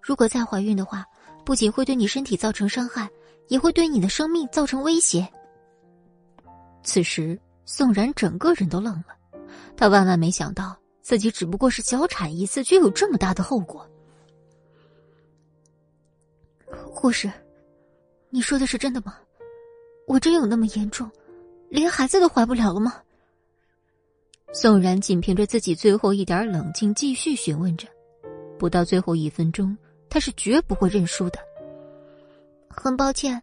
[0.00, 1.04] 如果再怀孕的话，
[1.44, 3.06] 不仅会对你身体造成伤害，
[3.48, 5.28] 也会对你的生命造成威胁。
[6.82, 9.38] 此时，宋然整个人都愣了，
[9.76, 10.74] 他万万没想到
[11.06, 13.88] 自己只不过是小产一次，却有这么大的后果。
[16.66, 17.30] 护士，
[18.28, 19.16] 你说的是真的吗？
[20.08, 21.08] 我真有那么严重，
[21.68, 23.00] 连孩子都怀不了了吗？
[24.52, 27.86] 宋然仅凭着自己最后一点冷静，继续询问着。
[28.58, 29.78] 不到最后一分钟，
[30.10, 31.38] 他是绝不会认输的。
[32.68, 33.40] 很抱歉，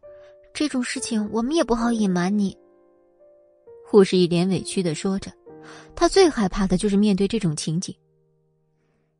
[0.53, 2.57] 这种事情我们也不好隐瞒你。
[3.85, 5.31] 护士一脸委屈的说着，
[5.95, 7.95] 他最害怕的就是面对这种情景。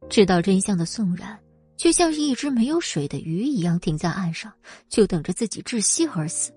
[0.09, 1.39] 知道真相的宋然，
[1.77, 4.51] 却像是一只没有水的鱼一样停在岸上，
[4.89, 6.51] 就等着自己窒息而死。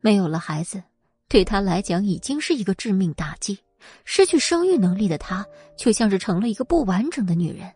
[0.00, 0.82] 没有了孩子，
[1.28, 3.58] 对他来讲已经是一个致命打击。
[4.04, 5.44] 失去生育能力的他，
[5.76, 7.70] 却像是成了一个不完整的女人。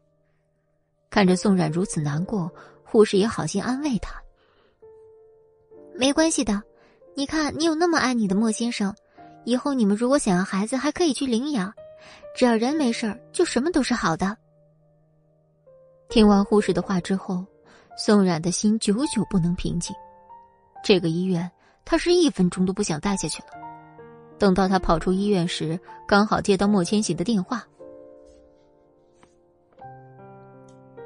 [1.10, 2.50] 看着宋冉如此难过，
[2.82, 4.14] 护士也好心安慰他
[5.94, 6.62] ：“没关系的，
[7.14, 8.94] 你看你有那么爱你的莫先生，
[9.48, 11.72] 以后你们如果想要孩子，还可以去领养。
[12.36, 14.36] 只要人没事就什么都是好的。”
[16.10, 17.44] 听完护士的话之后，
[17.96, 19.96] 宋冉的心久久不能平静。
[20.84, 21.50] 这个医院。
[21.90, 23.48] 他是一分钟都不想待下去了。
[24.38, 27.66] 等到他跑出医院时，刚好接到莫千行的电话。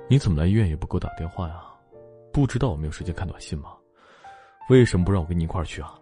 [0.09, 1.63] 你怎么来医院也不给我打电话呀？
[2.33, 3.75] 不知道我没有时间看短信吗？
[4.71, 5.95] 为什么不让我跟你一块儿去啊？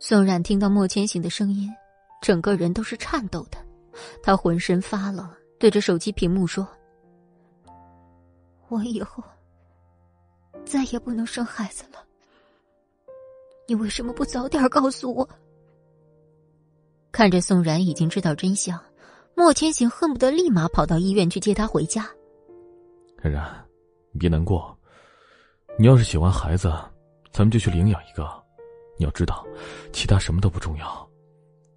[0.00, 1.68] 宋冉听到莫千行的声音，
[2.22, 3.58] 整个人都是颤抖的，
[4.22, 5.28] 他浑身发冷，
[5.58, 6.66] 对着手机屏幕说
[8.68, 9.22] ：“我以后
[10.64, 11.98] 再也不能生孩子了。”
[13.66, 15.28] 你为什么不早点告诉我？
[17.10, 18.80] 看着宋然已经知道真相，
[19.34, 22.08] 莫千行恨不得立马跑到医院去接他回家。
[23.16, 23.66] 然然，
[24.12, 24.78] 你别难过。
[25.76, 26.72] 你要是喜欢孩子，
[27.32, 28.37] 咱们就去领养一个。
[28.98, 29.46] 你要知道，
[29.92, 31.08] 其他什么都不重要，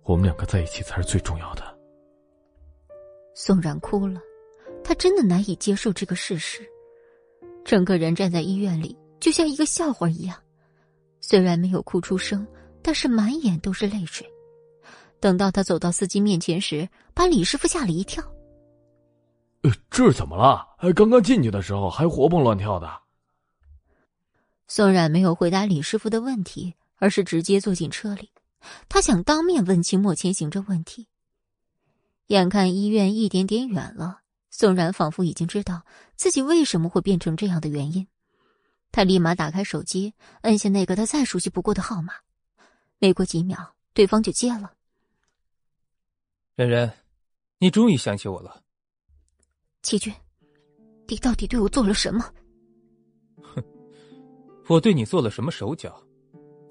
[0.04, 1.64] 我们两个在一起才是最重要的。
[3.34, 4.20] 宋冉哭了，
[4.84, 6.68] 他真的难以接受这个事实，
[7.64, 10.36] 整个人站在医院里，就像一个笑话一样。
[11.22, 12.46] 虽然没有哭出声，
[12.82, 14.28] 但是满眼都是泪水。
[15.20, 18.24] 等到他走到司机面前时，把李师傅吓了一跳。
[19.62, 20.68] 呃，这怎么了？
[20.94, 22.90] 刚刚进去的时候还活蹦乱跳的。
[24.68, 28.30] 宋冉没有回答李师傅的问题，而是直接坐进车里。
[28.88, 31.08] 他想当面问清莫千行这问题。
[32.28, 34.22] 眼看医院一点点远了，
[34.52, 35.84] 宋然仿佛已经知道
[36.16, 38.08] 自己为什么会变成这样的原因。
[38.92, 42.14] 他立马打开手机，摁下那个他再熟悉不过的号码。
[43.00, 44.74] 没过几秒，对方就接了。
[46.56, 46.94] 冉冉，
[47.58, 48.62] 你终于想起我了。
[49.82, 50.14] 齐军，
[51.08, 52.32] 你到底对我做了什么？
[53.42, 53.64] 哼，
[54.70, 56.00] 我对你做了什么手脚，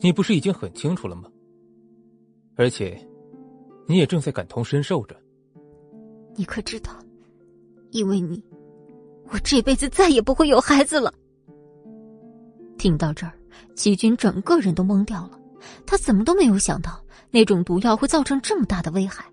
[0.01, 1.29] 你不是已经很清楚了吗？
[2.57, 2.99] 而且，
[3.87, 5.17] 你也正在感同身受着。
[6.35, 6.93] 你可知道，
[7.91, 8.43] 因为你，
[9.31, 11.13] 我这辈子再也不会有孩子了。
[12.79, 13.33] 听到这儿，
[13.75, 15.39] 齐军整个人都懵掉了。
[15.85, 19.25] 他怎么都没有想到，那种毒药会造成这么大的危害。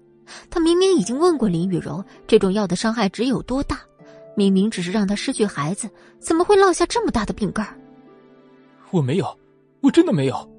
[0.49, 3.80] 他明明已经问过林雨柔，这种药的伤害值有多大？
[4.35, 5.89] 明明只是让他失去孩子，
[6.19, 7.73] 怎么会落下这么大的病根儿？
[8.91, 9.39] 我没有，
[9.81, 10.57] 我真的没有。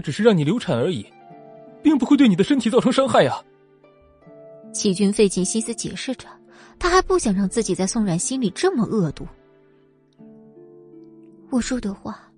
[0.00, 1.06] 只是让你流产而已，
[1.82, 3.42] 并不会对你的身体造成伤害呀。
[4.72, 6.28] 齐军费尽心思解释着，
[6.78, 9.26] 他还不想让自己在宋冉心里这么恶毒。
[11.50, 12.30] 我说的话，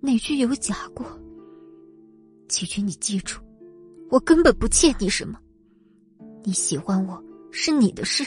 [0.00, 1.06] 哪句有假过？
[2.48, 3.40] 齐军，你记住，
[4.10, 5.38] 我根本不欠你什么。
[6.42, 8.26] 你喜欢我是你的事，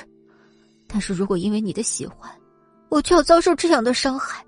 [0.88, 2.31] 但是如果因为你的喜欢，
[2.89, 4.43] 我就要遭受这样的伤害，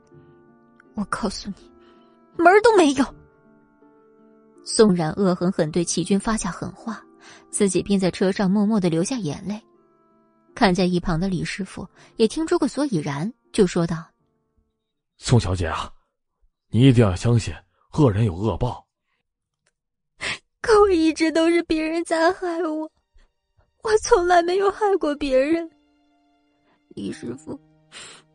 [0.96, 1.72] 我告诉你，
[2.38, 3.06] 门儿都没有。
[4.66, 7.02] 宋冉恶狠狠对齐军发下狠话，
[7.50, 9.62] 自己便在车上默默的流下眼泪。
[10.54, 14.06] 看在一旁的李师傅也听出个所以然，就说道
[15.18, 15.90] ：“宋小姐啊，
[16.70, 17.54] 你一定要相信，
[17.94, 18.86] 恶人有恶报。
[20.62, 22.92] 可我一直都是别人在害我。”
[23.84, 25.70] 我从来没有害过别人，
[26.96, 27.60] 李师傅，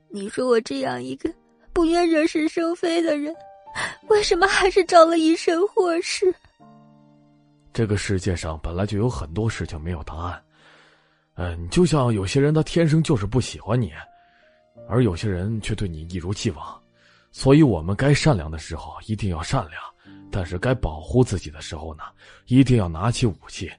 [0.09, 1.28] 你说我这样一个
[1.73, 3.35] 不愿惹是生非的人，
[4.09, 6.34] 为什么还是招了一身祸事？
[7.72, 10.42] 这个世界上本来就有很多事情没有答案，
[11.34, 13.92] 嗯，就像有些人他天生就是不喜欢你，
[14.88, 16.80] 而有些人却对你一如既往，
[17.30, 19.80] 所以我们该善良的时候一定要善良，
[20.30, 22.02] 但是该保护自己的时候呢，
[22.47, 23.70] 一定要拿起武器。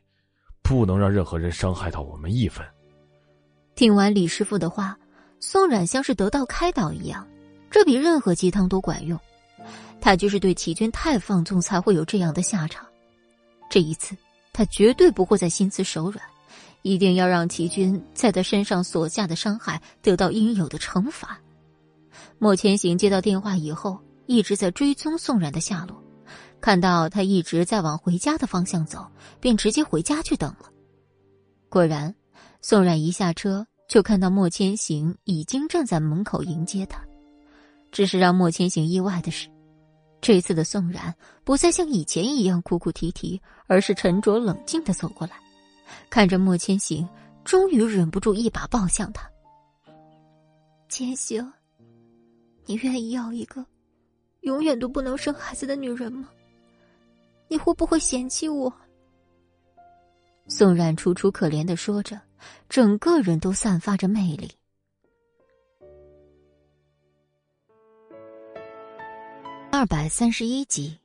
[0.63, 2.65] 不能让任何人伤害到我们一分。
[3.75, 4.97] 听完李师傅的话，
[5.39, 7.27] 宋冉像是得到开导一样，
[7.69, 9.19] 这比任何鸡汤都管用。
[10.01, 12.85] 他就是对齐军太放纵，才会有这样的下场。
[13.69, 14.17] 这一次，
[14.51, 16.21] 他绝对不会再心慈手软，
[16.81, 21.39] 一定要让齐军在他身上所下的伤害得到应有的惩罚。
[22.39, 26.03] 莫千行接到电话以后，一直在追踪宋冉的下落。
[26.59, 29.07] 看到他一直在往回家的方向走，
[29.39, 30.69] 便直接回家去等了。
[31.69, 32.13] 果然，
[32.61, 37.01] 宋冉一下车就看到莫千行已经站在门口迎接他。
[37.91, 39.49] 只是让莫千行意外的是，
[40.21, 45.33] 这次的宋冉不再像以前一样哭哭啼啼，而是沉着冷静的走过来，
[46.11, 47.07] 看着莫千行，
[47.43, 49.27] 终于忍不住一把抱向他。
[50.87, 51.51] 千行，
[52.65, 53.65] 你愿意要一个
[54.41, 56.29] 永远都不能生孩子的女人吗？
[57.47, 58.71] 你会不会嫌弃我？
[60.47, 62.19] 宋冉楚楚可怜的说着，
[62.69, 64.51] 整个人都散发着魅力。
[69.73, 70.99] 二百三十一集，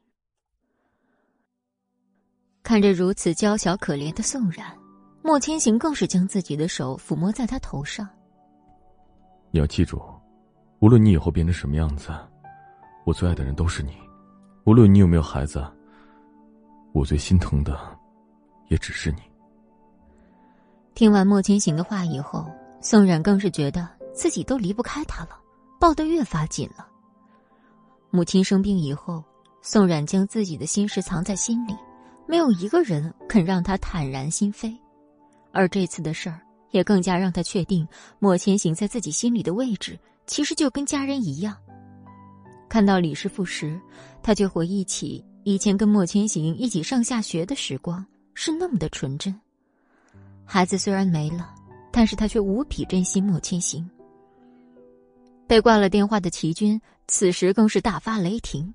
[2.64, 4.76] 看着如此娇小可怜的宋冉，
[5.22, 8.09] 莫千行更是将自己的手抚摸在他头上。
[9.52, 10.02] 你要记住，
[10.80, 12.10] 无论你以后变成什么样子，
[13.05, 13.97] 我最爱的人都是你。
[14.64, 15.64] 无论你有没有孩子。
[16.93, 17.78] 我最心疼的，
[18.68, 19.18] 也只是你。
[20.93, 22.44] 听完莫千行的话以后，
[22.80, 25.38] 宋冉更是觉得自己都离不开他了，
[25.78, 26.88] 抱得越发紧了。
[28.10, 29.22] 母亲生病以后，
[29.60, 31.74] 宋冉将自己的心事藏在心里，
[32.26, 34.74] 没有一个人肯让他坦然心扉。
[35.52, 37.86] 而这次的事儿，也更加让他确定
[38.18, 41.56] 莫千行在自己心里的位置，其实就跟家人一样。
[42.68, 43.80] 看到李师傅时，
[44.22, 45.24] 他就回忆起。
[45.44, 48.04] 以前跟莫千行一起上下学的时光
[48.34, 49.32] 是那么的纯真。
[50.44, 51.54] 孩子虽然没了，
[51.92, 53.88] 但是他却无比珍惜莫千行。
[55.47, 58.74] 被挂了电话的齐军此时更是大发雷霆，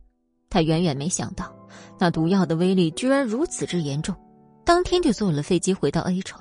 [0.49, 1.53] 他远远没想到
[1.99, 4.15] 那毒药的威力居然如此之严重，
[4.63, 6.39] 当天就坐了飞机回到 A 城，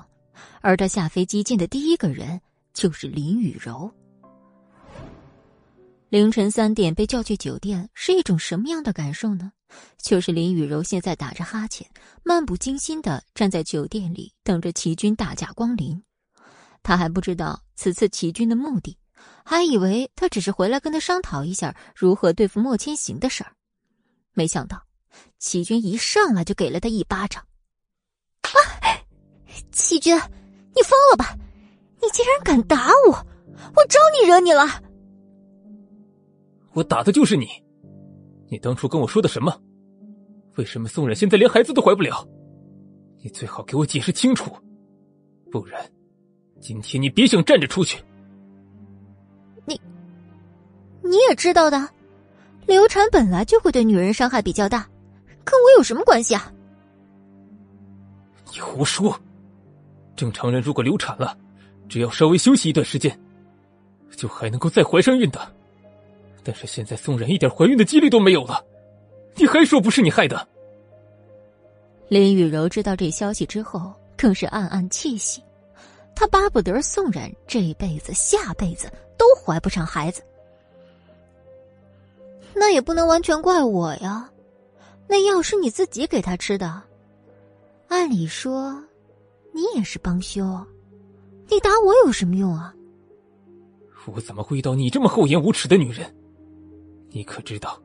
[0.61, 2.39] 而他下飞机见的第一个人
[2.73, 3.91] 就是林雨柔。
[6.09, 9.51] 凌晨三点被叫去酒店是一种什么样的感受呢？
[9.97, 11.89] 就是林雨柔现在打着哈欠，
[12.23, 16.03] 漫不经心的站在酒店里等着齐军大驾光临。
[16.83, 18.97] 他还不知道此次齐军的目的，
[19.43, 23.53] 还以为他只是回来跟他商讨一下如何对付莫千行的事儿。
[24.33, 24.81] 没想到，
[25.39, 27.43] 齐军一上来就给了他一巴掌。
[28.41, 28.57] 啊！
[29.71, 31.37] 齐军，你疯了吧？
[32.01, 33.13] 你竟然敢打我！
[33.75, 34.63] 我招你惹你了？
[36.73, 37.47] 我打的就是你。
[38.47, 39.61] 你当初跟我说的什么？
[40.55, 42.27] 为什么宋冉现在连孩子都怀不了？
[43.23, 44.51] 你最好给我解释清楚，
[45.51, 45.89] 不然
[46.59, 48.03] 今天你别想站着出去。
[51.01, 51.89] 你，也知道的，
[52.65, 54.87] 流产本来就会对女人伤害比较大，
[55.43, 56.51] 跟我有什么关系啊？
[58.53, 59.19] 你胡说！
[60.15, 61.35] 正常人如果流产了，
[61.89, 63.19] 只要稍微休息一段时间，
[64.15, 65.39] 就还能够再怀上孕的。
[66.43, 68.63] 但是现在宋冉一点怀孕的几率都没有了，
[69.35, 70.47] 你还说不是你害的？
[72.09, 75.41] 林雨柔知道这消息之后，更是暗暗窃喜，
[76.13, 80.21] 她巴不得宋冉这辈子、下辈子都怀不上孩子。
[82.53, 84.29] 那也不能完全怪我呀，
[85.07, 86.81] 那药是你自己给他吃的，
[87.87, 88.73] 按理说，
[89.53, 90.65] 你也是帮凶，
[91.47, 92.73] 你打我有什么用啊？
[94.05, 96.13] 我怎么会遇到你这么厚颜无耻的女人？
[97.09, 97.81] 你可知道，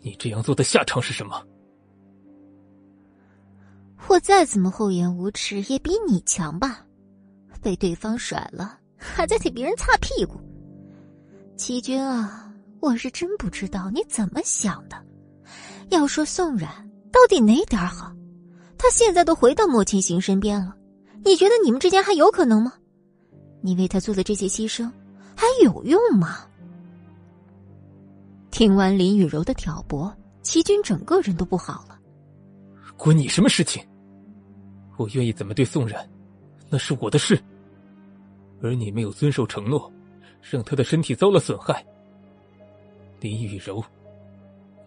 [0.00, 1.42] 你这样做的下场是什么？
[4.08, 6.84] 我再怎么厚颜无耻，也比你强吧？
[7.62, 10.38] 被对方甩了，还在替别人擦屁股。
[11.56, 12.43] 齐军啊，
[12.84, 15.04] 我是真不知道你怎么想的。
[15.88, 16.68] 要说宋冉
[17.10, 18.14] 到底哪点好？
[18.76, 20.76] 他现在都回到莫千行身边了，
[21.24, 22.74] 你觉得你们之间还有可能吗？
[23.62, 24.90] 你为他做的这些牺牲，
[25.34, 26.40] 还有用吗？
[28.50, 31.98] 听完林雨柔的挑拨，齐军整个人都不好了。
[32.98, 33.82] 关你什么事情？
[34.98, 36.06] 我愿意怎么对宋冉，
[36.68, 37.42] 那是我的事。
[38.60, 39.90] 而你没有遵守承诺，
[40.42, 41.82] 让他的身体遭了损害。
[43.24, 43.82] 林雨柔，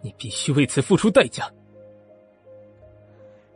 [0.00, 1.52] 你必须为此付出代价。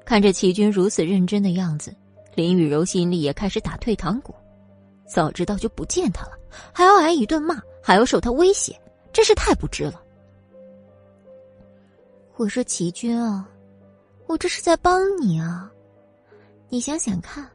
[0.04, 1.94] 看着齐军如此认真的样子，
[2.34, 4.34] 林雨柔心里也开始打退堂鼓。
[5.06, 6.32] 早知道就不见他了，
[6.72, 8.76] 还要挨一顿骂，还要受他威胁，
[9.12, 10.02] 真是太不值了。
[12.34, 13.48] 我说齐军啊，
[14.26, 15.70] 我这是在帮你啊。
[16.68, 17.48] 你想想看，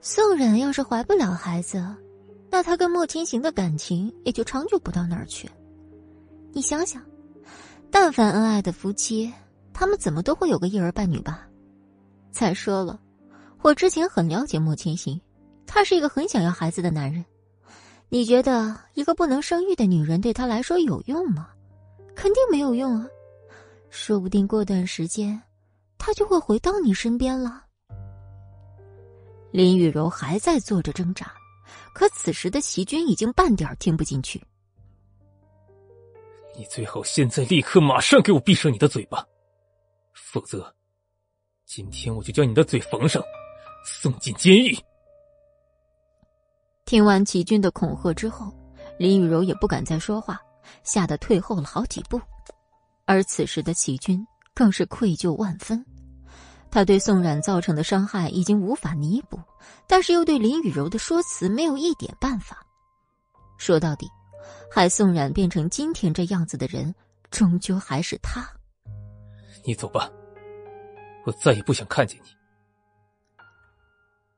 [0.00, 1.84] 宋冉要是怀不了孩子，
[2.48, 5.46] 那他跟莫千行的感情也就长久不到哪儿去。
[6.52, 7.02] 你想想，
[7.90, 9.32] 但凡恩爱的夫妻，
[9.72, 11.46] 他们怎么都会有个一儿半女吧？
[12.30, 13.00] 再说了，
[13.62, 15.20] 我之前很了解莫千行，
[15.66, 17.24] 他是一个很想要孩子的男人。
[18.08, 21.50] 你觉得一个不能生育的女人对他来说有用吗？
[22.16, 23.06] 肯定没有用啊！
[23.88, 25.40] 说不定过段时间，
[25.96, 27.64] 他就会回到你身边了。
[29.52, 31.32] 林雨柔还在做着挣扎，
[31.94, 34.42] 可此时的齐军已经半点听不进去。
[36.56, 39.24] 你最好现在立刻马上给我闭上你的嘴巴，
[40.12, 40.74] 否则。
[41.64, 43.22] 今天我就将你的嘴缝上，
[43.84, 44.76] 送进监狱。
[46.84, 48.52] 听完齐军的恐吓之后，
[48.98, 50.40] 林雨柔也不敢再说话，
[50.82, 52.20] 吓得退后了好几步。
[53.06, 55.84] 而此时的齐军更是愧疚万分，
[56.70, 59.38] 他对宋冉造成的伤害已经无法弥补，
[59.86, 62.58] 但是又对林雨柔的说辞没有一点办法。
[63.56, 64.08] 说到底，
[64.72, 66.94] 害宋冉变成今天这样子的人，
[67.30, 68.48] 终究还是他。
[69.64, 70.10] 你走吧。
[71.26, 72.30] 我再也不想看见你。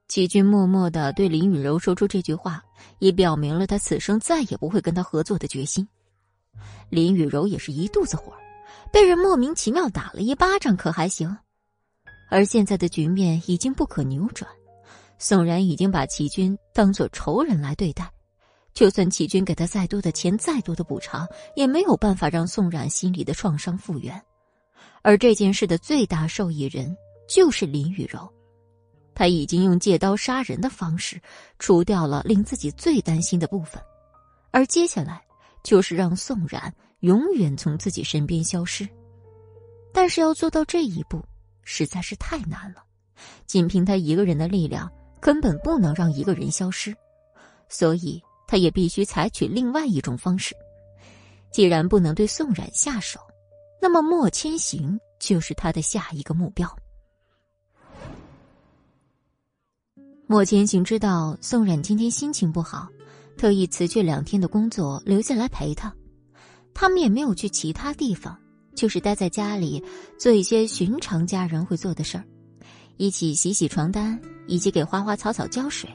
[0.09, 2.63] 齐军默默的对林雨柔说出这句话，
[2.99, 5.87] 也表明了他此生再也不会跟他合作的决心。
[6.91, 8.35] 林雨柔也是一肚子火，
[8.93, 11.35] 被人莫名其妙打了一巴掌，可还行？
[12.31, 14.51] 而现在的局面已经不可扭转，
[15.19, 18.11] 宋然已经把齐军当做仇人来对待，
[18.75, 24.21] 就算齐军给他再多的钱、再多的补偿，也没有办法让宋冉心里的创伤复原。
[25.03, 26.97] 而这件事的最大受益人
[27.29, 28.33] 就是林雨柔，
[29.15, 31.21] 他已经用借刀杀人的方式
[31.59, 33.83] 除掉了令自己最担心的部分，
[34.51, 35.21] 而接下来
[35.63, 38.89] 就是让宋冉永远从自己身边消失。
[39.93, 41.23] 但是要做到这一步
[41.63, 42.83] 实在是太难了，
[43.47, 44.91] 仅凭他一个人的力量
[45.21, 46.97] 根本不能让一个人消失，
[47.69, 50.55] 所以他也必须采取另外一种方式。
[51.51, 53.19] 既然不能对宋冉下手。
[53.81, 56.69] 那么莫千行就是他的下一个目标。
[60.27, 62.87] 莫千行知道宋冉今天心情不好，
[63.39, 65.91] 特意辞去两天的工作留下来陪他。
[66.75, 68.39] 他们也没有去其他地方，
[68.75, 69.83] 就是待在家里
[70.19, 72.25] 做一些寻常家人会做的事儿，
[72.99, 75.89] 一起洗洗床单，以及给花花草草浇水。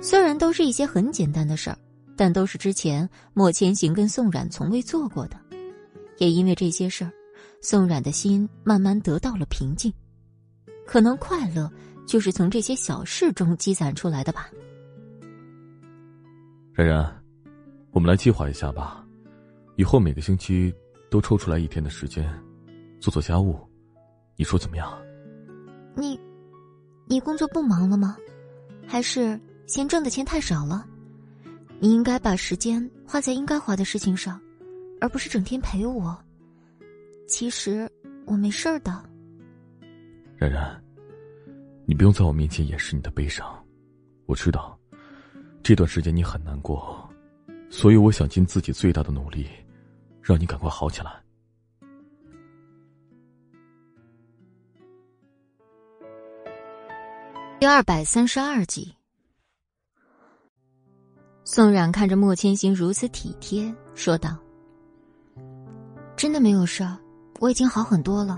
[0.00, 1.78] 虽然都是一些很简单的事儿，
[2.16, 5.36] 但都是之前莫千行跟宋冉从未做过的。
[6.18, 7.10] 也因为这些事儿，
[7.60, 9.92] 宋冉的心慢慢得到了平静。
[10.86, 11.70] 可能快乐
[12.06, 14.48] 就是从这些小事中积攒出来的吧。
[16.72, 17.22] 冉冉，
[17.90, 19.04] 我们来计划一下吧，
[19.76, 20.72] 以后每个星期
[21.10, 22.32] 都抽出来一天的时间，
[23.00, 23.58] 做做家务，
[24.36, 24.96] 你说怎么样？
[25.96, 26.18] 你，
[27.06, 28.16] 你工作不忙了吗？
[28.86, 30.86] 还是嫌挣的钱太少了？
[31.78, 34.40] 你应该把时间花在应该花的事情上。
[34.98, 36.16] 而不是整天陪我。
[37.28, 37.86] 其实
[38.24, 39.04] 我没事的。
[40.36, 40.82] 然然，
[41.84, 43.62] 你不用在我面前掩饰你的悲伤，
[44.24, 44.74] 我知道
[45.62, 47.06] 这段时间你很难过，
[47.68, 49.46] 所以我想尽自己最大的努力，
[50.22, 51.22] 让你赶快好起来。
[57.60, 58.95] 第二百三十二集，
[61.48, 64.36] 宋冉看着莫千行如此体贴，说道。
[66.16, 66.98] 真的没有事儿，
[67.38, 68.36] 我已经好很多了。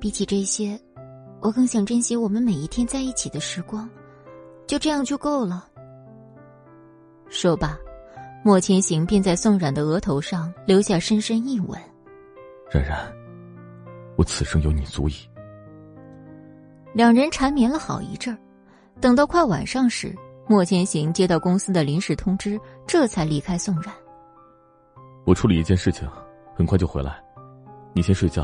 [0.00, 0.76] 比起这些，
[1.40, 3.88] 我我更想珍惜我们每一天在一起的时光，
[4.66, 5.68] 就这样就够了。
[7.28, 7.78] 说罢，
[8.42, 11.80] 莫千行便在宋冉的额头上留下深深一吻。
[12.72, 12.98] 冉冉，
[14.16, 15.14] 我此生有你足矣。
[16.92, 18.38] 两人缠绵了好一阵儿，
[19.00, 20.12] 等到快晚上时，
[20.48, 23.92] 莫千行接到公司的临时通知，这才离开宋冉。
[25.24, 26.08] 我处理一件事情，
[26.54, 27.20] 很快就回来，
[27.92, 28.42] 你先睡觉，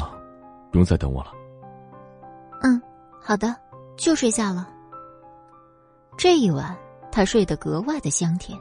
[0.72, 1.32] 不用再等我了。
[2.62, 2.80] 嗯，
[3.20, 3.54] 好的，
[3.96, 4.68] 就睡下了。
[6.16, 6.76] 这一晚，
[7.12, 8.58] 他睡得格外的香甜，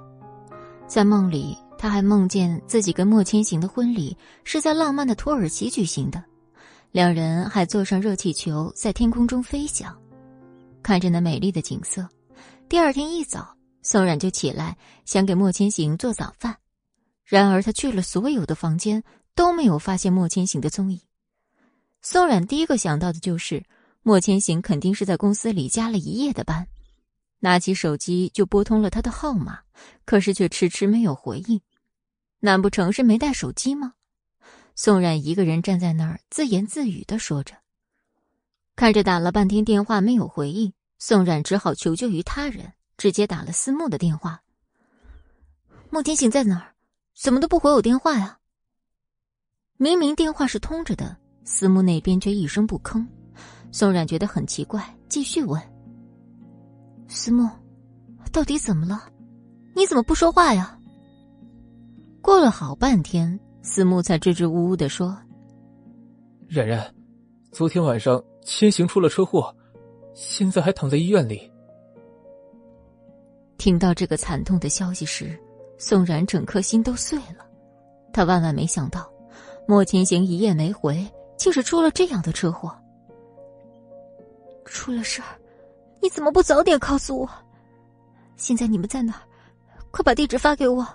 [0.86, 6.24] 在梦里，他还梦见自己跟莫千行的婚礼是在浪漫的土耳其举行的，
[6.92, 9.92] 两人还坐上热气球在天空中飞翔，
[10.84, 12.08] 看着那美丽的景色。
[12.72, 16.56] 第二天一早，宋冉就起来想给莫千行做早饭，
[17.26, 19.04] 然而他去了所有的房间，
[19.36, 21.02] 都没有发现莫千行的踪影。
[22.02, 23.62] 宋冉第一个想到的就是。
[24.04, 26.66] 莫千行肯定是在公司里加了一夜的班，
[27.40, 29.60] 拿起手机就拨通了他的号码，
[30.06, 31.60] 可是却迟迟没有回应。
[32.40, 33.96] 难不成是没带手机吗？
[34.76, 37.54] 宋冉一个人站在那儿自言自语的说着，
[38.78, 40.72] 看着打了半天电话没有回应，
[41.04, 44.40] 宋冉只好求救于他人，直接打了思慕的电话。
[45.90, 46.76] 莫天行在哪儿？
[47.20, 48.38] 怎么都不回我电话呀？
[49.78, 53.04] 明明电话是通着的，思慕那边却一声不吭。
[53.72, 55.60] 宋冉觉得很奇怪，继续问
[57.10, 57.50] ：“思慕，
[58.32, 59.10] 到底怎么了？
[59.76, 60.80] 你怎么不说话呀？”
[62.22, 65.18] 过了好半天，思慕才支支吾吾的说
[66.48, 66.94] ：“冉冉，
[67.52, 69.56] 昨天晚上千行出了车祸，
[70.14, 71.50] 现在还躺在医院里。”
[73.58, 75.38] 听到这个惨痛的消息时，
[75.78, 77.46] 宋冉整颗心都碎了。
[78.12, 79.12] 他万万没想到，
[79.68, 81.06] 莫千行一夜没回，
[81.38, 82.76] 竟是出了这样的车祸。
[84.66, 85.38] 出了事儿，
[86.02, 87.30] 你怎么不早点告诉我？
[88.36, 89.22] 现在你们在哪儿？
[89.92, 90.86] 快把地址发给我。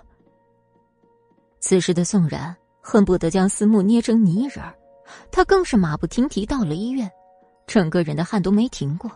[1.59, 4.75] 此时的宋然恨不得将思慕捏成泥人儿，
[5.31, 7.09] 他更是马不停蹄到了医院，
[7.67, 9.11] 整个人的汗都没停过。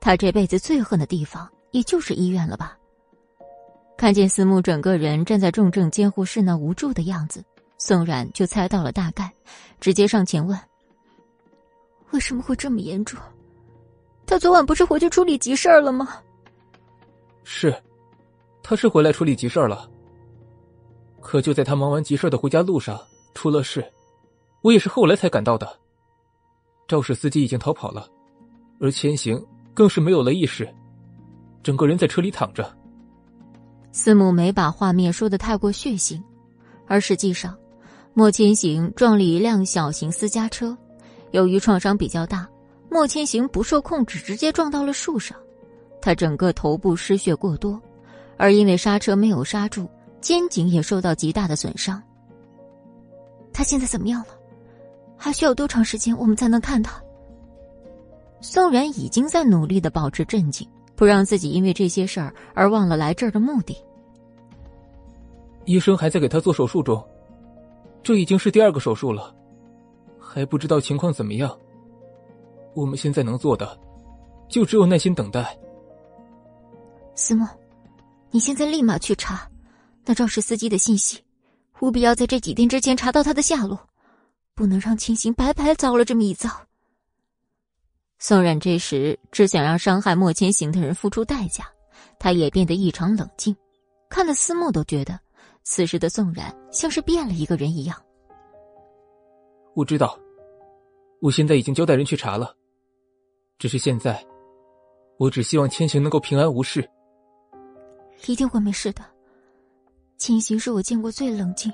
[0.00, 2.78] 他这辈子最恨的地方，也就是医院了吧？
[3.98, 7.44] 看见思慕整个人站在重症监护室那无助的样子，
[7.78, 9.32] 宋然就猜到了大概，
[9.78, 10.58] 直接上前问
[12.10, 13.20] ：“为什么会这么严重？”
[14.26, 16.20] 他昨晚不是回去处理急事儿了吗？
[17.44, 17.74] 是，
[18.62, 19.88] 他是回来处理急事儿了。
[21.20, 23.00] 可就在他忙完急事的回家路上
[23.34, 23.84] 出了事，
[24.62, 25.78] 我也是后来才赶到的。
[26.92, 28.06] 肇事司机已经逃跑了，
[28.78, 29.42] 而千行
[29.72, 30.68] 更是没有了意识，
[31.62, 32.70] 整个人在车里躺着。
[33.92, 36.22] 司慕没把画面说的太过血腥，
[36.86, 37.56] 而实际上，
[38.12, 40.76] 莫千行撞了一辆小型私家车，
[41.30, 42.46] 由于创伤比较大。
[42.90, 45.34] 莫千行不受控制，直接撞到了树上，
[46.02, 47.80] 他整个头部失血过多，
[48.36, 49.88] 而因为刹车没有刹住，
[50.20, 52.02] 肩颈也受到极大的损伤。
[53.50, 54.41] 他现在怎么样了？
[55.22, 57.00] 还需要多长时间我们才能看他？
[58.40, 63.76] 宋然已经在努力的保持镇静，不让自己因为这些事儿而忘了来这儿的目的。
[65.64, 67.00] 医生还在给他做手术中，
[68.02, 69.32] 这已经是第二个手术了，
[70.18, 71.56] 还不知道情况怎么样。
[72.74, 73.78] 我们现在能做的，
[74.48, 75.56] 就只有耐心等待。
[77.14, 77.48] 思梦，
[78.32, 79.48] 你现在立马去查
[80.04, 81.20] 那肇事司机的信息，
[81.78, 83.78] 务必要在这几天之前查到他的下落，
[84.54, 86.48] 不能让清行白白遭了这么一遭。
[88.18, 91.66] 宋冉这时只想让伤害莫千行的人付出代价，
[92.18, 93.56] 他也变得异常冷静，
[94.08, 95.18] 看得思慕都觉得
[95.64, 98.00] 此时的宋冉像是变了一个人一样。
[99.74, 100.18] 我知道，
[101.20, 102.54] 我现在已经交代人去查了。
[103.58, 104.24] 只是现在，
[105.18, 106.88] 我只希望千行能够平安无事。
[108.26, 109.02] 一定会没事的。
[110.18, 111.72] 千行是我见过最冷静、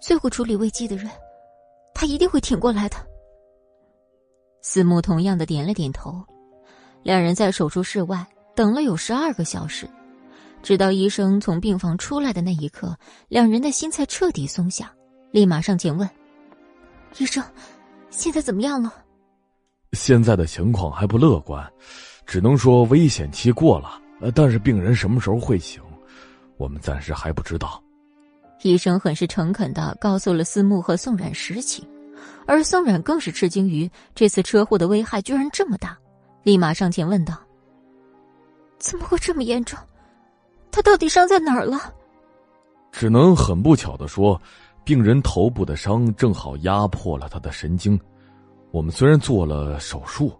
[0.00, 1.10] 最会处理危机的人，
[1.94, 2.96] 他一定会挺过来的。
[4.62, 6.22] 思慕同样的点了点头。
[7.02, 9.88] 两人在手术室外等了有十二个小时，
[10.62, 12.94] 直到医生从病房出来的那一刻，
[13.28, 14.92] 两人的心才彻底松下，
[15.30, 16.08] 立马上前问
[17.16, 17.42] ：“医生，
[18.10, 18.92] 现在怎么样了？”
[19.92, 21.66] 现在的情况还不乐观，
[22.26, 23.98] 只能说危险期过了。
[24.20, 25.82] 呃，但是病人什么时候会醒，
[26.58, 27.82] 我们暂时还不知道。
[28.62, 31.86] 医生很是诚恳的告诉了思慕和宋冉实情，
[32.46, 35.96] 而宋冉更是吃惊于这次车祸的危害居然这么大，
[36.42, 37.38] 立马上前问道
[38.78, 39.78] ：“怎么会这么严重？
[40.70, 41.94] 他到底伤在哪儿了？”
[42.92, 44.40] 只能很不巧的说，
[44.84, 47.98] 病人头部的伤正好压迫了他的神经。
[48.72, 50.32] 我们虽然做了手术，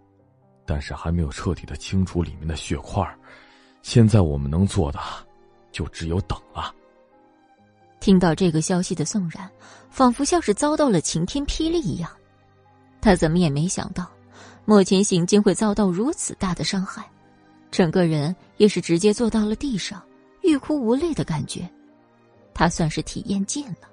[0.66, 3.02] 但是还没有彻底的清除里面的血块。
[3.82, 4.98] 现在我们能做的，
[5.72, 6.74] 就只有等了。
[8.00, 9.48] 听到这个消息的宋冉，
[9.90, 12.10] 仿佛像是遭到了晴天霹雳一样。
[13.00, 14.10] 他怎么也没想到，
[14.64, 17.04] 莫千行竟会遭到如此大的伤害，
[17.70, 20.02] 整个人也是直接坐到了地上，
[20.42, 21.68] 欲哭无泪的感觉。
[22.54, 23.88] 他算是体验尽了。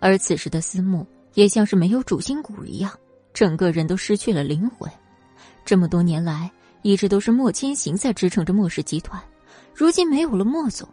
[0.00, 2.90] 而此时的思慕也像是没有主心骨一样，
[3.32, 4.90] 整个人都失去了灵魂。
[5.64, 6.50] 这么多年来，
[6.82, 9.22] 一直都是莫千行在支撑着莫氏集团，
[9.74, 10.88] 如今没有了莫总，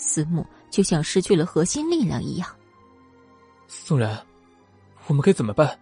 [0.00, 2.48] 思慕就像失去了核心力量一样。
[3.68, 4.18] 宋然，
[5.06, 5.78] 我们该怎么办？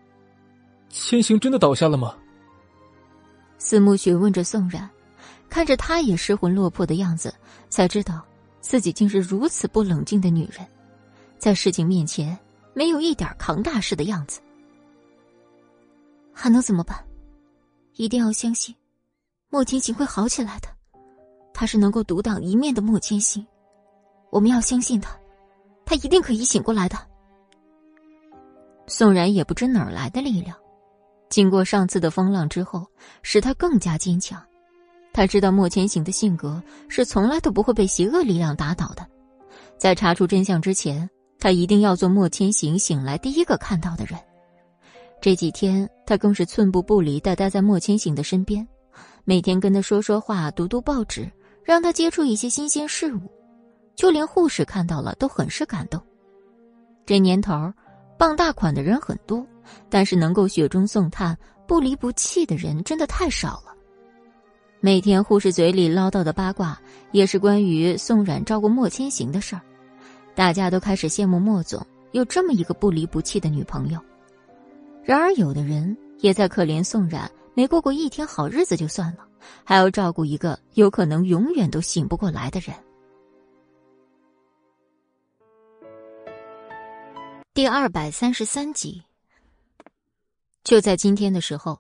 [0.91, 2.17] 千行真的倒下了吗？
[3.59, 4.91] 思慕询问着宋然，
[5.49, 7.33] 看着他也失魂落魄的样子，
[7.69, 8.25] 才知道
[8.61, 10.67] 自己竟是如此不冷静的女人，
[11.39, 12.37] 在事情面前
[12.75, 14.41] 没有一点扛大事的样子。
[16.33, 17.03] 还能怎么办？
[17.95, 18.75] 一定要相信。
[19.51, 20.69] 莫千行会好起来的，
[21.55, 23.47] 他是能够独当一面的莫千行，
[24.31, 25.17] 我们要相信他，
[25.85, 26.97] 他一定可以醒过来的。
[28.87, 30.57] 宋然也不知哪儿来的力量，
[31.29, 32.87] 经过上次的风浪之后，
[33.23, 34.43] 使他更加坚强。
[35.13, 39.07] 他知道莫千行的性格是从来都不会被邪恶力量打倒的，
[39.77, 44.19] 在查出真相之前，他一定要做莫千行醒来第一个看到的人。
[45.21, 48.67] 这几天，他更是寸步不离的待在莫千行的身边。
[49.25, 51.31] 每天跟他说说话，读读报纸，
[51.65, 53.21] 让他接触一些新鲜事物，
[53.99, 56.01] 就连护士看到了都很是感动。
[57.05, 57.53] 这年头，
[58.17, 59.45] 傍大款的人很多，
[59.91, 63.75] 但是能够雪中送炭、不离不弃的人真的太少了。
[64.79, 66.81] 每天护士嘴里唠叨的八卦，
[67.11, 69.63] 也是关于宋冉照顾莫千行的事儿，
[70.33, 73.99] 大家都开始羡慕莫总有这么一个不离不弃的女朋友。
[75.03, 77.29] 然而，有的人也在可怜宋冉。
[77.53, 79.27] 没过过一天好日子就算了，
[79.65, 82.73] 还要照顾一个有可能永远都醒不过来的人。
[87.59, 89.03] 第二百三十三集。
[90.63, 91.77] 就在今天的时候，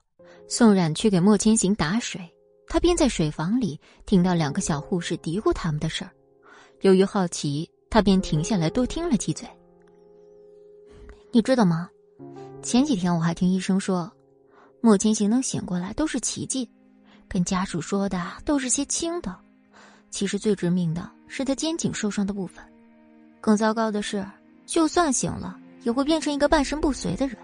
[0.48, 2.20] 宋冉去给莫千行打水，
[2.66, 6.10] 他便在水房里听到两个小护士嘀咕他们的事儿。
[6.80, 9.48] 由于好奇，他便停下来多听了几嘴。
[11.30, 11.88] 你知道吗？
[12.60, 14.12] 前几天我还听医生说。
[14.80, 16.68] 莫千行能醒过来都是奇迹，
[17.28, 19.32] 跟家属说的都是些轻的，
[20.10, 22.64] 其实最致命的是他肩颈受伤的部分。
[23.40, 24.26] 更糟糕的是，
[24.66, 27.36] 就算醒了，也会变成一个半身不遂的人。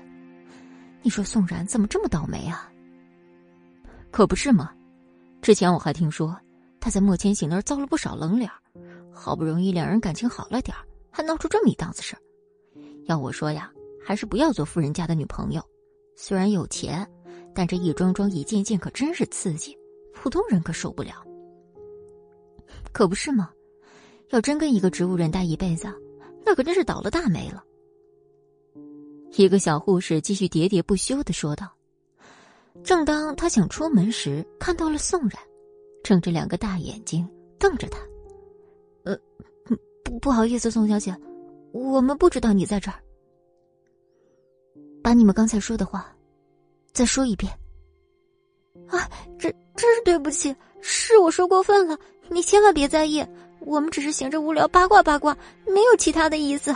[1.03, 2.71] 你说宋然怎么这么倒霉啊？
[4.11, 4.73] 可不是吗？
[5.43, 6.37] 之前我还听说
[6.81, 8.51] 他在莫千行那儿遭了不少冷脸，
[9.13, 10.77] 好不容易两人感情好了点
[11.11, 12.17] 还闹出这么一档子事
[13.07, 13.71] 要我说呀，
[14.05, 15.63] 还是不要做富人家的女朋友，
[16.17, 17.09] 虽然有钱。
[17.57, 19.79] 但这一桩桩一件件可真是刺激，
[20.13, 21.25] 普通人可受不了。
[22.91, 23.49] 可不是吗？
[24.31, 25.87] 要真跟一个植物人待一辈子，
[26.45, 27.63] 那可真是倒了大霉了。
[29.37, 31.69] 一个小护士继续喋喋不休的说道。
[32.83, 35.41] 正当他想出门时，看到了宋冉，
[36.03, 37.29] 睁着两个大眼睛
[37.59, 37.99] 瞪着他。
[39.05, 39.17] 呃，
[40.05, 41.17] 不不好意思，宋小姐，
[41.73, 42.99] 我们不知道你在这儿。
[45.03, 46.11] 把你们刚才说的话。
[46.93, 47.53] 再说一遍。
[48.87, 51.99] 啊，这真是对不起，是我说过分了，
[52.29, 53.27] 你千万别在意，
[53.61, 55.37] 我们只是闲着无聊八卦八卦，
[55.67, 56.73] 没有其他的意思。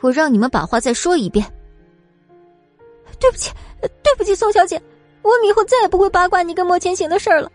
[0.00, 1.44] 我让你们把话再说一遍。
[3.20, 3.50] 对不起，
[3.80, 4.80] 对不起，宋小姐，
[5.22, 7.50] 我们以后再也不会八卦你跟莫千行的事儿了。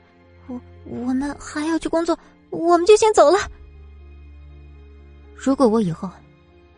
[0.48, 2.18] 我我们还要去工作，
[2.50, 3.38] 我们就先走了。
[5.36, 6.10] 如果我以后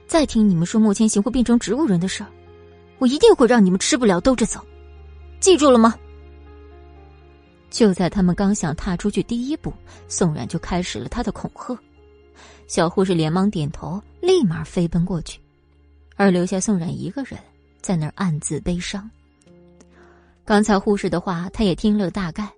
[0.08, 2.30] 再听你们说莫千行会变成植物人的事儿，
[3.00, 4.60] 我一定会让你们吃不了兜着走，
[5.40, 5.96] 记住了吗？
[7.72, 9.74] 就在他们刚想踏出去第一步，
[10.08, 11.78] 宋冉就开始了他的恐吓。
[12.68, 15.40] 小护士连忙点头，立马飞奔过去，
[16.16, 17.40] 而留下宋冉一个人
[17.82, 19.10] 在那儿暗自悲伤。
[20.44, 22.52] 刚才护士的话，他也听了大概，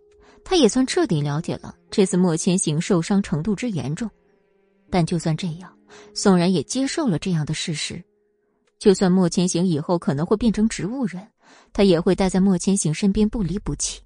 [0.43, 4.09] 他也算彻底了解了这次莫千行受伤程度之严重。
[4.89, 5.73] 但就算这样，
[6.13, 8.03] 宋冉也接受了这样的事实。
[8.77, 11.27] 就算莫千行以后可能会变成植物人，
[11.73, 14.01] 他也会待在莫千行身边不离不弃。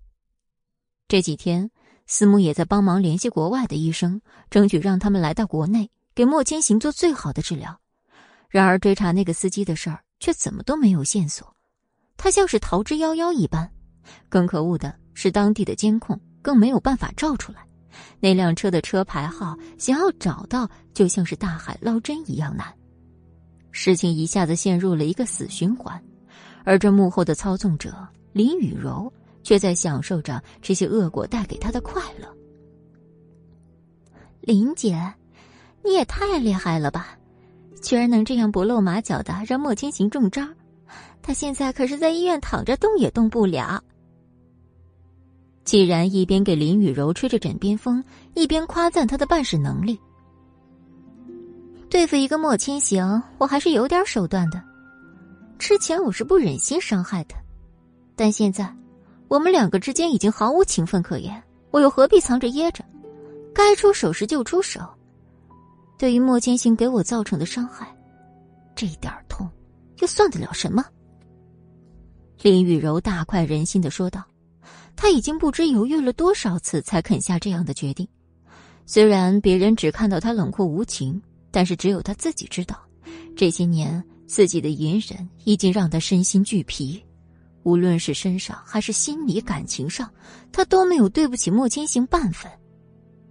[1.08, 1.70] 这几天，
[2.08, 7.81] 司母也在帮忙联系国外的医生，争取让他们来到国内给莫千行做最好的治疗。
[8.52, 11.56] 然而，追查那个司机的事儿却怎么都没有线索，
[12.18, 13.72] 他像是逃之夭夭一般。
[14.28, 17.66] 更可恶的是，当地的监控更没有办法照出来，
[18.20, 22.68] 那辆车的车牌号想要找到，就像是大海捞针一样难。
[23.72, 26.04] 事情一下子陷入了一个死循环，
[26.66, 29.12] 而这幕后的操纵者林雨柔
[29.44, 32.28] 却在享受着这些恶果带给他的快乐。
[34.42, 35.02] 林姐，
[35.86, 37.18] 你也太厉害了吧！
[37.82, 40.48] 居然能这样不露马脚的让莫千行中招，
[41.22, 43.84] 他现在可是在医院躺着，动也动不了。
[45.64, 48.04] 既然一边给林雨柔吹着枕边风，
[48.34, 50.00] 一边夸赞他的办事能力，
[51.90, 54.62] 对付一个莫千行，我还是有点手段的。
[55.60, 57.38] 之前我是不忍心伤害他，
[58.16, 58.74] 但现在
[59.28, 62.84] 我们两个之间已经毫无情分可言，我又何必藏着掖着？
[63.54, 64.82] 该出手时就出手。
[66.02, 67.96] 对于莫千行给我造成的伤害，
[68.74, 69.48] 这点痛
[70.00, 70.84] 又算得了什么？
[72.42, 74.24] 林雨柔大快人心的说道。
[74.96, 78.08] 他已经不知犹豫了多少次，才肯下这样的决定。
[78.88, 81.22] 虽然别人只看到他冷酷无情，
[81.52, 82.80] 但是只有他自己知道，
[83.36, 87.00] 这些年自己的隐忍已经让他身心俱疲。
[87.62, 90.12] 无论是身上还是心理感情上，
[90.52, 92.52] 他都没有对不起莫千行半分。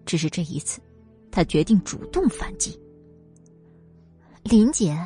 [0.06, 0.80] 只是这一次，
[1.30, 2.78] 他决定主动反击。
[4.42, 4.96] 林姐，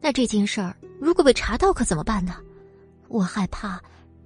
[0.00, 2.36] 那这件事儿如果被查到，可怎么办呢？
[3.08, 3.80] 我害怕。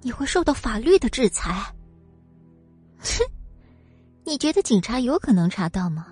[0.07, 1.75] 你会受到法律的制裁。
[2.99, 3.25] 哼，
[4.23, 6.09] 你觉得警察有可能查到吗？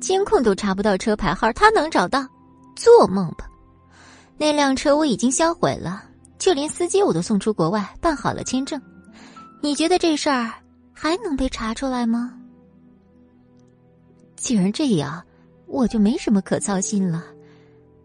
[0.00, 2.26] 监控都查不到车牌号，他能找到？
[2.74, 3.48] 做梦吧！
[4.36, 6.02] 那辆车我已经销毁了，
[6.40, 8.82] 就连司机我都送出国外，办好了签证。
[9.62, 10.52] 你觉得这事儿
[10.92, 12.36] 还能被查出来吗？
[14.40, 15.22] 既然这样，
[15.66, 17.22] 我就没什么可操心了。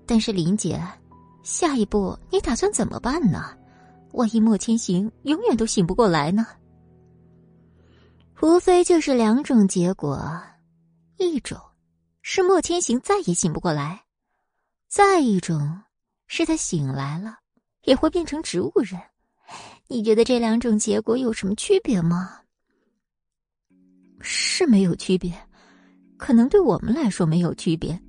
[0.06, 0.78] 但是林姐，
[1.44, 3.58] 下一步你打算怎么办呢？
[4.12, 6.46] 万一莫千行永远都醒不过来呢？
[8.42, 10.30] 无非就是两种结果：
[11.18, 11.58] 一种
[12.22, 13.98] 是莫千行再也醒不过来；
[14.90, 15.82] 再一种
[16.28, 17.40] 是他醒来了
[17.84, 19.00] 也会变成植物人。
[19.88, 22.42] 你觉得这两种结果有什么区别吗？
[24.20, 25.34] 是没有区别，
[26.18, 28.00] 可能对我们来说没有区别，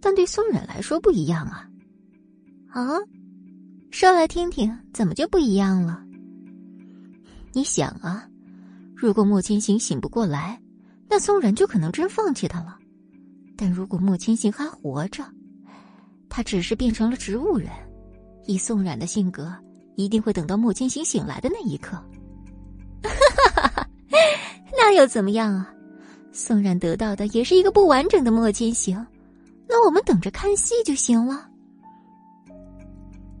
[0.00, 1.68] 但对宋冉来说不一样啊！
[2.70, 2.98] 啊？
[3.90, 6.02] 说来听听，怎么就不一样了？
[7.52, 8.28] 你想啊，
[8.94, 10.60] 如果莫千行醒不过来，
[11.08, 12.76] 那宋冉就可能真放弃他了；
[13.56, 15.24] 但如果莫千行还活着，
[16.28, 17.70] 他只是变成了植物人，
[18.46, 19.52] 以宋冉的性格，
[19.96, 21.96] 一定会等到莫千行醒来的那一刻。
[23.02, 23.10] 哈
[23.54, 23.88] 哈哈，
[24.76, 25.72] 那又怎么样啊？
[26.38, 29.04] 宋冉得到的也是一个不完整的莫千行，
[29.68, 31.50] 那我们等着看戏就行了。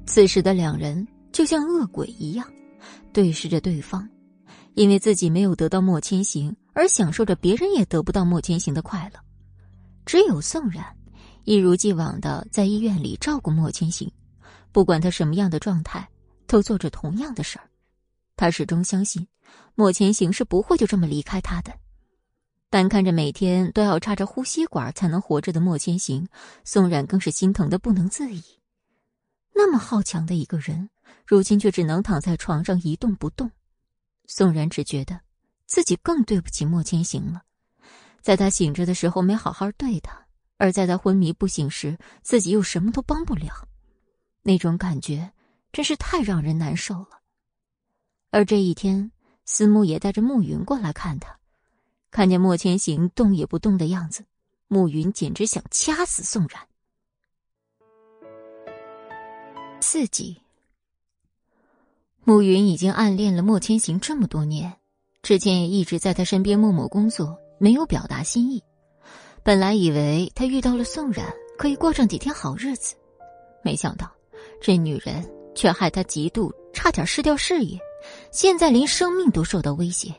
[0.04, 2.44] 此时的两人就像恶鬼一样，
[3.12, 4.06] 对视着对方，
[4.74, 9.20] 因为自己没有得到莫千行，而享受着别人也得不到莫千行的快乐。
[10.04, 10.84] 只有宋冉，
[11.44, 14.10] 一如既往的在医院里照顾莫千行，
[14.72, 16.04] 不管他什么样的状态，
[16.48, 17.70] 都做着同样的事儿。
[18.34, 19.24] 他始终相信，
[19.76, 21.72] 莫千行是不会就这么离开他的。
[22.70, 26.28] 但看着每天都要插着呼吸管才能活着的莫千行，
[26.64, 28.42] 宋冉更是心疼的不能自已。
[29.54, 30.90] 那么好强的一个人，
[31.26, 33.50] 如今却只能躺在床上一动不动。
[34.26, 35.20] 宋然只觉得
[35.66, 37.42] 自己更对不起莫千行了，
[38.20, 40.26] 在他醒着的时候没好好对他，
[40.58, 43.66] 而在他昏迷不醒时，自己又什么都帮不了，
[44.42, 45.32] 那种感觉
[45.72, 47.20] 真是太让人难受了。
[48.30, 49.10] 而这一天，
[49.46, 51.37] 思慕也带着暮云过来看他，
[52.10, 54.24] 看见莫千行动也不动的样子，
[54.66, 56.60] 暮云简直想掐死宋冉。
[59.80, 60.40] 四级，
[62.24, 64.74] 暮云已经暗恋了莫千行这么多年，
[65.22, 68.62] 之前也一直在他身边默默工作，没有表达心意。
[69.42, 71.24] 本来以为他遇到了宋冉，
[71.56, 72.94] 可以过上几天好日子，
[73.62, 74.10] 没想到
[74.60, 77.78] 这女人却害他嫉妒，差点失掉事业，
[78.30, 80.12] 现在连生命都受到威胁。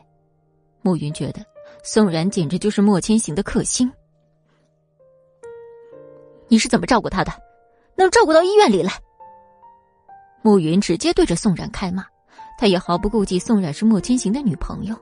[0.82, 1.44] 暮云觉得
[1.82, 3.90] 宋然简直就是莫千行的克星。
[6.48, 7.32] 你是怎么照顾他的？
[7.96, 8.92] 能照顾到医院里来？
[10.42, 12.04] 暮云直接对着宋冉开骂，
[12.58, 14.96] 他也毫不顾忌宋冉是莫千行的女朋友。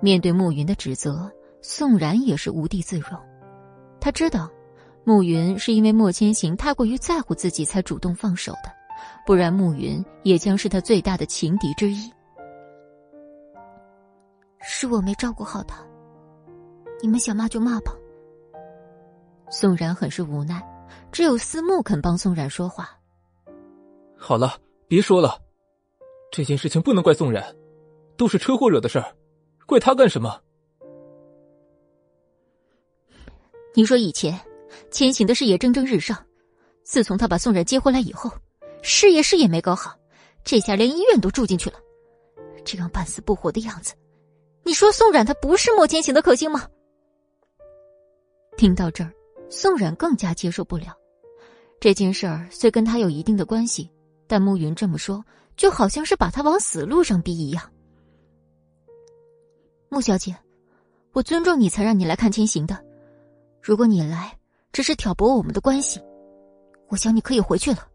[0.00, 1.30] 面对暮云的指责，
[1.60, 3.18] 宋冉也是无地自容。
[4.00, 4.48] 他知道，
[5.04, 8.72] 暮云是因为莫千行太过于在乎自己才主动放手的，
[9.26, 12.10] 不然暮云也将是他最大的情敌之一。
[14.62, 15.84] 是我没照顾好他，
[17.00, 17.94] 你们想骂就骂吧。
[19.50, 20.62] 宋然很是无奈，
[21.10, 22.90] 只有思慕肯帮宋然说话。
[24.16, 25.40] 好了，别说了，
[26.30, 27.44] 这件事情不能怪宋然，
[28.16, 29.16] 都是车祸惹的事儿，
[29.66, 30.40] 怪他干什么？
[33.74, 34.38] 你说以前，
[34.90, 36.16] 千行的事业蒸蒸日上，
[36.82, 38.30] 自从他把宋冉接回来以后，
[38.82, 39.96] 事业事业没搞好，
[40.44, 41.76] 这下连医院都住进去了，
[42.64, 43.94] 这样半死不活的样子，
[44.70, 46.68] 你说宋冉他不是莫千行的克星吗？
[48.56, 49.12] 听到这儿，
[49.50, 50.96] 宋冉更加接受不了。
[51.80, 53.90] 这件事儿虽跟他有一定的关系，
[54.28, 55.24] 但慕云这么说，
[55.56, 57.68] 就好像是把他往死路上逼一样。
[59.88, 60.36] 穆小姐，
[61.14, 62.80] 我尊重你，才让你来看千行的。
[63.60, 64.38] 如果你来
[64.70, 66.00] 只是挑拨我们的关系，
[66.90, 67.88] 我想你可以回去了。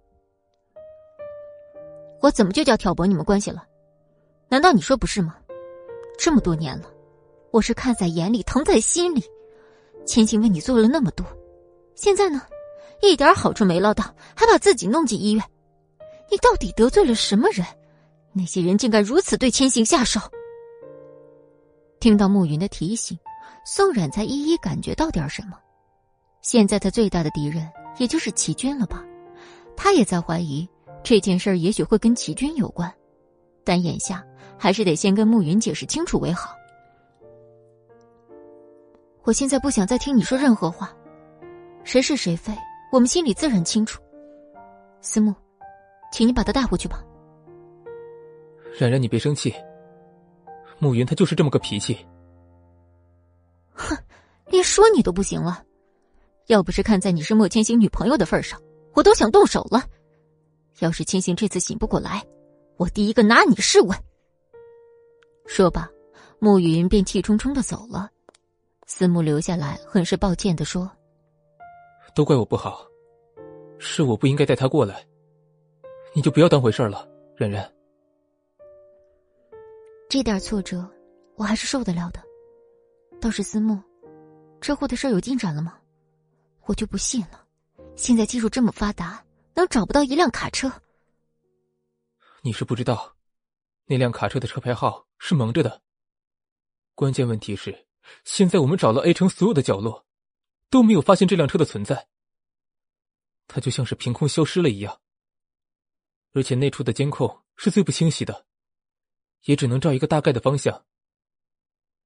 [2.20, 3.64] 我怎么就叫挑拨你们关系了？
[4.50, 5.38] 难道你说不是吗？
[6.18, 6.90] 这么多年了，
[7.52, 9.24] 我是看在眼里，疼在心里。
[10.06, 11.26] 千行为你做了那么多，
[11.96, 12.42] 现在呢，
[13.02, 14.04] 一点好处没捞到，
[14.36, 15.44] 还把自己弄进医院。
[16.30, 17.66] 你到底得罪了什么人？
[18.34, 20.20] 那些人竟敢如此对千行下手？
[22.00, 23.18] 听到暮云的提醒，
[23.66, 25.58] 宋冉才一一感觉到点什么。
[26.42, 27.68] 现在他最大的敌人
[27.98, 29.04] 也就是齐军了吧？
[29.76, 30.68] 他也在怀疑
[31.04, 32.94] 这件事儿也许会跟齐军有关，
[33.64, 34.24] 但眼下
[34.66, 36.56] 还是得先跟慕云解释清楚为好。
[39.22, 40.92] 我现在不想再听你说任何话，
[41.84, 42.52] 谁是谁非，
[42.92, 44.02] 我们心里自然清楚。
[45.02, 45.36] 思慕，
[46.12, 47.04] 请你把他带回去吧。
[48.80, 49.54] 冉冉，你别生气。
[50.80, 52.04] 慕云他就是这么个脾气。
[53.72, 53.96] 哼，
[54.48, 55.64] 连说你都不行了。
[56.48, 58.60] 要不是看在你是莫千行女朋友的份上，
[58.96, 59.84] 我都想动手了。
[60.80, 62.26] 要是千行这次醒不过来，
[62.78, 63.96] 我第一个拿你试问。
[65.46, 65.90] 说罢，
[66.40, 68.10] 暮云便气冲冲的走了。
[68.88, 70.92] 思慕留下来，很是抱歉的说
[72.14, 72.86] ：“都怪我不好，
[73.80, 75.06] 是我不应该带他过来。
[76.14, 77.72] 你就不要当回事了，冉冉。
[80.08, 80.88] 这点挫折，
[81.36, 82.22] 我还是受得了的。
[83.20, 83.82] 倒是思慕，
[84.62, 85.80] 车祸的事有进展了吗？
[86.66, 87.44] 我就不信了，
[87.96, 89.24] 现在技术这么发达，
[89.54, 90.72] 能找不到一辆卡车？
[92.42, 93.15] 你是不知道，
[93.86, 95.82] 那辆卡车的车牌号是蒙着的。
[96.94, 97.84] 关键问题是。”
[98.24, 100.06] 现在我们找了 A 城所有的角落，
[100.70, 102.08] 都没有发现这辆车的存在。
[103.48, 105.02] 它就像是凭空消失了一样。
[106.34, 108.46] 而且那处的监控是最不清晰的，
[109.46, 110.86] 也只能照一个大概的方向。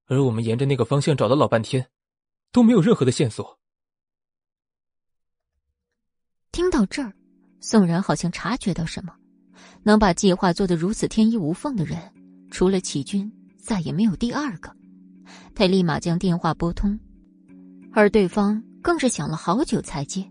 [0.06, 1.90] 而我们沿着那个方向找了老半天，
[2.50, 3.60] 都没有任何的线索。
[6.50, 7.12] 听到这儿，
[7.60, 9.19] 宋然好像察觉到什么，
[9.82, 11.98] 能把计划做得如此天衣无缝的人，
[12.50, 14.70] 除了启军，再也没有第二个。
[15.54, 16.98] 他立马将电话拨通，
[17.92, 20.24] 而对方更是想了好久才接。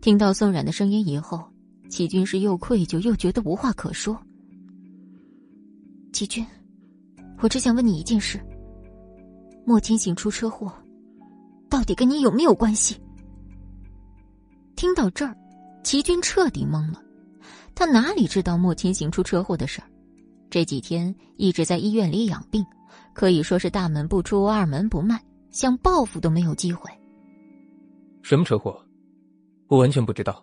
[0.00, 1.42] 听到宋冉的声音以后，
[1.88, 4.18] 齐军是又愧疚又觉得无话可说。
[6.12, 6.44] 齐军，
[7.40, 8.40] 我只想问你一件事：
[9.64, 10.72] 莫千行出车祸，
[11.70, 12.96] 到底跟你有没有关系？
[14.76, 15.36] 听到这儿，
[15.84, 17.02] 齐军彻底懵了。
[17.74, 19.88] 他哪里知道莫千行出车祸的事儿？
[20.50, 22.64] 这几天一直在医院里养病。
[23.14, 26.90] 可以说是大门不出，二门不迈，想报复都没有机会。
[28.22, 28.82] 什么车祸？
[29.68, 30.42] 我完全不知道。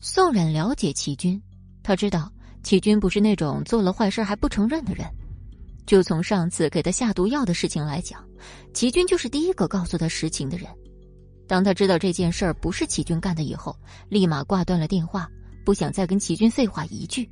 [0.00, 1.40] 宋冉了解齐军，
[1.82, 5.06] 他知道齐军不是那种做了坏事还不承认的人。
[5.86, 8.24] 就从上次给他下毒药的事情来讲，
[8.72, 10.66] 齐军就是第一个告诉他实情的人。
[11.50, 13.76] 当他知道这件事儿不是齐军干的以后，
[14.08, 15.28] 立马挂断了电话，
[15.64, 17.28] 不想再跟齐军废话一句。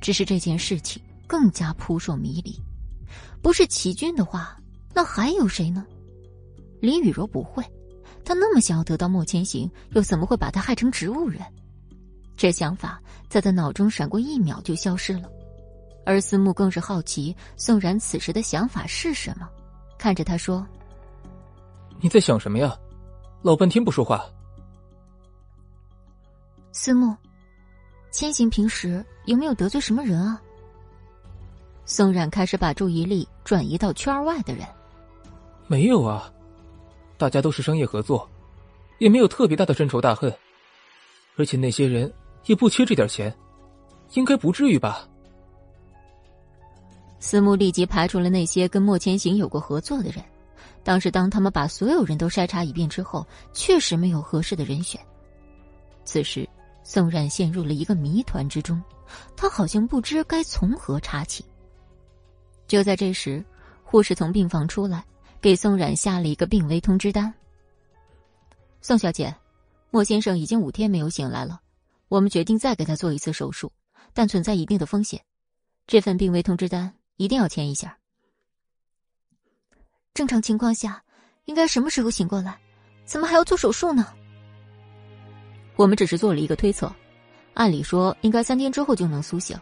[0.00, 1.00] 只是这件事情。
[1.24, 2.54] 更加扑朔迷离，
[3.40, 4.54] 不是齐军的话，
[4.92, 5.86] 那还有谁呢？
[6.78, 7.64] 林雨柔不会，
[8.22, 11.40] 他那么想要得到莫千行，又怎么会把他害成植物人？
[12.36, 13.00] 这想法
[13.30, 15.30] 在他脑中闪过一秒就消失了。
[16.04, 19.48] 而思慕更是好奇宋然此时的想法是什么，
[19.98, 20.66] 看着他说
[22.02, 22.76] ：“你在想什么呀？
[23.42, 24.24] 老半天不说话。”
[26.72, 27.14] 思慕，
[28.10, 30.40] 千行平时有没有得罪什么人啊？
[31.84, 34.66] 宋冉开始把注意力转移到圈外的人。
[35.66, 36.32] 没有啊，
[37.18, 38.28] 大家都是商业合作，
[38.98, 40.32] 也没有特别大的深仇大恨，
[41.36, 42.12] 而且那些人
[42.46, 43.34] 也不缺这点钱，
[44.14, 45.06] 应该不至于吧？
[47.18, 50.24] 思慕立即排除了那些跟莫千行有过合作的人。
[50.84, 55.00] 当时，当他们把所有人都筛查一遍之后，确实没有合适的人选。
[56.04, 56.48] 此时，
[56.82, 58.82] 宋冉陷入了一个谜团之中，
[59.36, 61.44] 他好像不知该从何查起。
[62.66, 63.44] 就在这时，
[63.84, 65.04] 护士从病房出来，
[65.40, 67.32] 给宋冉下了一个病危通知单。
[68.80, 69.32] 宋小姐，
[69.90, 71.60] 莫先生已经五天没有醒来了，
[72.08, 73.70] 我们决定再给他做一次手术，
[74.12, 75.20] 但存在一定的风险。
[75.86, 77.98] 这份病危通知单一定要签一下。
[80.14, 81.02] 正常情况下，
[81.46, 82.58] 应该什么时候醒过来？
[83.04, 84.06] 怎么还要做手术呢？
[85.76, 86.94] 我们只是做了一个推测，
[87.54, 89.58] 按理说应该三天之后就能苏醒。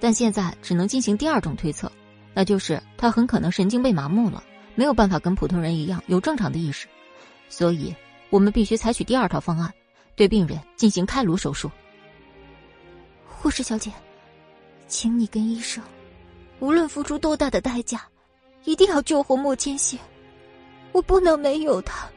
[0.00, 1.90] 但现在只能进行第二种推测，
[2.34, 4.42] 那就是他很可能神经被麻木了，
[4.74, 6.88] 没有办法跟普通人一样有正常的意识，
[7.48, 7.94] 所以
[8.30, 9.72] 我们必须采取第二套方案，
[10.16, 11.70] 对病人进行开颅手术。
[13.24, 13.92] 护士小姐，
[14.88, 15.82] 请你跟医生，
[16.58, 18.02] 无论付出多大的代价，
[18.64, 19.98] 一定要救活莫千玺，
[20.92, 22.08] 我不能没有他。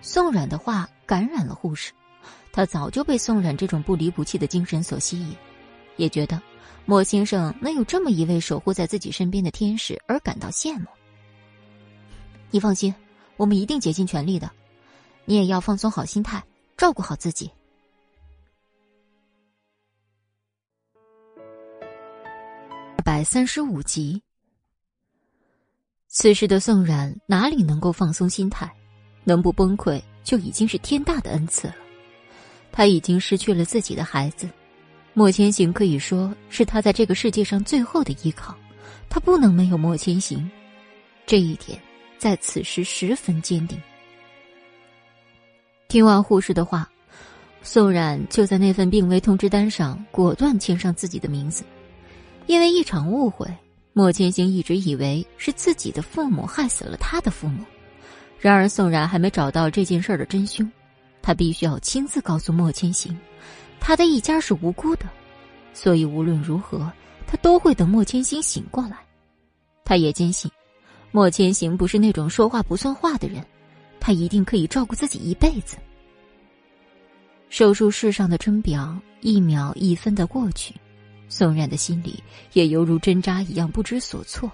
[0.00, 1.92] 宋冉的话感染了护士，
[2.52, 5.36] 他早就被宋冉这种不离不弃的精神所吸引，
[5.96, 6.40] 也觉得
[6.86, 10.86] 莫先生能有这么一位守护在自己身边的天使而感到羡慕。
[12.50, 12.94] 你放心，
[13.36, 14.50] 我们一定竭尽全力的，
[15.26, 16.42] 你也要放松好心态，
[16.76, 17.50] 照顾好自己。
[22.96, 24.22] 二百三十五集，
[26.10, 28.70] 此时的宋冉哪里能够放松心态？
[29.24, 31.74] 能不崩溃就已经是天大的恩赐了。
[32.72, 34.48] 他已经失去了自己的孩子，
[35.12, 38.56] 莫千行可以说是他在这个世界上最后的依靠，
[39.10, 40.50] 他不能没有莫千行，
[41.26, 41.78] 这一点
[42.16, 43.78] 在此时十分坚定。
[45.88, 46.90] 听完护士的话，
[47.62, 51.64] 宋冉就在那份病危通知单上果断签上自己的名字。
[52.46, 53.46] 因为一场误会，
[53.98, 57.64] 莫千行一直以为是自己的父母害死了他的父母。
[58.38, 60.70] 然而，宋然还没找到这件事的真凶，
[61.20, 63.18] 他必须要亲自告诉莫千行，
[63.80, 65.06] 他的一家是无辜的，
[65.74, 66.88] 所以无论如何，
[67.26, 68.98] 他都会等莫千行醒过来。
[69.84, 70.48] 他也坚信，
[71.10, 73.44] 莫千行不是那种说话不算话的人，
[73.98, 75.76] 他一定可以照顾自己一辈子。
[77.48, 80.72] 手术室上的钟表一秒一分的过去，
[81.28, 82.22] 宋冉的心里
[82.52, 84.50] 也犹如针扎一样不知所措。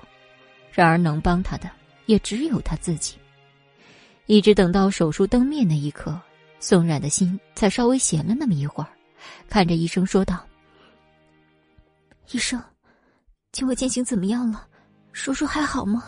[0.72, 1.70] 然而，能帮他的
[2.06, 3.14] 也只有他自己。
[4.26, 6.20] 一直等到手术灯灭那一刻，
[6.58, 8.88] 宋冉的心才稍微闲了那么一会儿，
[9.48, 10.44] 看着医生说道
[12.32, 12.60] ：“医生，
[13.52, 14.66] 请问进行怎么样了？
[15.12, 16.04] 叔叔还好吗？”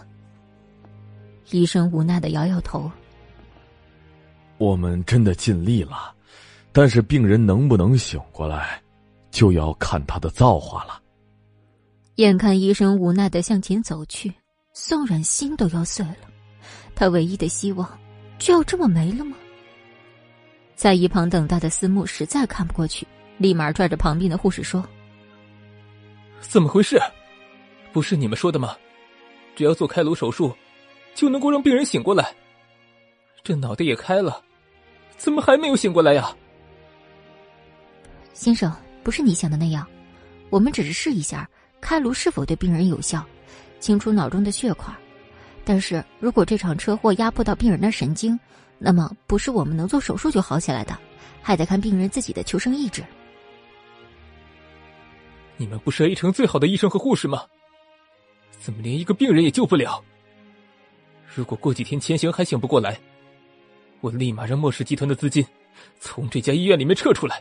[1.52, 2.90] 医生无奈的摇摇头
[4.58, 6.12] ：“我们真的尽力了，
[6.72, 8.82] 但是病人能不能醒过来，
[9.36, 10.98] 就要看他的造化了。”
[12.16, 14.32] 眼看医生无奈的向前走去，
[14.72, 16.16] 宋冉心都要碎了，
[16.94, 17.86] 他唯一的希望。
[18.38, 19.36] 就要这么没了吗？
[20.74, 23.06] 在一旁等待的思慕实在看不过去，
[23.38, 24.82] 立马拽着旁边的护士说
[26.40, 26.98] ：“怎么回事？
[27.92, 28.76] 不是你们说的吗？
[29.54, 30.54] 只要做开颅手术，
[31.14, 32.34] 就能够让病人醒过来。
[33.42, 34.42] 这脑袋也开了，
[35.16, 36.34] 怎么还没有醒过来呀？”
[38.34, 38.70] 先生，
[39.06, 39.86] 不是你想的那样，
[40.50, 41.48] 我们只是试一下
[41.80, 43.24] 开颅是否对病人有效，
[43.78, 44.92] 清除脑中的血块。
[45.64, 48.36] 但是如果这场车祸压迫到病人的神经，
[48.80, 50.98] 那么不是我们能做手术就好起来的，
[51.40, 53.04] 还得看病人自己的求生意志。
[55.56, 57.44] 你们不是 A 城最好的医生和护士吗？
[58.58, 60.02] 怎么连一个病人也救不了？
[61.32, 62.98] 如果过几天千行还醒不过来，
[64.00, 65.46] 我立马让莫氏集团的资金
[66.00, 67.40] 从这家医院里面撤出来，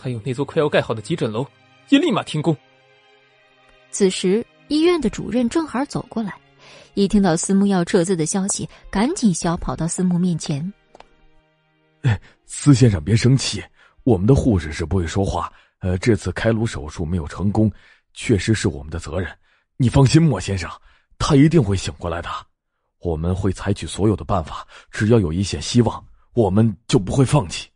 [0.00, 1.46] 还有那座快要盖好的急诊楼
[1.90, 2.56] 也立马停工。
[3.90, 6.32] 此时，医院的主任正好走过来。
[6.94, 10.72] 一听到思慕要撤资的消息，赶紧小跑到思慕面前。
[12.02, 13.62] 哎，司先生别生气，
[14.02, 15.52] 我们的护士是不会说话。
[15.78, 17.70] 呃，这次开颅手术没有成功，
[18.12, 19.30] 确实是我们的责任。
[19.76, 20.68] 你放心，莫先生，
[21.18, 22.28] 他一定会醒过来的。
[22.98, 26.04] 我们会采取所有的办法，只要有一线希望，
[26.34, 27.69] 我们就不会放弃。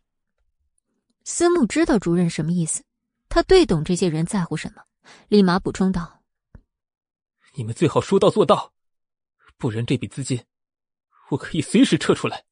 [1.25, 2.83] 思慕知道主任什么意思，
[3.27, 4.83] 他对懂这些人在乎什么，
[5.27, 6.21] 立马补充道
[7.57, 8.71] ：“你们最好说到做到。”
[9.57, 10.43] 不然这笔资金，
[11.31, 12.45] 我可以随时撤出来。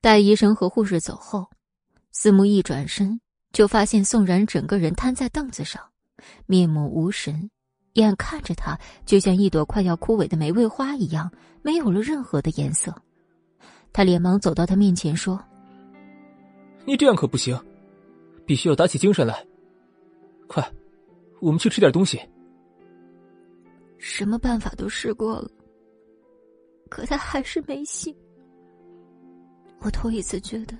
[0.00, 1.50] 待医生和护士走后，
[2.12, 3.20] 司慕一转身
[3.52, 5.90] 就发现宋然整个人瘫在凳子上，
[6.46, 7.50] 面目无神，
[7.94, 11.32] 眼看着他就像一朵快要枯萎的玫瑰花一样，
[11.62, 12.94] 没有了任何的颜色。
[13.92, 15.42] 他连忙走到他面前说
[16.84, 17.58] ：“你这样可不行，
[18.44, 19.46] 必须要打起精神来。
[20.46, 20.66] 快，
[21.40, 22.20] 我们去吃点东西。”
[23.98, 25.50] 什么办法都试过了，
[26.88, 28.14] 可他还是没醒。
[29.80, 30.76] 我头一次觉得，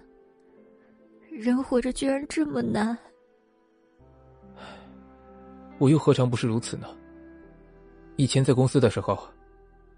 [1.30, 2.96] 人活着居然这么难。
[5.78, 6.88] 我又何尝不是如此呢？
[8.16, 9.18] 以前在公司的时候，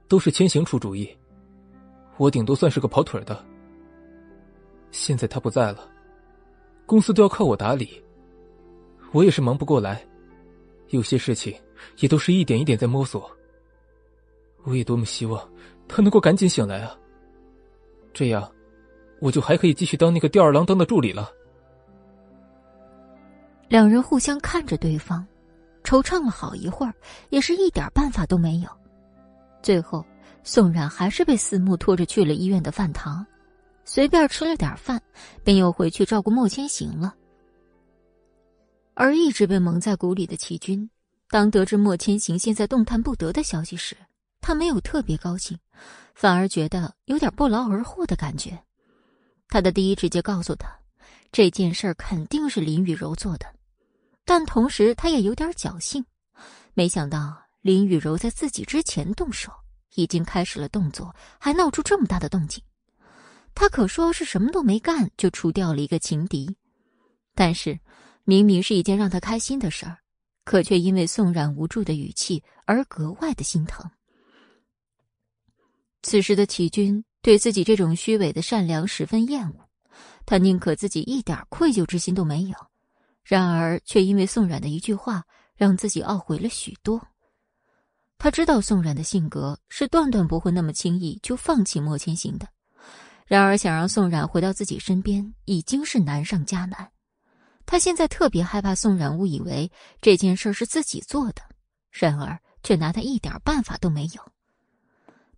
[0.09, 1.09] 都是千行出主意，
[2.17, 3.45] 我顶多算是个跑腿的。
[4.91, 5.91] 现在他不在了，
[6.93, 8.05] 公司都要靠我打理，
[9.13, 10.05] 我也是忙不过来，
[10.89, 11.55] 有些事情。
[12.01, 13.31] 也都是一点一点在摸索。
[14.65, 15.43] 我也多么希望
[15.89, 16.95] 他能够赶紧醒来啊！
[18.13, 18.47] 这样，
[19.21, 21.33] 我就还可以继续当那个吊儿郎当的助理了。
[23.69, 25.27] 两人互相看着对方，
[25.83, 26.93] 惆怅了好一会儿，
[27.31, 28.69] 也是一点办法都没有。
[29.63, 30.05] 最后，
[30.45, 33.27] 宋冉还是被思慕拖着去了医院的饭堂，
[33.85, 35.03] 随便吃了点饭，
[35.45, 37.15] 便又回去照顾莫千行了。
[38.95, 40.89] 而一直被蒙在鼓里的齐军，
[41.29, 43.97] 当得知莫千行现在动弹不得的消息时，
[44.41, 45.59] 他没有特别高兴，
[46.15, 48.63] 反而觉得有点不劳而获的感觉。
[49.49, 50.69] 他的第一直觉告诉他，
[51.31, 53.47] 这件事肯定是林雨柔做的。
[54.25, 56.05] 但同时，他也有点侥幸，
[56.75, 59.51] 没想到林雨柔在自己之前动手，
[59.95, 62.63] 已经开始了动作，还闹出这么大的动静。
[63.55, 66.57] 他可说是什么都没干就除掉了一个情敌，
[67.35, 67.79] 但是
[68.25, 69.99] 明明是一件让他开心的事儿，
[70.45, 73.89] 可却因为宋冉无助的语气而格外的心疼。
[76.03, 79.69] 此时的齐军对自己这种虚伪的善良十分厌恶，
[80.27, 82.57] 他宁可自己一点愧疚之心都没有。
[83.23, 85.23] 然而，却因为宋冉的一句话，
[85.55, 87.01] 让自己懊悔了许多。
[88.19, 92.49] 他知道宋冉的性格是断断不会那么轻易就放弃莫千行的。
[93.27, 96.91] 然而，想让宋冉回到自己身边，已经是难上加难。
[97.65, 99.71] 他现在特别害怕宋冉误以为
[100.01, 101.43] 这件事是自己做的，
[101.91, 104.33] 然而却拿他一点办法都没有。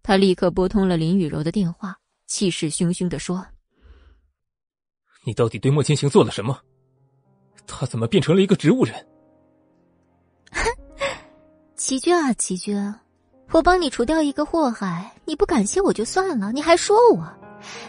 [0.02, 3.46] 他立刻拨通了林雨柔的电话，气势汹汹的说
[5.24, 6.58] ：“你到底对莫千行做了什么？”
[7.66, 9.06] 他怎么变成了一个植物人？
[11.76, 12.94] 齐军啊，齐军，
[13.50, 17.26] 我帮你除掉一个祸害，你不感谢我就算了，你还说我，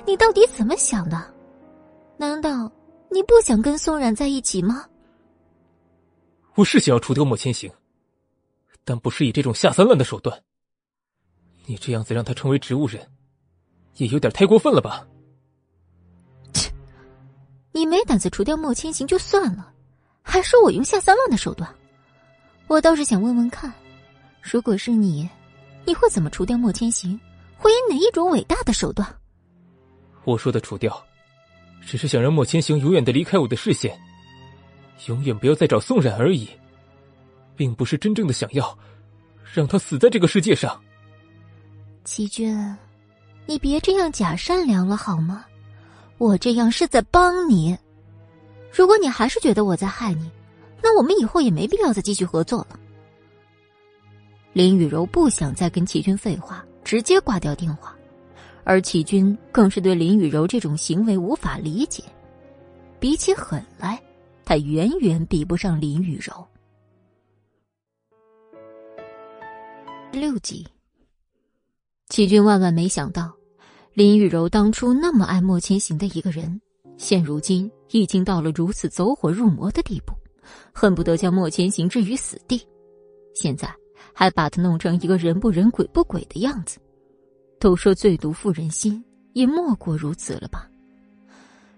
[0.06, 1.34] 你到底怎么想的？
[2.18, 2.72] 难道
[3.12, 4.86] 你不想跟宋冉在一起吗？
[6.56, 7.70] 我是想要除掉莫千行，
[8.84, 10.42] 但不是以这种下三滥的手段。
[11.66, 13.06] 你这样子让他成为植物人，
[13.98, 15.06] 也有点太过分了吧？
[16.54, 16.72] 切
[17.74, 19.74] 你没胆子除掉莫千行就算了，
[20.22, 21.70] 还说我用下三滥的手段。
[22.68, 23.74] 我倒是想问问看，
[24.42, 25.30] 如果是你，
[25.86, 27.20] 你会怎么除掉莫千行？
[27.58, 29.14] 会以哪一种伟大的手段？
[30.26, 31.06] 我说的除掉，
[31.82, 33.98] 只是想让莫千行永远的离开我的视线，
[35.08, 36.50] 永远不要再找宋冉而已，
[37.56, 38.78] 并不是真正的想要
[39.54, 40.82] 让他死在这个世界上。
[42.04, 42.76] 齐军，
[43.46, 45.46] 你别这样假善良了好吗？
[46.18, 47.78] 我这样是在帮你，
[48.72, 50.30] 如果你还是觉得我在害你，
[50.82, 52.80] 那我们以后也没必要再继续合作了。
[54.54, 57.95] 林雨柔不想再跟齐军废话，直接挂掉电话，
[58.66, 62.04] 而齐军更是对林雨柔这种行为无法理解。
[63.00, 64.02] 比起狠来，
[64.44, 66.46] 他远远比不上林雨柔。
[70.12, 70.66] 六集，
[72.10, 73.32] 齐军万万没想到。
[73.94, 76.60] 林雨柔当初那么爱莫千行的一个人，
[76.98, 80.14] 现如今已经到了如此走火入魔的地步，
[80.74, 82.62] 恨不得将莫千行置于死地。
[83.34, 83.74] 现在
[84.14, 86.78] 还把他弄成一个人不人鬼不鬼的样子，
[87.66, 90.70] 都说最毒妇人心，也莫过如此了吧？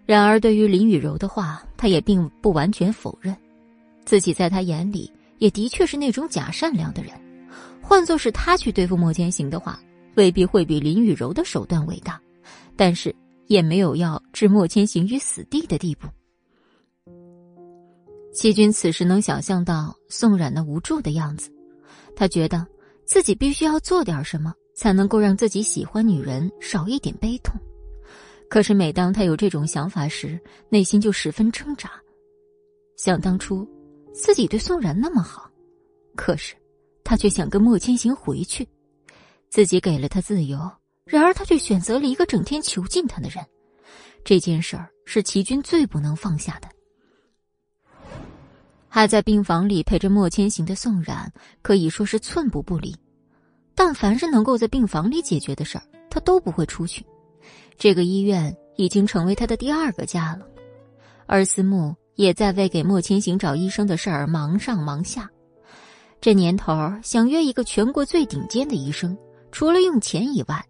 [0.05, 3.33] 然而对于林雨柔的话，他也并不完全否认，
[4.03, 7.13] 自己在他眼里也的确是那种假善良的人。
[7.81, 9.79] 换做是他去对付莫千行的话。
[10.15, 12.19] 未必会比林雨柔的手段伟大，
[12.75, 13.15] 但是
[13.45, 16.09] 也没有要置莫千行于死地的地步。
[18.33, 21.49] 齐军此时能想象到宋冉那无助的样子，
[22.13, 22.67] 他觉得
[23.05, 27.59] 自己必须要做点什么，才能够让自己喜欢女人少一点悲痛。
[28.47, 30.39] 可是每当他有这种想法时，
[30.69, 31.91] 内心就十分挣扎。
[32.95, 33.67] 想当初，
[34.13, 35.49] 自己对宋冉那么好，
[36.15, 36.55] 可是
[37.03, 38.65] 他却想跟莫千行回去。
[39.49, 40.59] 自己给了他自由，
[41.05, 43.43] 然而他却选择了一个整天囚禁他的人。
[44.23, 46.67] 这件事儿是齐军最不能放下的。
[48.87, 51.31] 还在病房里陪着莫千行的宋冉
[51.61, 52.95] 可以说是寸步不离，
[53.77, 57.05] 但凡是能够在病房里解决的事儿，他都不会出去。
[57.77, 60.47] 这个医院已经成为他的第二个家了，
[61.27, 65.29] 而思慕也在为给莫千行找医生的事儿忙上忙下。
[66.19, 69.15] 这年头想约一个全国最顶尖的医生。
[69.51, 70.65] 除了用钱以外，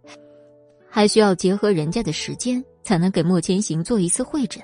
[0.90, 4.62] 还需要结合人家的时间，才能给莫千行做一次会诊。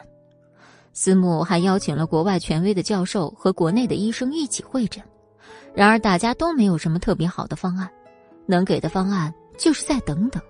[0.93, 5.01] 司慕还邀请了国外权威的教授和国内的医生一起会诊，
[5.73, 7.89] 然而大家都没有什么特别好的方案，
[8.45, 10.41] 能给的方案就是再等等。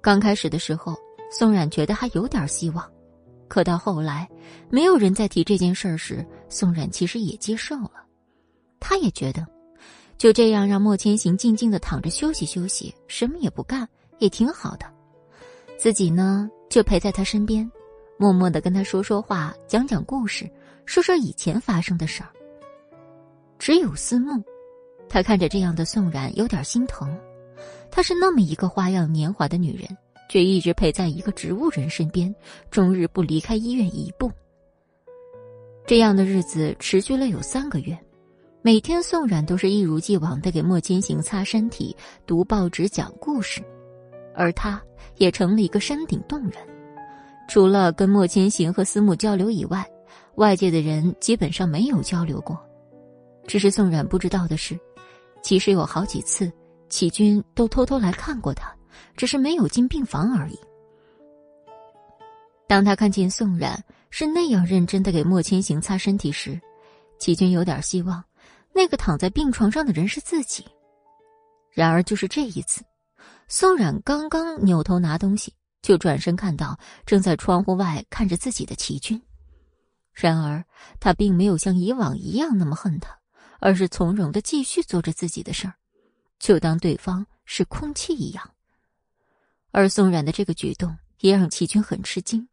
[0.00, 0.96] 刚开始的时候，
[1.30, 2.90] 宋冉觉得还有点希望，
[3.48, 4.28] 可到后来，
[4.70, 8.04] 没有人再提这件事时，宋冉其实也接受了，
[8.78, 9.46] 他也觉得。
[10.16, 13.86] 就这样让莫千行静静的躺着休息休息，什么也不干，
[14.20, 14.86] 也挺好的。
[15.76, 17.68] 自己呢，就陪在他身边，
[18.16, 20.48] 默默的跟他说说话，讲讲故事，
[20.86, 22.30] 说说以前发生的事儿。
[23.58, 24.40] 只有思慕，
[25.08, 27.16] 他看着这样的宋冉有点心疼。
[27.90, 29.88] 她是那么一个花样年华的女人，
[30.28, 32.34] 却一直陪在一个植物人身边，
[32.70, 34.30] 终日不离开医院一步。
[35.86, 37.96] 这样的日子持续了有三个月，
[38.62, 41.94] 每天宋冉都是一如既往的给莫千行擦身体、
[42.26, 43.62] 读报纸、讲故事，
[44.34, 44.82] 而他
[45.18, 46.54] 也成了一个山顶洞人。
[47.46, 49.86] 除了跟莫千行和思慕交流以外，
[50.36, 52.58] 外界的人基本上没有交流过。
[53.46, 54.76] 只是宋冉不知道的是，
[55.44, 56.50] 其实有好几次，
[56.88, 58.74] 齐军都偷偷来看过他，
[59.14, 60.58] 只是没有进病房而已。
[62.66, 66.58] 当他看见宋冉是那样认真的给莫千行擦身体时，
[67.18, 68.24] 齐军有点希望，
[68.72, 70.64] 那个躺在病床上的人是自己。
[71.70, 72.80] 然而，就是这一次，
[73.46, 75.52] 宋冉刚刚扭头拿东西，
[75.82, 79.20] 就转身看到正在窗户外看着自己的齐军。
[80.14, 80.64] 然而，
[80.98, 83.14] 他并没有像以往一样那么恨他。
[83.64, 85.72] 而是从容的继续做着自己的事儿，
[86.38, 88.50] 就当对方是空气一样。
[89.70, 92.46] 而宋冉的这个举动也让齐军很吃惊，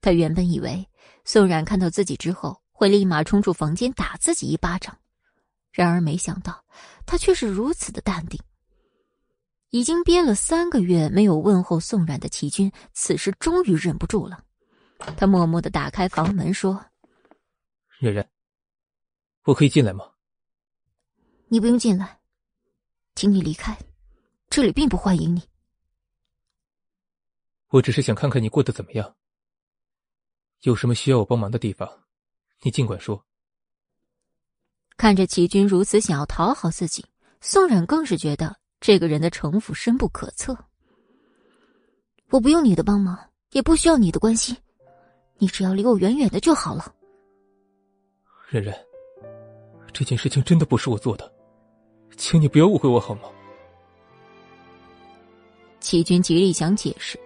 [0.00, 0.88] 他原本以为
[1.24, 4.96] 宋冉看到自己之后会立马冲出房间打自己一巴掌，
[5.72, 6.64] 然而没想到
[7.04, 8.40] 他却是如此的淡定。
[9.70, 14.44] 已经憋了三个月没有问候宋冉的齐军，此时终于忍不住了，
[15.16, 16.86] 他默默的打开房门说
[17.98, 18.30] ：“冉冉，
[19.42, 20.04] 我可以进来吗？”
[21.48, 22.20] 你不用进来，
[23.14, 23.78] 请你离开，
[24.50, 25.42] 这里并不欢迎你。
[27.68, 29.14] 我只是想看看你过得怎么样，
[30.62, 31.88] 有什么需要我帮忙的地方，
[32.62, 33.24] 你尽管说。
[34.96, 37.04] 看着齐军如此想要讨好自己，
[37.40, 40.56] 宋冉更是觉得这个人的城府深不可测。
[42.30, 43.16] 我不用你的帮忙，
[43.52, 44.56] 也不需要你的关心，
[45.38, 46.92] 你只要离我远远的就好了。
[48.48, 48.76] 冉冉，
[49.92, 51.35] 这件事情真的不是我做的。
[52.16, 53.22] 请你不要误会我好吗？
[55.80, 57.18] 齐军极力想解释，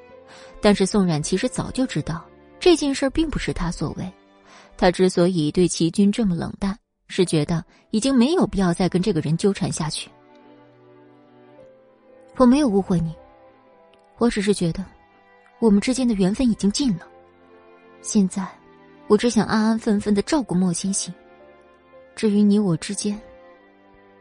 [0.61, 2.25] 但是宋冉其实早就知道
[2.59, 4.13] 这件事并不是他所为。
[4.77, 6.77] 他之所以对齐军这么冷淡，
[7.07, 10.11] 是觉得已经没有必要再跟这个人纠缠下去。
[12.37, 13.15] 我没有误会你，
[14.19, 14.85] 我只是觉得
[15.59, 17.07] 我们之间的缘分已经尽了。
[18.03, 18.47] 现在，
[19.07, 21.13] 我只想安安分分的照顾莫千行。
[22.17, 23.21] 至于你我之间，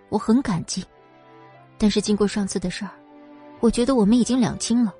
[0.09, 0.83] 我很感激，
[1.77, 2.91] 但是经过上次的事儿，
[3.59, 4.93] 我觉得我们已经两清了。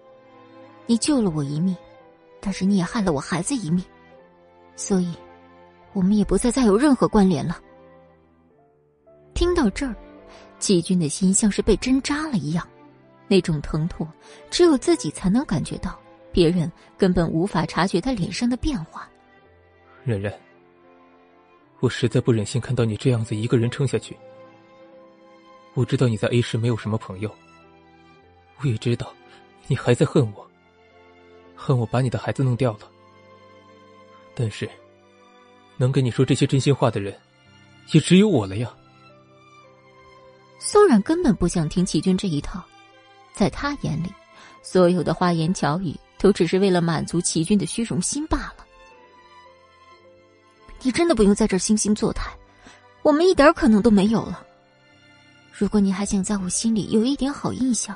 [0.85, 1.75] 你救了我一命，
[2.39, 3.83] 但是你也害了我孩子一命，
[4.75, 5.13] 所以，
[5.93, 7.59] 我们也不再再有任何关联了。
[9.33, 9.95] 听到这儿，
[10.57, 12.67] 季军的心像是被针扎了一样，
[13.27, 14.07] 那种疼痛
[14.49, 15.99] 只有自己才能感觉到，
[16.31, 19.09] 别人根本无法察觉他脸上的变化。
[20.03, 20.33] 冉冉，
[21.79, 24.17] 我实在不忍心看到你这样子一个人撑下去。
[25.79, 27.33] 我知道你在 A 市没有什么朋友，
[28.57, 29.13] 我也知道
[29.67, 30.45] 你还在恨我，
[31.55, 32.79] 恨我把你的孩子弄掉了。
[34.35, 34.69] 但是，
[35.77, 37.17] 能跟你说这些真心话的人，
[37.93, 38.69] 也只有我了呀。
[40.59, 42.61] 宋冉根本不想听齐军这一套，
[43.31, 44.13] 在他眼里，
[44.61, 48.65] 所有的花言巧语都只是为了满足齐军的虚荣心罢了。
[50.81, 52.29] 你真的不用在这惺惺作态，
[53.01, 54.47] 我们一点可能都没有了。
[55.59, 57.93] 如果你还想在我心里有一点好印象，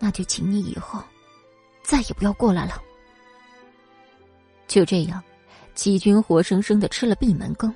[0.00, 1.00] 那就请你以后
[1.84, 2.82] 再也不要过来了。
[4.66, 5.22] 就这样，
[5.76, 7.72] 齐军活生生的吃了闭门羹。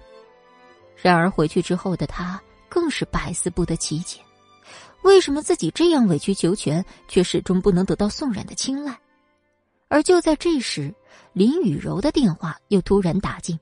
[0.97, 4.19] 然而回去之后的他更是百思不得其解：
[5.05, 8.99] 为什么自己这样委曲求全，却始终不能得到宋冉的青睐？
[9.87, 10.93] 而就在这时，
[11.33, 13.57] 林雨柔的电话又突然打进。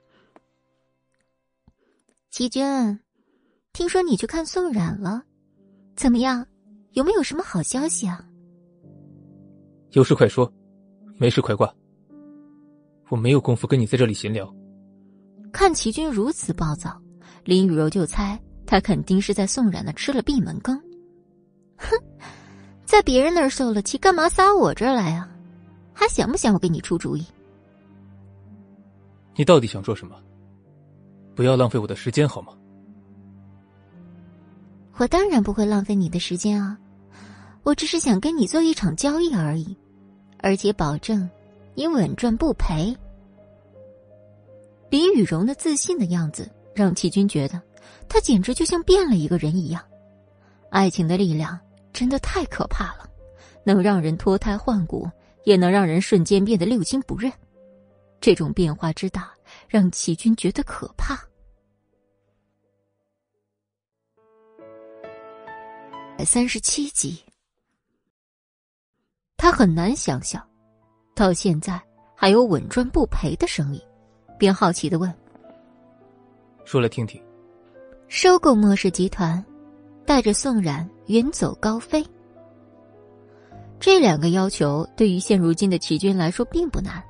[2.31, 2.99] 齐军。
[3.79, 5.23] 听说你去看宋冉了，
[5.95, 6.45] 怎么样？
[6.95, 8.29] 有没有什么好消息啊？
[9.93, 10.53] 有事快说，
[11.17, 11.73] 没事快挂。
[13.09, 14.53] 我没有功夫跟你在这里闲聊。
[15.53, 17.01] 看齐军如此暴躁，
[17.45, 18.37] 林雨柔就猜
[18.67, 20.77] 他肯定是在宋冉那吃了闭门羹。
[21.77, 21.97] 哼，
[22.85, 25.31] 在别人那儿受了气，干嘛撒我这儿来啊？
[25.93, 27.25] 还想不想我给你出主意？
[29.37, 30.17] 你到底想做什么？
[31.37, 32.58] 不要浪费我的时间好吗？
[34.99, 36.77] 我当然不会浪费你的时间啊，
[37.63, 39.77] 我只是想跟你做一场交易而已，
[40.39, 41.29] 而且保证
[41.75, 42.95] 你稳赚不赔。
[44.91, 47.63] 李雨荣的自信的样子让齐军觉得
[48.09, 49.81] 他简直就像变了一个人一样。
[50.71, 51.57] 爱情的力量
[51.93, 53.09] 真的太可怕了，
[53.63, 55.09] 能让人脱胎换骨，
[55.45, 57.33] 也能让人瞬间变得六亲不认。
[58.21, 59.31] 这种变化之大，
[59.69, 61.17] 让齐军觉得可怕。
[66.25, 67.19] 三十七集，
[69.37, 70.45] 他很难想象，
[71.15, 71.81] 到现在
[72.15, 73.83] 还有稳赚不赔的生意，
[74.39, 75.15] 便好奇的问
[76.67, 77.23] ：“说来听听。”
[78.09, 79.45] 收购莫氏集团，
[80.05, 82.05] 带着宋冉远走高飞。
[83.79, 87.03] 这两个要求对于现如今的齐军来说并不难，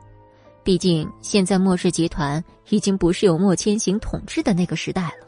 [0.62, 5.26] 毕竟现在莫氏集团已经不是由莫千行统治的那个时代了，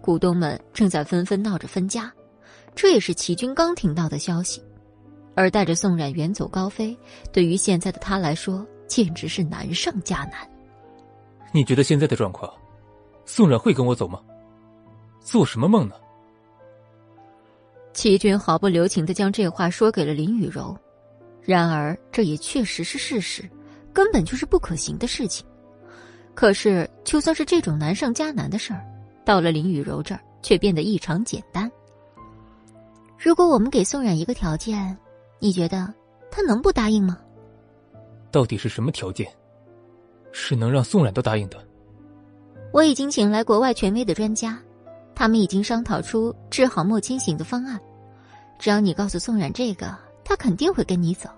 [0.00, 2.12] 股东们正在纷纷闹着分家。
[2.82, 4.62] 这也是齐军刚听到的消息，
[5.34, 6.96] 而带着宋冉远走高飞，
[7.30, 10.50] 对于现在的他来说简直是难上加难。
[11.52, 12.50] 你觉得现在的状况，
[13.26, 14.18] 宋冉会跟我走吗？
[15.20, 15.94] 做什么梦呢？
[17.92, 20.74] 齐军毫不留情的将这话说给了林雨柔，
[21.42, 23.46] 然而这也确实是事实，
[23.92, 25.46] 根本就是不可行的事情。
[26.34, 28.82] 可是就算是这种难上加难的事儿，
[29.22, 31.70] 到了林雨柔这儿却变得异常简单。
[33.22, 34.96] 如果我们给宋冉一个条件，
[35.40, 35.92] 你觉得
[36.30, 37.18] 他能不答应吗？
[38.30, 39.30] 到底是什么条件？
[40.32, 41.62] 是能让宋冉都答应的？
[42.72, 44.58] 我已经请来国外权威的专家，
[45.14, 47.78] 他们已经商讨出治好莫千行的方案。
[48.58, 49.94] 只要你告诉宋冉这个，
[50.24, 51.28] 他肯定会跟你走。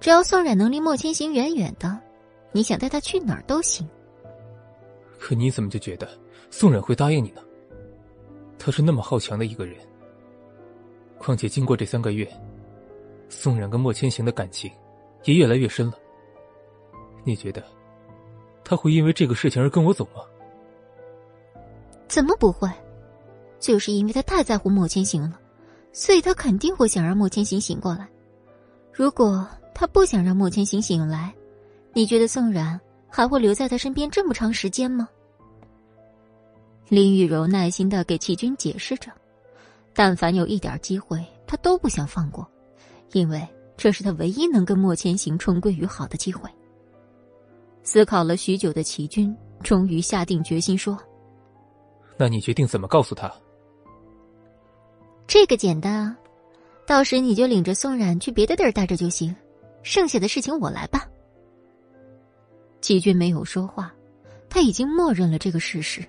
[0.00, 2.00] 只要宋冉能离莫千行远远的，
[2.50, 3.86] 你想带他去哪儿都行。
[5.18, 6.08] 可你怎么就觉得
[6.50, 7.42] 宋冉会答应你呢？
[8.58, 9.76] 他是那么好强的一个人。
[11.24, 12.30] 况且，经过这三个月，
[13.30, 14.70] 宋冉跟莫千行的感情
[15.24, 15.94] 也越来越深了。
[17.24, 17.64] 你觉得
[18.62, 20.20] 他会因为这个事情而跟我走吗？
[22.06, 22.68] 怎么不会？
[23.58, 25.40] 就是因为他太在乎莫千行了，
[25.92, 28.06] 所以他肯定会想让莫千行醒过来。
[28.92, 31.34] 如果他不想让莫千行醒来，
[31.94, 32.78] 你觉得宋冉
[33.08, 35.08] 还会留在他身边这么长时间吗？
[36.90, 39.10] 林雨柔耐心的给齐军解释着。
[39.94, 42.46] 但凡有一点机会，他都不想放过，
[43.12, 43.46] 因为
[43.76, 46.50] 这是他唯一能跟莫千行重归于好的机会。
[47.84, 50.98] 思考了许久的齐军，终于下定决心说
[52.18, 53.32] ：“那你决定怎么告诉他？”
[55.28, 56.18] 这个简单啊，
[56.86, 59.34] 到时你就领着宋冉去别的地儿待着就行，
[59.82, 61.00] 剩下的事情我来办。
[62.80, 63.94] 齐军没有说话，
[64.50, 66.04] 他已经默认了这个事实。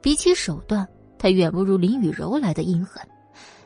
[0.00, 0.86] 比起手段。
[1.22, 3.00] 他远不如林雨柔来的阴狠，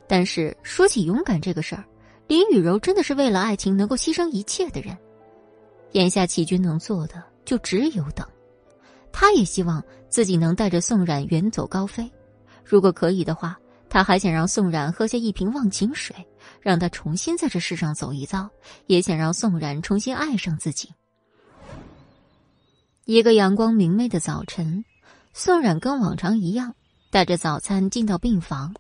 [0.07, 1.83] 但是说起勇敢这个事儿，
[2.27, 4.95] 林雨柔真的是为了爱情能够牺牲一切的人。
[5.93, 8.29] 眼下齐军能做的就只有等，
[9.11, 12.13] 他也希望自己能带着宋冉远走高飞。
[12.63, 13.59] 如果可以的话，
[13.89, 16.15] 他还想让宋冉喝下一瓶忘情水，
[16.61, 18.51] 让他重新在这世上走一遭，
[18.87, 20.91] 也想让宋冉重新爱上自己。
[23.07, 24.85] 一个阳光明媚的早晨，
[25.33, 26.75] 宋冉跟往常一样。
[27.17, 28.75] 带着早餐进到病房，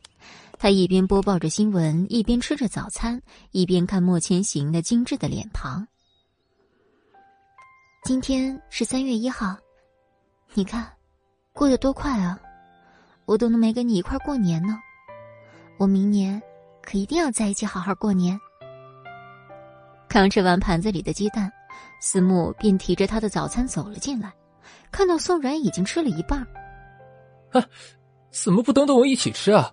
[0.58, 3.18] 他一边播报着新闻，一边吃着早餐，
[3.50, 5.88] 一边看莫千行那精致的脸庞。
[8.04, 9.56] 今天是三月一号，
[10.52, 10.86] 你看，
[11.54, 12.38] 过得多快啊！
[13.24, 14.78] 我都能没跟你一块过年呢。
[15.78, 16.38] 我明年
[16.82, 18.38] 可一定要在一起好好过年。
[20.08, 21.50] 刚吃完盘子里的鸡蛋，
[22.02, 24.30] 思慕便提着他的早餐走了进来，
[24.92, 26.46] 看到宋然已经吃了一半，
[27.52, 27.66] 啊。
[28.42, 29.72] 怎么不等等我一起吃啊？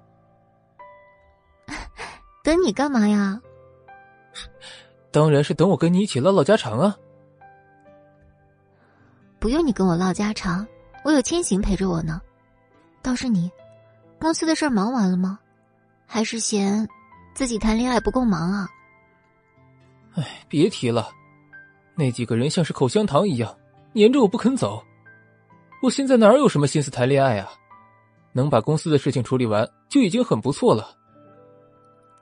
[2.44, 3.40] 等你干嘛呀？
[5.12, 6.98] 当然是等我跟你一起唠唠家常啊！
[9.40, 10.66] 不用你跟我唠家常，
[11.04, 12.22] 我有千行陪着我呢。
[13.02, 13.52] 倒是你，
[14.20, 15.38] 公司的事忙完了吗？
[16.08, 16.88] 还是嫌
[17.34, 18.68] 自己谈恋爱不够忙啊？
[20.16, 21.10] 哎，别提了，
[21.96, 23.56] 那几个人像是口香糖一样
[23.94, 24.84] 粘着我不肯走，
[25.82, 27.52] 我现在哪有什么心思谈恋爱啊？
[28.34, 30.98] 能把公司的事情处理完就已经很不错了。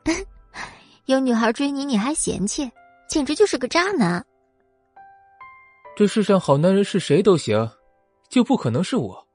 [1.05, 2.69] 有女孩追你，你还嫌弃，
[3.07, 4.23] 简直就是个渣男。
[5.95, 7.69] 这世上好男人是谁都行，
[8.29, 9.27] 就不可能是我。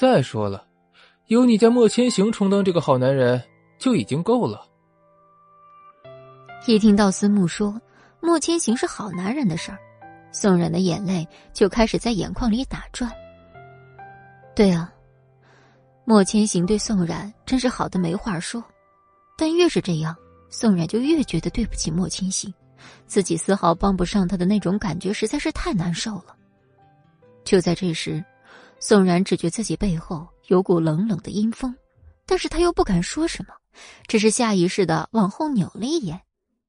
[0.00, 0.66] 再说了，
[1.26, 3.42] 有你家莫千行充当这个好男人
[3.78, 4.66] 就已经够了。
[6.66, 7.80] 一听到思慕说
[8.20, 9.78] 莫千行是好男人的事儿，
[10.32, 13.10] 宋冉的眼泪就开始在眼眶里打转。
[14.54, 14.92] 对啊。
[16.04, 18.62] 莫千行对宋冉真是好的没话说，
[19.36, 20.16] 但越是这样，
[20.50, 22.52] 宋冉就越觉得对不起莫千行，
[23.06, 26.36] 自己丝毫帮不上他的那种感觉实在是太难受了。
[27.44, 28.24] 就在这时，
[28.80, 31.74] 宋冉只觉自己背后有股冷冷的阴风，
[32.26, 33.54] 但是他又不敢说什么，
[34.08, 36.20] 只是下意识的往后扭了一眼，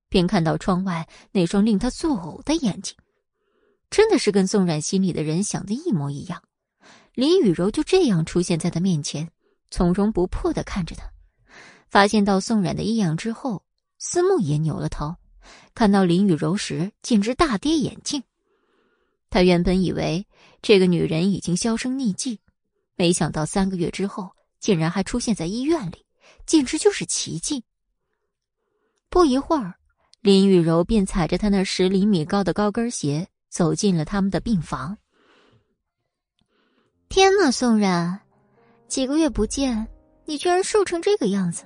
[0.10, 2.96] 便看到窗外那双令他作呕的眼睛。
[3.90, 6.42] 真的是跟宋冉心里的人想的一模一样。
[7.14, 9.30] 林雨柔就这样出现在他面前，
[9.70, 11.12] 从容不迫的看着他。
[11.88, 13.64] 发现到宋冉的异样之后，
[14.00, 15.16] 思慕也扭了头，
[15.76, 18.24] 看到林雨柔时，简直大跌眼镜。
[19.30, 20.26] 他原本以为
[20.62, 22.40] 这个女人已经销声匿迹，
[22.96, 26.04] 没想到三个月之后，竟然还出现在医院里，
[26.48, 27.64] 简直就是奇迹。
[29.10, 29.76] 不一会儿，
[30.22, 34.98] 林雨柔便踩着她那十厘米高的高跟鞋走进了他们的病房。
[37.24, 38.20] 天哪，宋冉，
[38.90, 39.88] 几个月不见，
[40.26, 41.64] 你居然瘦成这个样子！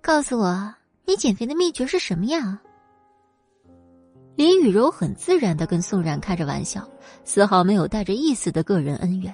[0.00, 0.74] 告诉我，
[1.04, 2.60] 你减肥的秘诀是什么呀？
[4.34, 6.84] 林雨柔很自然的跟宋冉开着玩笑，
[7.24, 9.32] 丝毫没有带着一丝的个人恩怨。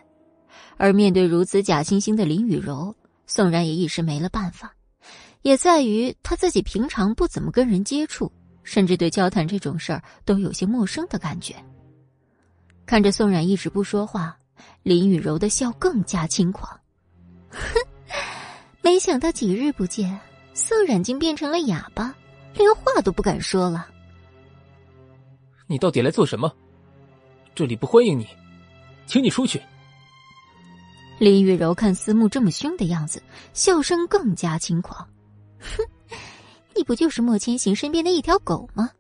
[0.77, 2.95] 而面对如此假惺惺的林雨柔，
[3.27, 4.75] 宋冉也一时没了办法，
[5.41, 8.31] 也在于他自己平常不怎么跟人接触，
[8.63, 11.55] 甚至对交谈这种事儿都有些陌生的感觉。
[12.85, 14.37] 看着宋冉一直不说话。
[14.85, 16.79] 林雨柔的笑更加轻狂，
[17.49, 17.59] 哼，
[18.83, 20.21] 没想到几日不见，
[20.53, 22.15] 宋冉竟变成了哑巴，
[22.53, 23.89] 连话都不敢说了。
[25.67, 26.55] 你到底来做什么？
[27.55, 28.29] 这里不欢迎你，
[29.07, 29.59] 请你出去。
[31.19, 33.23] 林雨柔看思慕这么凶的样子，
[33.55, 35.09] 笑声更加轻狂，
[35.61, 35.83] 哼，
[36.77, 38.91] 你不就是莫千行身边的一条狗吗？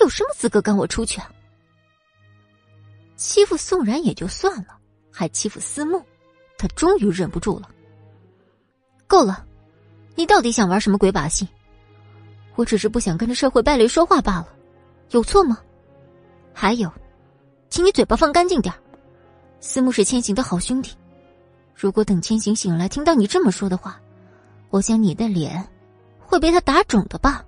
[0.00, 1.28] 有什么资格赶我出去啊？
[3.16, 4.78] 欺负宋冉也就算了。
[5.16, 6.02] 还欺负思慕，
[6.58, 7.70] 他终于忍不住了。
[9.06, 9.46] 够了，
[10.16, 11.46] 你到底想玩什么鬼把戏？
[12.56, 14.48] 我只是不想跟着社会败类说话罢了，
[15.10, 15.60] 有错吗？
[16.52, 16.92] 还有，
[17.68, 18.74] 请你嘴巴放干净点
[19.60, 20.90] 思慕是千行的好兄弟，
[21.74, 24.00] 如果等千行醒来听到你这么说的话，
[24.70, 25.64] 我想你的脸
[26.18, 27.44] 会被他打肿的吧？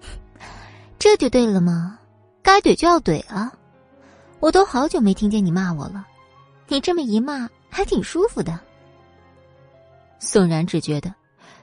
[0.98, 1.98] 这就对了吗？
[2.42, 3.52] 该怼就要怼啊！
[4.40, 6.06] 我都好久没听见你骂我了。
[6.72, 8.58] 你这么一骂，还挺舒服的。
[10.18, 11.14] 宋然只觉得，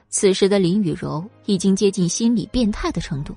[0.08, 3.34] 此时的林雨柔已经接近心理变态的程度，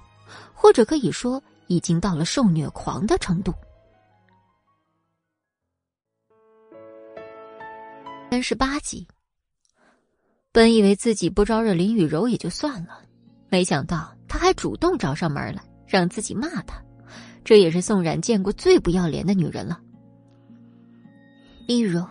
[0.54, 3.52] 或者可以说，已经到了受虐狂的程度。
[8.30, 9.08] 三十八集，
[10.52, 13.00] 本以为自己不招惹林雨柔也就算了，
[13.50, 16.80] 没想到他还主动找上门来，让自己骂他，
[17.44, 19.80] 这也是宋冉见过最不要脸的女人了。
[21.66, 22.06] 林雨柔，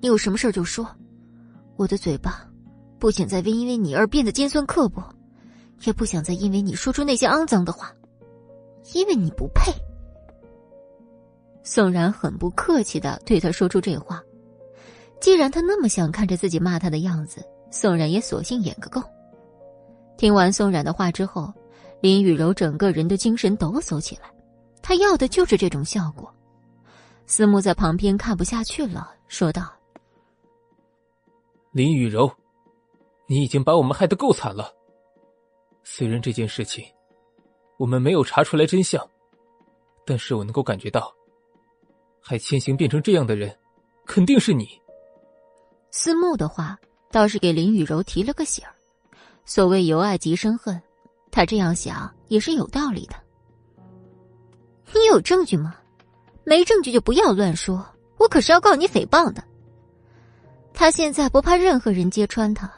[0.00, 0.88] 你有什么事就说。
[1.76, 2.46] 我的嘴巴
[2.98, 5.02] 不想再因为你而变得尖酸刻薄，
[5.84, 7.92] 也不想再因为你说出那些肮脏的话，
[8.94, 9.72] 因为你不配。
[11.62, 14.22] 宋然很不客气的对他说出这话。
[15.20, 19.02] 既然他那么想看着自己骂他的样子，宋然也索性演个够。
[20.16, 21.52] 听完宋冉的话之后，
[22.00, 24.30] 林雨柔整个人都精神抖擞起来，
[24.80, 26.32] 他要的就是这种效果。
[27.30, 29.72] 思慕在旁边看不下去了，说道
[31.70, 32.28] ：“林雨柔，
[33.28, 34.74] 你已经把我们害得够惨了。
[35.84, 36.84] 虽然这件事情
[37.76, 39.08] 我们没有查出来真相，
[40.04, 41.14] 但是我能够感觉到，
[42.20, 43.56] 害千行变成这样的人，
[44.04, 44.66] 肯定是你。”
[45.92, 46.76] 思慕的话
[47.12, 48.74] 倒是给林雨柔提了个醒儿。
[49.44, 50.82] 所谓由爱及生恨，
[51.30, 53.14] 他这样想也是有道理的。
[54.92, 55.76] 你有证据吗？
[56.44, 57.84] 没证据就不要乱说，
[58.18, 59.42] 我可是要告你诽谤的。
[60.72, 62.72] 他现在不怕任何人揭穿他，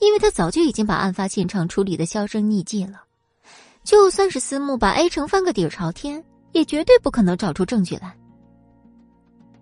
[0.00, 3.02] 因为他早就已经把案发现场处理的销声匿迹了。
[3.84, 8.16] 就算是思慕把 A 城翻个底朝天，也绝对不可能找出证据来。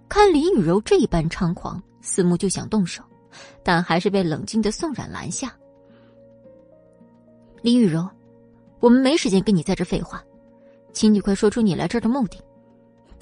[0.09, 3.03] 看林雨柔这一般猖狂，思慕就想动手，
[3.62, 5.55] 但还是被冷静的宋冉拦下。
[7.62, 8.09] 林雨柔，
[8.79, 10.23] 我们没时间跟你在这废话，
[10.93, 12.39] 请你快说出你来这儿的目的。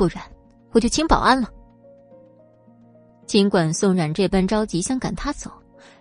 [0.01, 0.24] 不然，
[0.72, 1.47] 我就请保安了。
[3.27, 5.51] 尽管宋冉这般着急想赶他走，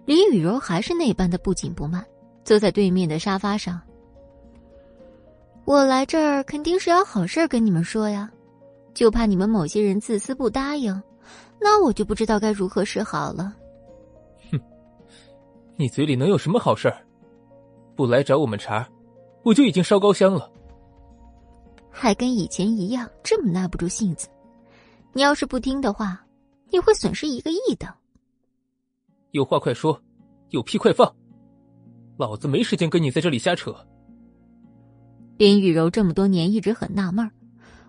[0.05, 2.01] 李雨柔还是那般的不紧不慢，
[2.45, 3.77] 坐在对面的沙发上。
[5.65, 8.31] 我来这儿肯定是有好事跟你们说呀，
[8.93, 11.03] 就怕你们某些人自私不答应，
[11.59, 13.53] 那我就不知道该如何是好了。
[14.49, 14.57] 哼，
[15.76, 16.89] 你嘴里能有什么好事？
[17.97, 18.88] 不来找我们茬，
[19.43, 20.49] 我就已经烧高香了。
[21.91, 24.27] 还跟以前一样这么耐不住性子，
[25.13, 26.23] 你要是不听的话，
[26.71, 27.93] 你会损失一个亿的。
[29.31, 29.99] 有话快说，
[30.49, 31.13] 有屁快放，
[32.17, 33.75] 老子没时间跟你在这里瞎扯。
[35.37, 37.29] 林雨柔这么多年一直很纳闷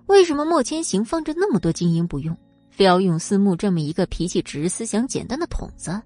[0.07, 2.37] 为什么莫千行放着那么多精英不用，
[2.71, 6.01] 非要用思慕这么一个脾气直、思想简单的筒子？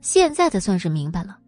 [0.00, 1.38] 现在他算是明白了，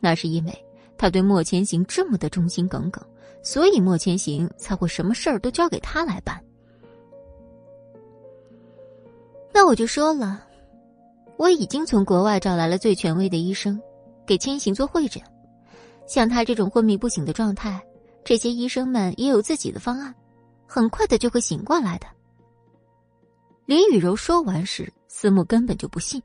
[0.00, 0.66] 那是因为
[0.98, 3.04] 他对莫千行这么的忠心耿耿。
[3.42, 6.42] 所以莫千行才会什么事儿都交给他来办。
[9.52, 10.46] 那我就说了，
[11.36, 13.80] 我已经从国外找来了最权威的医生，
[14.26, 15.22] 给千行做会诊。
[16.06, 17.80] 像他这种昏迷不醒的状态，
[18.24, 20.14] 这些医生们也有自己的方案，
[20.66, 22.06] 很快的就会醒过来的。
[23.64, 26.20] 林雨柔说完时，思慕根本就不信，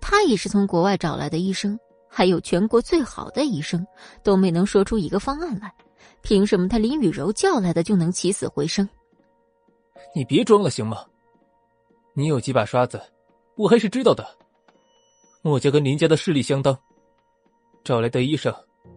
[0.00, 3.86] 他也是从国外找来的医生，还有全国最好的医生，
[4.22, 5.72] 都没能说出一个方案来，
[6.22, 8.88] 凭什么他林雨柔叫来的就能起死回生？
[10.14, 11.04] 你别装了行吗？
[12.14, 13.00] 你有几把刷子，
[13.56, 14.26] 我还是知道的。
[15.42, 16.78] 墨家跟林家的势力相当，
[17.84, 18.54] 找来的医生。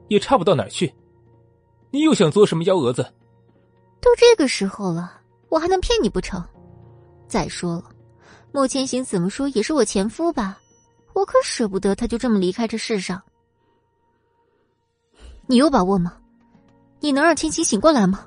[0.07, 0.93] 也差不到哪儿去，
[1.89, 3.11] 你又想做什么幺蛾子？
[3.99, 5.19] 都这个时候了，
[5.49, 6.43] 我还能骗你不成？
[7.27, 7.91] 再说了，
[8.52, 10.60] 莫千行怎么说也是我前夫吧，
[11.14, 13.22] 我可舍不得他就这么离开这世上。
[15.47, 16.18] 你有把握吗？
[17.06, 18.26] 你能让千行醒过来吗？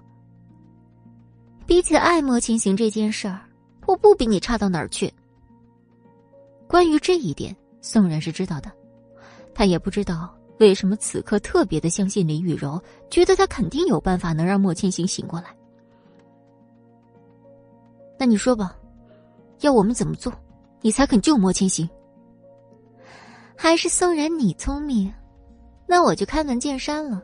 [1.66, 3.40] 比起爱莫千行这件事儿，
[3.86, 5.12] 我不比你差到哪儿去。
[6.68, 8.70] 关于这一点，宋然是知道的，
[9.52, 10.32] 他也不知道。
[10.60, 12.80] 为什么此刻特别的相信林雨柔？
[13.10, 15.46] 觉得他肯定有办法能让莫千行醒过来。
[18.16, 18.76] 那你说吧，
[19.62, 20.32] 要我们怎么做，
[20.82, 21.88] 你才肯救莫千行？
[23.56, 25.12] 还是宋然你聪明？
[25.84, 27.20] 那我就开门见山了。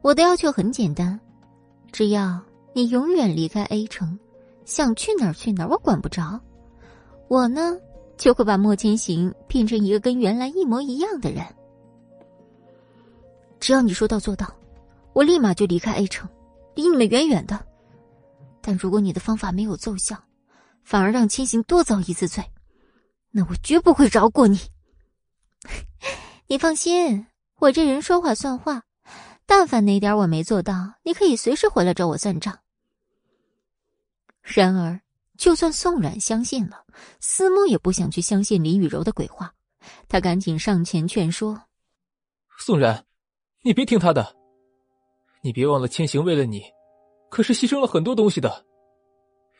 [0.00, 1.18] 我的要求很简单，
[1.92, 2.40] 只要
[2.72, 4.18] 你永远离开 A 城，
[4.64, 6.40] 想去哪儿去哪儿，我管不着。
[7.28, 7.76] 我呢，
[8.16, 11.44] 就会把莫千行变成一个跟原来一模一样的人。
[13.60, 14.54] 只要你说到做到，
[15.12, 16.28] 我立马就离开 A 城，
[16.74, 17.58] 离你们远远的。
[18.60, 20.16] 但如果你的方法没有奏效，
[20.84, 22.44] 反而让千行多遭一次罪，
[23.30, 24.58] 那我绝不会饶过你。
[26.46, 27.26] 你放心，
[27.58, 28.82] 我这人说话算话，
[29.50, 32.58] 但凡哪点我没做到，你可以随时回来找我算账。
[34.42, 35.00] 然而，
[35.38, 36.84] 就算宋冉相信了，
[37.18, 39.54] 思慕也不想去相信林雨柔的鬼话，
[40.06, 41.62] 他赶紧上前劝说
[42.60, 43.06] ：“宋冉。”
[43.64, 44.36] 你别听他的，
[45.42, 46.62] 你别忘了千行为了你，
[47.30, 48.64] 可是牺牲了很多东西的。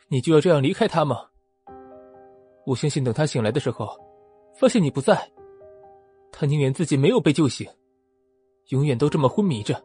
[0.07, 1.25] 你就要这样离开他吗？
[2.65, 3.89] 我相信等他醒来的时候，
[4.55, 5.29] 发现你不在，
[6.31, 7.67] 他宁愿自己没有被救醒，
[8.69, 9.79] 永远都这么昏迷着。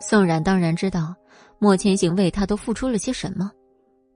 [0.00, 1.14] 宋冉当然知道
[1.58, 3.50] 莫千行为他都付出了些什么，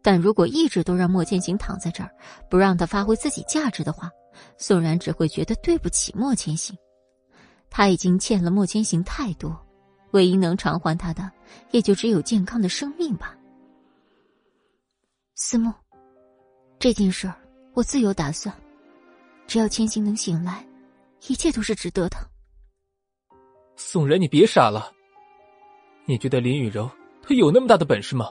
[0.02, 2.10] 但如果一直都让莫千行躺在这儿，
[2.50, 4.10] 不让他发挥自己价值的话，
[4.58, 6.76] 宋冉只会觉得对不起莫千行。
[7.70, 9.58] 他已经欠了莫千行太多，
[10.10, 11.30] 唯一能偿还他的，
[11.70, 13.36] 也就只有健康的生命吧。
[15.34, 15.72] 思慕，
[16.78, 17.34] 这件事儿
[17.72, 18.54] 我自有打算，
[19.46, 20.66] 只要千行能醒来，
[21.28, 22.16] 一切都是值得的。
[23.82, 24.92] 宋然，你别傻了，
[26.04, 26.88] 你觉得林雨柔
[27.22, 28.30] 她有那么大的本事吗？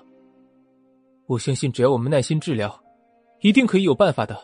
[1.25, 2.81] 我相信，只要我们耐心治疗，
[3.41, 4.35] 一定可以有办法的。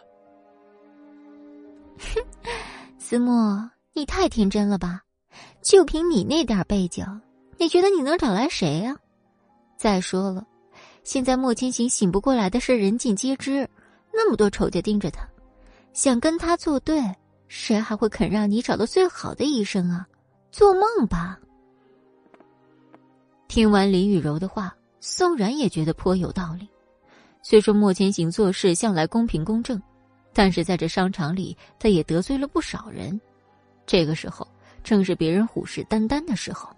[2.00, 2.22] 哼，
[2.98, 3.32] 思慕。
[3.94, 5.04] 你太天真了吧！
[5.62, 7.06] 就凭你那点背景，
[7.58, 8.98] 你觉得你能找来谁呀？
[9.78, 10.46] 再说了，
[11.04, 13.70] 现在莫千行醒不过来的事人尽皆知，
[14.12, 15.26] 那么多仇家盯着他，
[15.94, 17.00] 想跟他作对，
[17.48, 20.06] 谁还会肯让你找到最好的医生啊？
[20.56, 21.38] 做梦吧！
[23.50, 26.66] 听完林雨柔的话，宋然也觉得颇有道理。
[27.42, 29.82] 虽说莫千行做事向来公平公正，
[30.32, 33.20] 但是在这商场里，他也得罪了不少人。
[33.86, 34.48] 这个时候
[34.82, 36.74] 正是别人虎视眈眈的时候。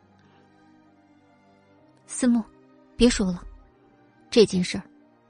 [2.07, 2.43] 思慕，
[2.95, 3.43] 别说了，
[4.31, 4.83] 这件事儿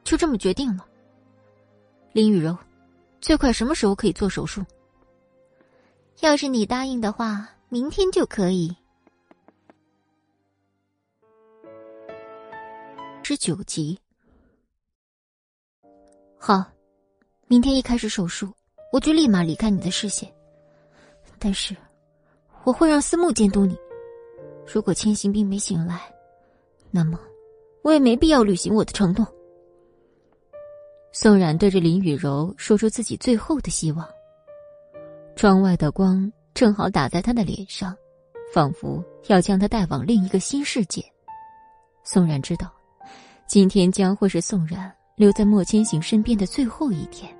[0.06, 0.86] 就这么决定了。
[2.14, 2.57] 林雨柔，
[3.19, 4.64] 最快什么时候可以做手术？
[6.22, 8.73] 要是你答应的话，明天就可以。
[13.23, 13.99] 十九集，
[16.38, 16.64] 好，
[17.48, 18.49] 明天一开始手术，
[18.94, 20.34] 我就立马离开你的视线。
[21.38, 21.76] 但是，
[22.64, 23.77] 我会让思慕监督你。
[24.65, 26.02] 如果千行并没醒来，
[26.89, 27.19] 那么
[27.84, 29.27] 我也没必要履行我的承诺。
[31.11, 34.07] 宋冉对着林雨柔说出自己最后的希望。
[35.35, 37.95] 窗外的光正好打在他的脸上，
[38.51, 41.05] 仿佛要将他带往另一个新世界。
[42.03, 42.73] 宋冉知道，
[43.45, 47.31] 今天将会是宋冉留在莫千行身边的最后一天。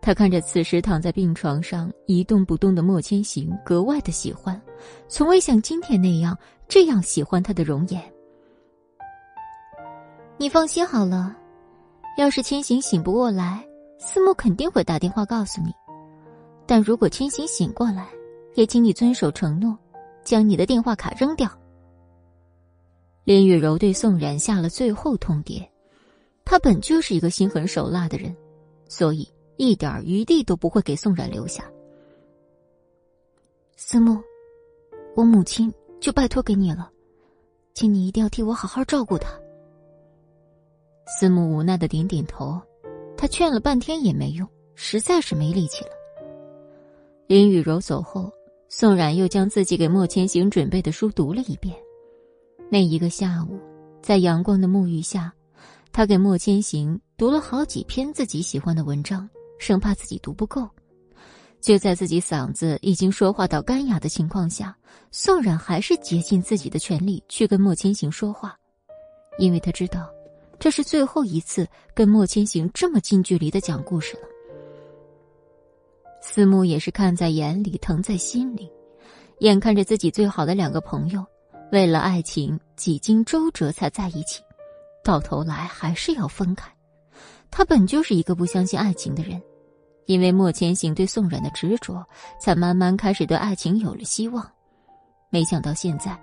[0.00, 4.60] 他看着此时躺在病床上一动不动的莫千行，格外的喜欢，
[5.06, 8.02] 从未像今天那样这样喜欢他的容颜。
[10.38, 11.36] 你放心好了，
[12.18, 13.64] 要是千行醒不过来，
[14.00, 15.72] 思慕肯定会打电话告诉你。
[16.66, 18.08] 但如果千行醒过来，
[18.54, 19.76] 也请你遵守承诺，
[20.24, 21.50] 将你的电话卡扔掉。
[23.24, 25.66] 林雨柔对宋冉下了最后通牒，
[26.44, 28.34] 他本就是一个心狠手辣的人。
[28.88, 29.26] 所以
[29.56, 31.64] 一点余地都不会给宋冉留下。
[33.74, 34.20] 思慕，
[35.16, 36.90] 我母亲就拜托给你了，
[37.72, 39.30] 请你一定要替我好好照顾她。
[41.06, 42.60] 思慕无奈的点点头，
[43.16, 45.90] 他劝了半天也没用，实在是没力气了。
[47.32, 48.30] 林雨柔走后，
[48.68, 51.74] 宋冉又将自己给莫千行准备的书读了一遍。
[52.70, 53.58] 那一个下午，
[54.02, 55.32] 在阳光的沐浴下，
[55.92, 59.26] 他给莫千行读了好几篇自己喜欢的文章，
[59.58, 60.68] 生怕自己读不够。
[61.58, 64.76] 就在自己嗓子已经说话到干哑的情况下，
[65.10, 68.54] 宋冉还是竭尽自己的全力去跟莫千行说话，
[69.38, 70.06] 因为他知道，
[70.58, 74.31] 这是最后一次跟莫千行这么近距离的讲故事了。
[76.22, 78.70] 思慕也是看在眼里，疼在心里，
[79.40, 81.22] 眼看着自己最好的两个朋友，
[81.70, 84.40] 为了爱情几经周折才在一起，
[85.04, 86.72] 到头来还是要分开。
[87.50, 89.42] 他本就是一个不相信爱情的人。
[90.06, 92.04] 因为莫千行对宋冉的执着，
[92.40, 94.44] 才慢慢开始对爱情有了希望。
[95.30, 96.20] 没想到现在，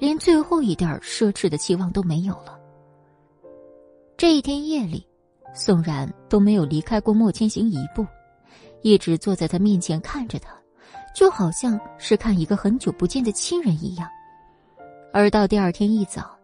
[0.00, 2.58] 连最后一点奢侈的期望都没有了。
[4.16, 5.06] 这一天夜里，
[5.54, 8.04] 宋冉都没有离开过莫千行一步，
[8.82, 10.50] 一直坐在他面前看着他，
[11.14, 14.08] 就好像是看一个很久不见的亲人一样。
[15.12, 16.38] 而到第二天一早，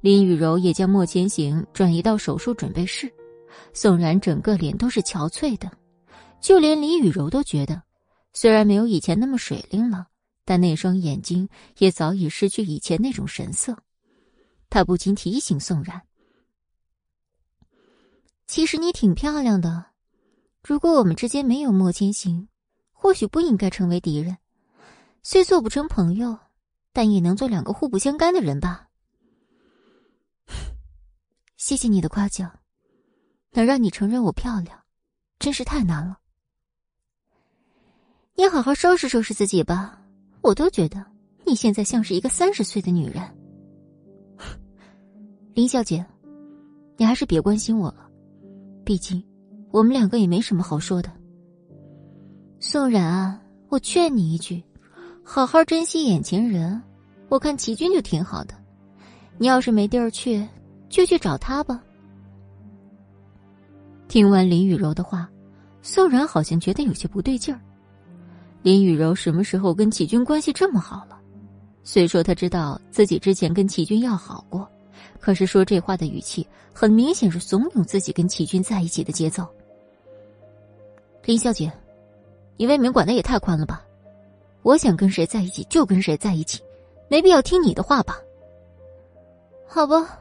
[0.00, 3.12] 林雨柔也将莫千行转移到手术准备室，
[3.72, 5.70] 宋冉整个脸都是憔悴的。
[6.40, 7.82] 就连李雨柔都觉得，
[8.32, 10.06] 虽然没有以前那么水灵了，
[10.44, 11.48] 但那双眼睛
[11.78, 13.76] 也早已失去以前那种神色。
[14.68, 16.02] 他不禁提醒宋然
[18.48, 19.86] ：“其实你挺漂亮的，
[20.62, 22.48] 如果我们之间没有莫千行，
[22.92, 24.36] 或许不应该成为敌人。
[25.22, 26.38] 虽做不成朋友，
[26.92, 28.88] 但也能做两个互不相干的人吧。”
[31.56, 32.58] 谢谢你的夸奖，
[33.52, 34.82] 能让你承认我漂亮，
[35.38, 36.18] 真是太难了。
[38.34, 40.00] 你好好收拾收拾自己吧，
[40.40, 41.04] 我都觉得
[41.44, 43.22] 你现在像是一个三十岁的女人。
[45.54, 46.04] 林小姐，
[46.96, 48.10] 你还是别关心我了，
[48.84, 49.22] 毕竟
[49.72, 51.10] 我们两个也没什么好说的。
[52.60, 53.40] 宋冉啊，
[53.70, 54.62] 我劝你一句，
[55.24, 56.80] 好好珍惜眼前人。
[57.30, 58.54] 我看齐军就挺好的，
[59.38, 60.46] 你要是没地儿去，
[60.90, 61.82] 就去找他吧。
[64.08, 65.26] 听完林雨柔的话，
[65.80, 67.58] 宋冉好像觉得有些不对劲儿。
[68.60, 71.18] 林雨柔什么时候跟齐军关系这么好了？
[71.82, 74.68] 虽说他知道自己之前跟齐军要好过，
[75.18, 79.48] 可是说这话的语气很明显是怂恿自己跟齐军在一起的节奏。
[81.24, 81.72] 林小姐，
[82.56, 83.84] 你未免管的也太宽了吧？
[84.62, 86.60] 我想跟谁在一起就跟谁在一起，
[87.08, 88.18] 没必要听你的话吧？
[89.66, 90.18] 好吧，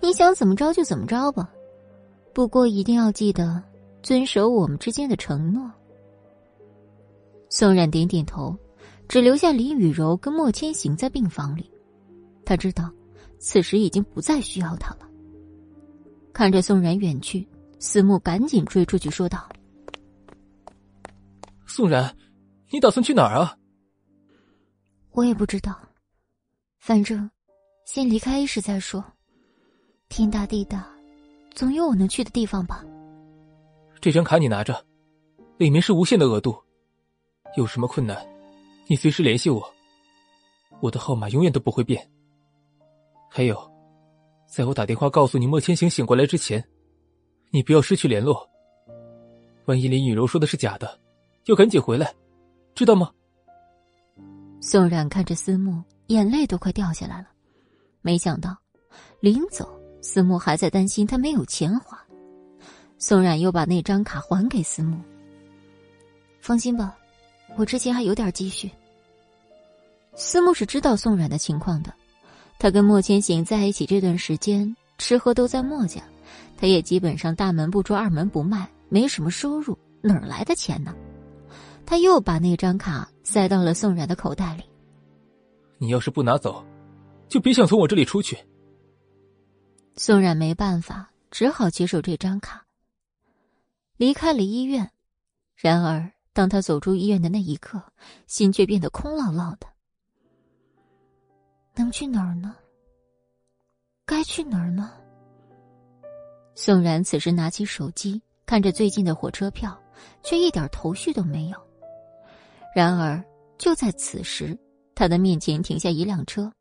[0.00, 1.48] 你想怎么着就怎么着吧，
[2.32, 3.62] 不过一定要记得
[4.02, 5.70] 遵守我们之间的承诺。
[7.48, 8.56] 宋冉点点头，
[9.08, 11.70] 只留下李雨柔跟莫千行在病房里。
[12.44, 12.90] 他知道，
[13.38, 15.08] 此时已经不再需要他了。
[16.32, 17.48] 看着宋冉远去，
[17.78, 19.48] 思慕赶紧追出去说道
[21.76, 22.16] ：“宋然，
[22.70, 23.58] 你打算去哪儿啊？”
[25.10, 25.76] 我也不知道，
[26.78, 27.28] 反正
[27.84, 29.04] 先离开 A 市再说。
[30.08, 30.88] 天大地大，
[31.52, 32.84] 总有我能去的地方吧。
[34.00, 34.86] 这张卡你拿着，
[35.58, 36.56] 里面是无限的额度。
[37.56, 38.24] 有什么困难，
[38.86, 39.60] 你随时联系我。
[40.80, 42.08] 我的号码永远都不会变。
[43.28, 43.58] 还有，
[44.46, 46.64] 在我打电话告诉你莫千行醒过来之前，
[47.50, 48.48] 你不要失去联络。
[49.64, 51.00] 万一林雨柔说的是假的，
[51.46, 52.12] 要赶紧回来，
[52.74, 53.10] 知道吗？
[54.60, 57.26] 宋冉看着思慕，眼泪都快掉下来了。
[58.00, 58.56] 没想到，
[59.20, 59.68] 临走，
[60.00, 62.02] 思慕还在担心他没有钱花。
[62.98, 64.98] 宋冉又把那张卡还给思慕。
[66.40, 66.96] 放心吧。
[67.56, 68.70] 我之前还有点积蓄。
[70.16, 71.92] 思慕是知道宋冉的情况的，
[72.58, 76.02] 他跟莫千行在一起这段时间，吃喝都在莫家，
[76.56, 80.94] 他也基本上大门不出二门不迈，没什么收入，哪来的钱呢？
[81.86, 84.64] 他又把那张卡塞到了宋冉的口袋里。
[85.78, 86.64] 你要是不拿走，
[87.28, 88.36] 就别想从我这里出去。
[89.96, 92.64] 宋冉没办法，只好接受这张卡，
[93.96, 94.90] 离开了医院。
[95.56, 96.10] 然而。
[96.36, 97.80] 当他走出医院的那一刻，
[98.26, 99.68] 心却变得空落落的。
[101.76, 102.56] 能去哪儿呢？
[104.04, 104.90] 该去哪儿呢？
[106.56, 109.80] 宋然此时拿起手机，看着最近的火车票，
[110.24, 111.66] 却一点头绪都没有。
[112.74, 113.22] 然而
[113.56, 114.58] 就在此时，
[114.94, 116.52] 他的面前停下一辆车，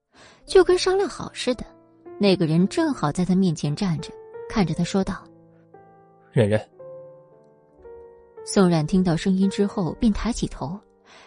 [0.45, 1.65] 就跟商量好似的，
[2.19, 4.11] 那个人正好在他面前站着，
[4.48, 5.23] 看着他说道
[6.31, 6.64] ：“冉冉，
[8.45, 10.80] 宋冉听到声音之后，便抬起头，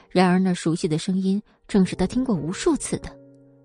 [0.08, 3.08] 然而那熟悉的声音正是他听过无数次的，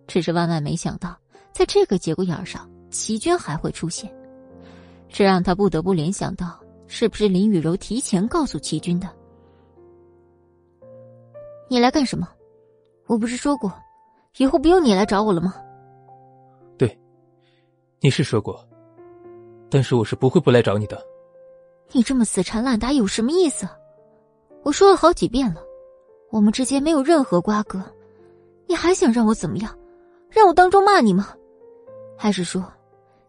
[0.07, 1.15] 只是万万没想到，
[1.53, 4.11] 在这个节骨眼上，齐军还会出现，
[5.07, 9.07] 这让他不得不联想到，是不是林雨柔提前告诉齐军的？
[11.71, 12.27] 你来干什么？
[13.07, 13.73] 我不是说过，
[14.39, 15.55] 以后不用你来找我了吗？
[16.77, 16.99] 对，
[18.01, 18.67] 你是说过，
[19.69, 21.01] 但是我是不会不来找你的。
[21.93, 23.65] 你这么死缠烂打有什么意思？
[24.63, 25.63] 我说了好几遍了，
[26.29, 27.81] 我们之间没有任何瓜葛，
[28.67, 29.73] 你还想让我怎么样？
[30.29, 31.33] 让我当众骂你吗？
[32.17, 32.61] 还是说，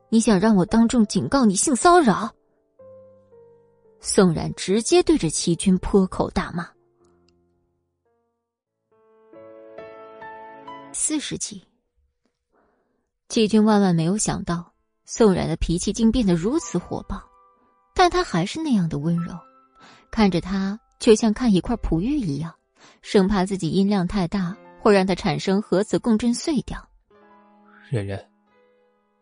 [0.08, 2.28] 你想让我当众警告你性骚扰？
[4.00, 6.66] 宋冉直接对着齐军破口大骂。
[10.94, 11.64] 四十集，
[13.28, 14.74] 季军万万没有想到，
[15.06, 17.22] 宋冉的脾气竟变得如此火爆。
[17.94, 19.34] 但他还是那样的温柔，
[20.10, 22.54] 看着他就像看一块璞玉一样，
[23.00, 26.86] 生怕自己音量太大会让他产生核磁共振碎掉。
[27.90, 28.30] 冉冉，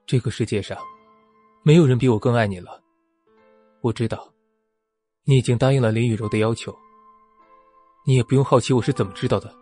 [0.07, 0.77] 这个世界上
[1.63, 2.83] 没有人比我更爱你了。
[3.81, 4.33] 我知道，
[5.25, 6.77] 你已经答应了林雨柔的要求，
[8.05, 9.55] 你也不用好奇我是怎么知道的。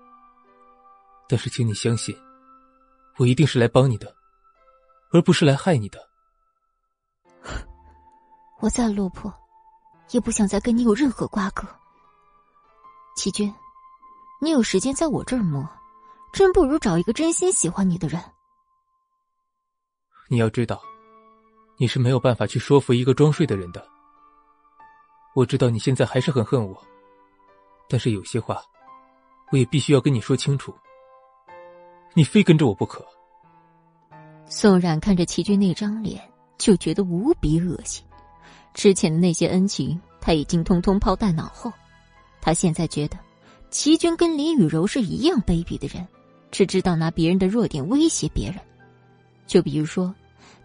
[1.28, 2.16] 但是，请你相信，
[3.18, 4.14] 我一定是来帮你的，
[5.12, 6.08] 而不是来害你的。
[8.60, 9.32] 我再落魄，
[10.10, 11.68] 也不想再跟你有任何瓜葛。
[13.14, 13.54] 齐军，
[14.40, 15.68] 你有时间在我这儿磨，
[16.32, 18.18] 真不如找一个真心喜欢你的人。
[20.28, 20.80] 你要知道，
[21.76, 23.86] 你是没有办法去说服一个装睡的人的。
[25.34, 26.82] 我知道你现在还是很恨我，
[27.88, 28.62] 但是有些话，
[29.52, 30.74] 我也必须要跟你说清楚。
[32.18, 33.06] 你非跟着我不可。
[34.46, 36.20] 宋冉看着齐军那张脸，
[36.58, 38.04] 就觉得无比恶心。
[38.74, 41.72] 之前的那些恩情，他已经通通抛在脑后。
[42.40, 43.16] 他现在觉得，
[43.70, 46.04] 齐军跟林雨柔是一样卑鄙的人，
[46.50, 48.58] 只知道拿别人的弱点威胁别人。
[49.46, 50.12] 就比如说，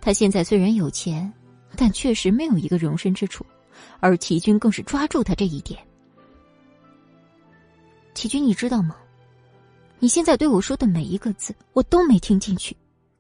[0.01, 1.32] 他现在虽然有钱，
[1.77, 3.45] 但确实没有一个容身之处，
[3.99, 5.80] 而齐军更是抓住他这一点。
[8.15, 8.95] 齐军，你知道吗？
[10.03, 12.75] 你现在对我说的每一个字，我都没听进去。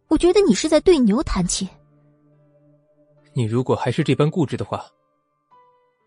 [0.09, 1.65] 我觉得你是在对牛弹琴。
[3.31, 4.83] 你如果还是这般固执的话，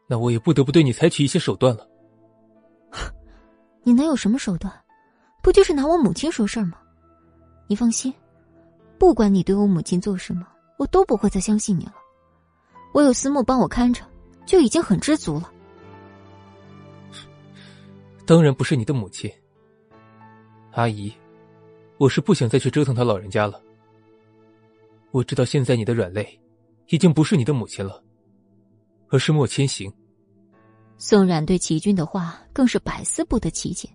[0.07, 1.89] 那我也不得不对你采取一些手段了。
[3.85, 4.71] 你能有什么手段？
[5.43, 6.77] 不就是拿我母亲说事儿吗？
[7.69, 8.13] 你放心，
[8.99, 10.47] 不管你对我母亲做什么，
[10.77, 11.95] 我都不会再相信你了。
[12.93, 14.03] 我有思慕帮我看着，
[14.45, 15.51] 就已经很知足了。
[18.27, 19.33] 当然不是你的母亲，
[20.77, 21.11] 阿姨，
[21.97, 23.61] 我是不想再去折腾他老人家了。
[25.11, 26.39] 我知道现在你的软肋。
[26.89, 28.01] 已经不是你的母亲了，
[29.09, 29.93] 而是莫千行。
[30.99, 33.89] 宋冉对齐军的话更是百思不得其解，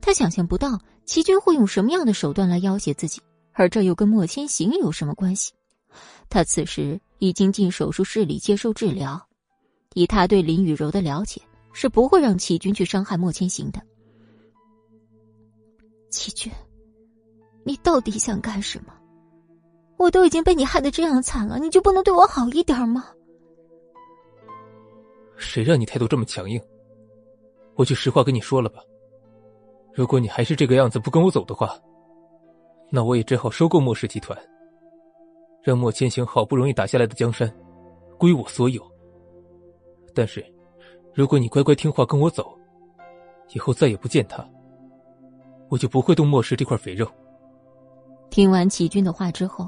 [0.00, 3.20] 他想象不到齐军会用什么样的手段来要挟自己，
[3.52, 5.52] 而这又跟莫千行有什么关系？
[6.30, 9.20] 他此时已经进手术室里接受治疗，
[9.92, 11.42] 以他对林雨柔的了解，
[11.74, 13.82] 是不会让齐军去伤害莫千行的。
[16.10, 16.52] 齐军，
[17.64, 18.92] 你到底想干什么？
[19.96, 23.06] 我都已经被你害得这样惨了，你就不能对我好一点吗？
[25.36, 26.60] 谁让你态度这么强硬？
[27.76, 28.80] 我就实话跟你说了吧。
[29.94, 31.78] 如果你还是这个样子不跟我走的话，
[32.90, 34.38] 那我也只好收购莫氏集团，
[35.62, 37.50] 让莫千行好不容易打下来的江山
[38.18, 38.82] 归我所有。
[40.14, 40.44] 但是，
[41.14, 42.58] 如果你乖乖听话跟我走，
[43.54, 44.46] 以后再也不见他，
[45.70, 47.10] 我就不会动莫氏这块肥肉。
[48.28, 49.66] 听完齐军的话之后。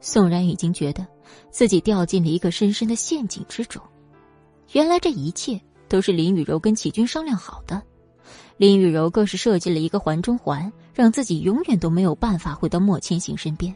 [0.00, 1.04] 宋然已经觉得
[1.50, 3.82] 自己掉进了一个深深的陷阱之中。
[4.70, 7.82] 原来这一切都是林雨柔跟齐军商量好的。
[8.58, 13.74] 林雨柔更是设计了一个环中环，让自己永远都没有办法回到莫千行身边。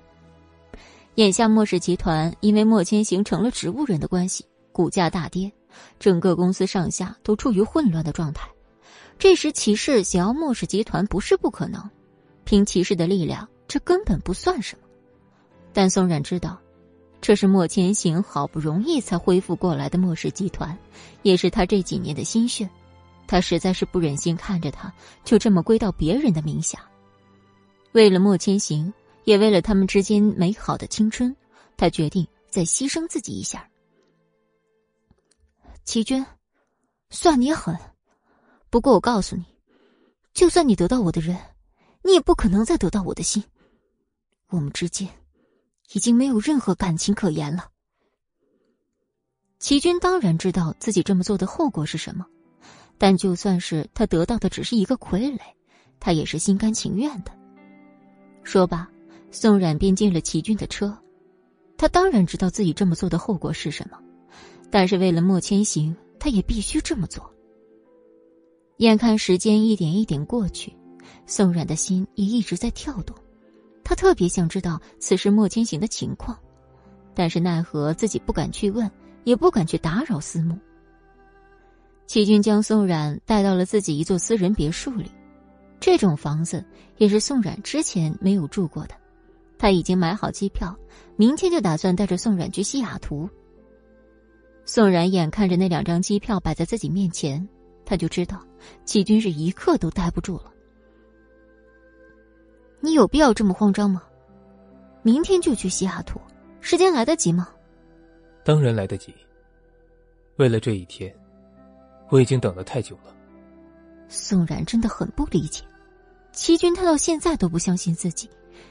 [1.17, 5.51] 眼下莫氏集团因为莫千行成了植物人的关系，股价大跌，
[5.99, 8.49] 整个公司上下都处于混乱的状态。
[9.23, 11.89] 这时骑士想要莫氏集团不是不可能，
[12.43, 14.89] 凭骑士的力量，这根本不算什么。
[15.73, 16.61] 但宋冉知道，
[17.21, 20.77] 这是莫千行好不容易才恢复过来的莫氏集团，
[21.23, 22.69] 也是他这几年的心血。
[23.29, 24.93] 他实在是不忍心看着他
[25.25, 26.81] 就这么归到别人的名下。
[27.93, 28.93] 为了莫千行，
[29.23, 31.33] 也为了他们之间美好的青春，
[31.77, 33.71] 他决定再牺牲自己一下。
[35.85, 36.27] 齐军，
[37.11, 37.79] 算你狠，
[38.73, 39.45] 不过我告诉你，
[40.33, 41.37] 就算你得到我的人，
[42.03, 43.45] 你也不可能再得到我的心。
[44.49, 45.07] 我们之间。
[45.95, 47.69] 已经没有任何感情可言了。
[49.59, 52.25] 齐军当然知道自己这么做的后果是什么，
[52.97, 55.39] 但就算是他得到的只是一个傀儡，
[56.01, 57.33] 他也是心甘情愿的。
[58.43, 58.89] 说罢，
[59.31, 60.97] 宋冉便进了齐军的车。
[61.77, 63.99] 他当然知道自己这么做的后果是什么，
[64.71, 67.31] 但是为了莫千行，他也必须这么做。
[68.79, 70.75] 眼看时间一点一点过去，
[71.27, 73.17] 宋冉的心也一直在跳动。
[73.85, 76.39] 他特别想知道此时莫千行的情况，
[77.15, 78.91] 但是奈何自己不敢去问，
[79.25, 80.59] 也不敢去打扰思慕。
[82.07, 85.11] 齐军将宋冉带到了自己一座私人别墅里，
[85.81, 86.65] 这种房子
[86.97, 88.95] 也是宋冉之前没有住过的。
[89.59, 90.77] 他已经买好机票，
[91.17, 93.29] 明天就打算带着宋冉去西雅图。
[94.65, 97.49] 宋冉眼看着那两张机票摆在自己面前，
[97.93, 98.43] 他就知道
[98.87, 100.51] 齐军是一刻都待不住了。
[102.81, 104.03] 你有必要这么慌张吗？
[105.03, 106.19] 明天就去西雅图，
[106.63, 107.51] 时间来得及吗？
[108.47, 109.15] 当然来得及。
[110.37, 111.15] 为了这一天，
[112.09, 113.15] 我已经等了太久了。
[114.09, 115.63] 宋冉真的很不理解，
[116.33, 118.27] 齐军他到现在都不相信自己，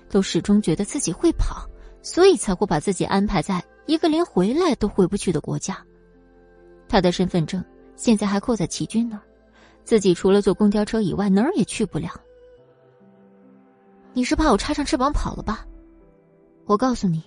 [0.09, 1.69] 都始终觉得自己会跑，
[2.01, 5.77] 所以才会把自己安排在一个连回来都回不去的国家。
[6.89, 7.63] 他的身份证
[8.01, 9.21] 现在还扣在齐军那，
[9.83, 12.09] 自己除了坐公交车以外哪儿也去不了。
[14.11, 15.67] 你是怕我插上翅膀跑了吧？
[16.65, 17.21] 我告诉你，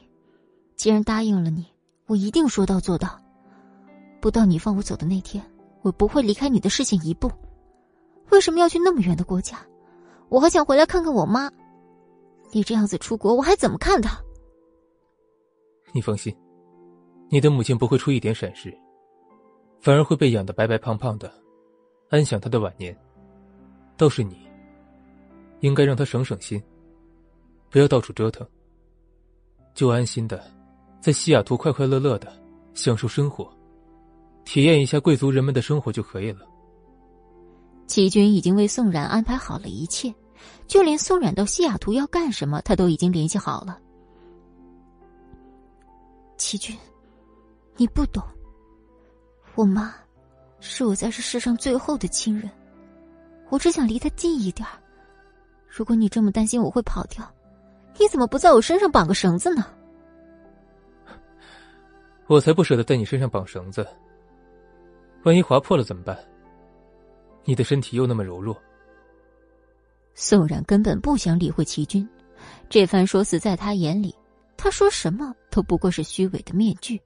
[0.74, 1.64] 既然答应了你，
[2.06, 3.20] 我一定说到做到。
[4.20, 5.40] 不到你放我走的那天，
[5.82, 7.30] 我不会离开你的视线一步。
[8.32, 9.64] 为什么要去那么远的国家？
[10.28, 11.48] 我还想回来看看我妈。
[12.50, 14.20] 你这样子出国，我还怎么看她？
[15.92, 16.36] 你放心，
[17.30, 18.76] 你的母亲不会出一点闪失，
[19.84, 21.30] 反而会被养得白白胖胖的，
[22.08, 22.98] 安享他的晚年。
[23.98, 24.48] 倒是你，
[25.60, 26.60] 应该让他省省心。
[27.68, 28.48] 不要到处折腾，
[29.74, 30.42] 就安心的
[31.02, 32.32] 在西雅图快快乐乐的
[32.72, 33.46] 享受生活，
[34.46, 36.46] 体验一下贵族人们的生活就可以了。
[37.86, 40.10] 齐军已经为宋冉安排好了一切，
[40.66, 43.78] 就连宋冉到西雅图要干什么，他都已经联系好了。
[46.38, 46.74] 齐军，
[47.76, 48.22] 你不懂，
[49.57, 49.94] 我妈
[50.60, 52.50] 是我在这世上最后的亲人，
[53.50, 54.66] 我只想离她近一点
[55.68, 57.28] 如果你这么担心我会跑掉。
[57.97, 59.65] 你怎么不在我身上绑个绳子呢？
[62.26, 63.86] 我才不舍得在你身上绑绳子，
[65.23, 66.18] 万一划破了怎么办？
[67.44, 68.60] 你的身体又那么柔弱。
[70.15, 72.08] 宋冉根本不想理会齐军，
[72.68, 74.12] 这番说辞在他眼里，
[74.57, 77.00] 他说什么都不过是虚伪的面具。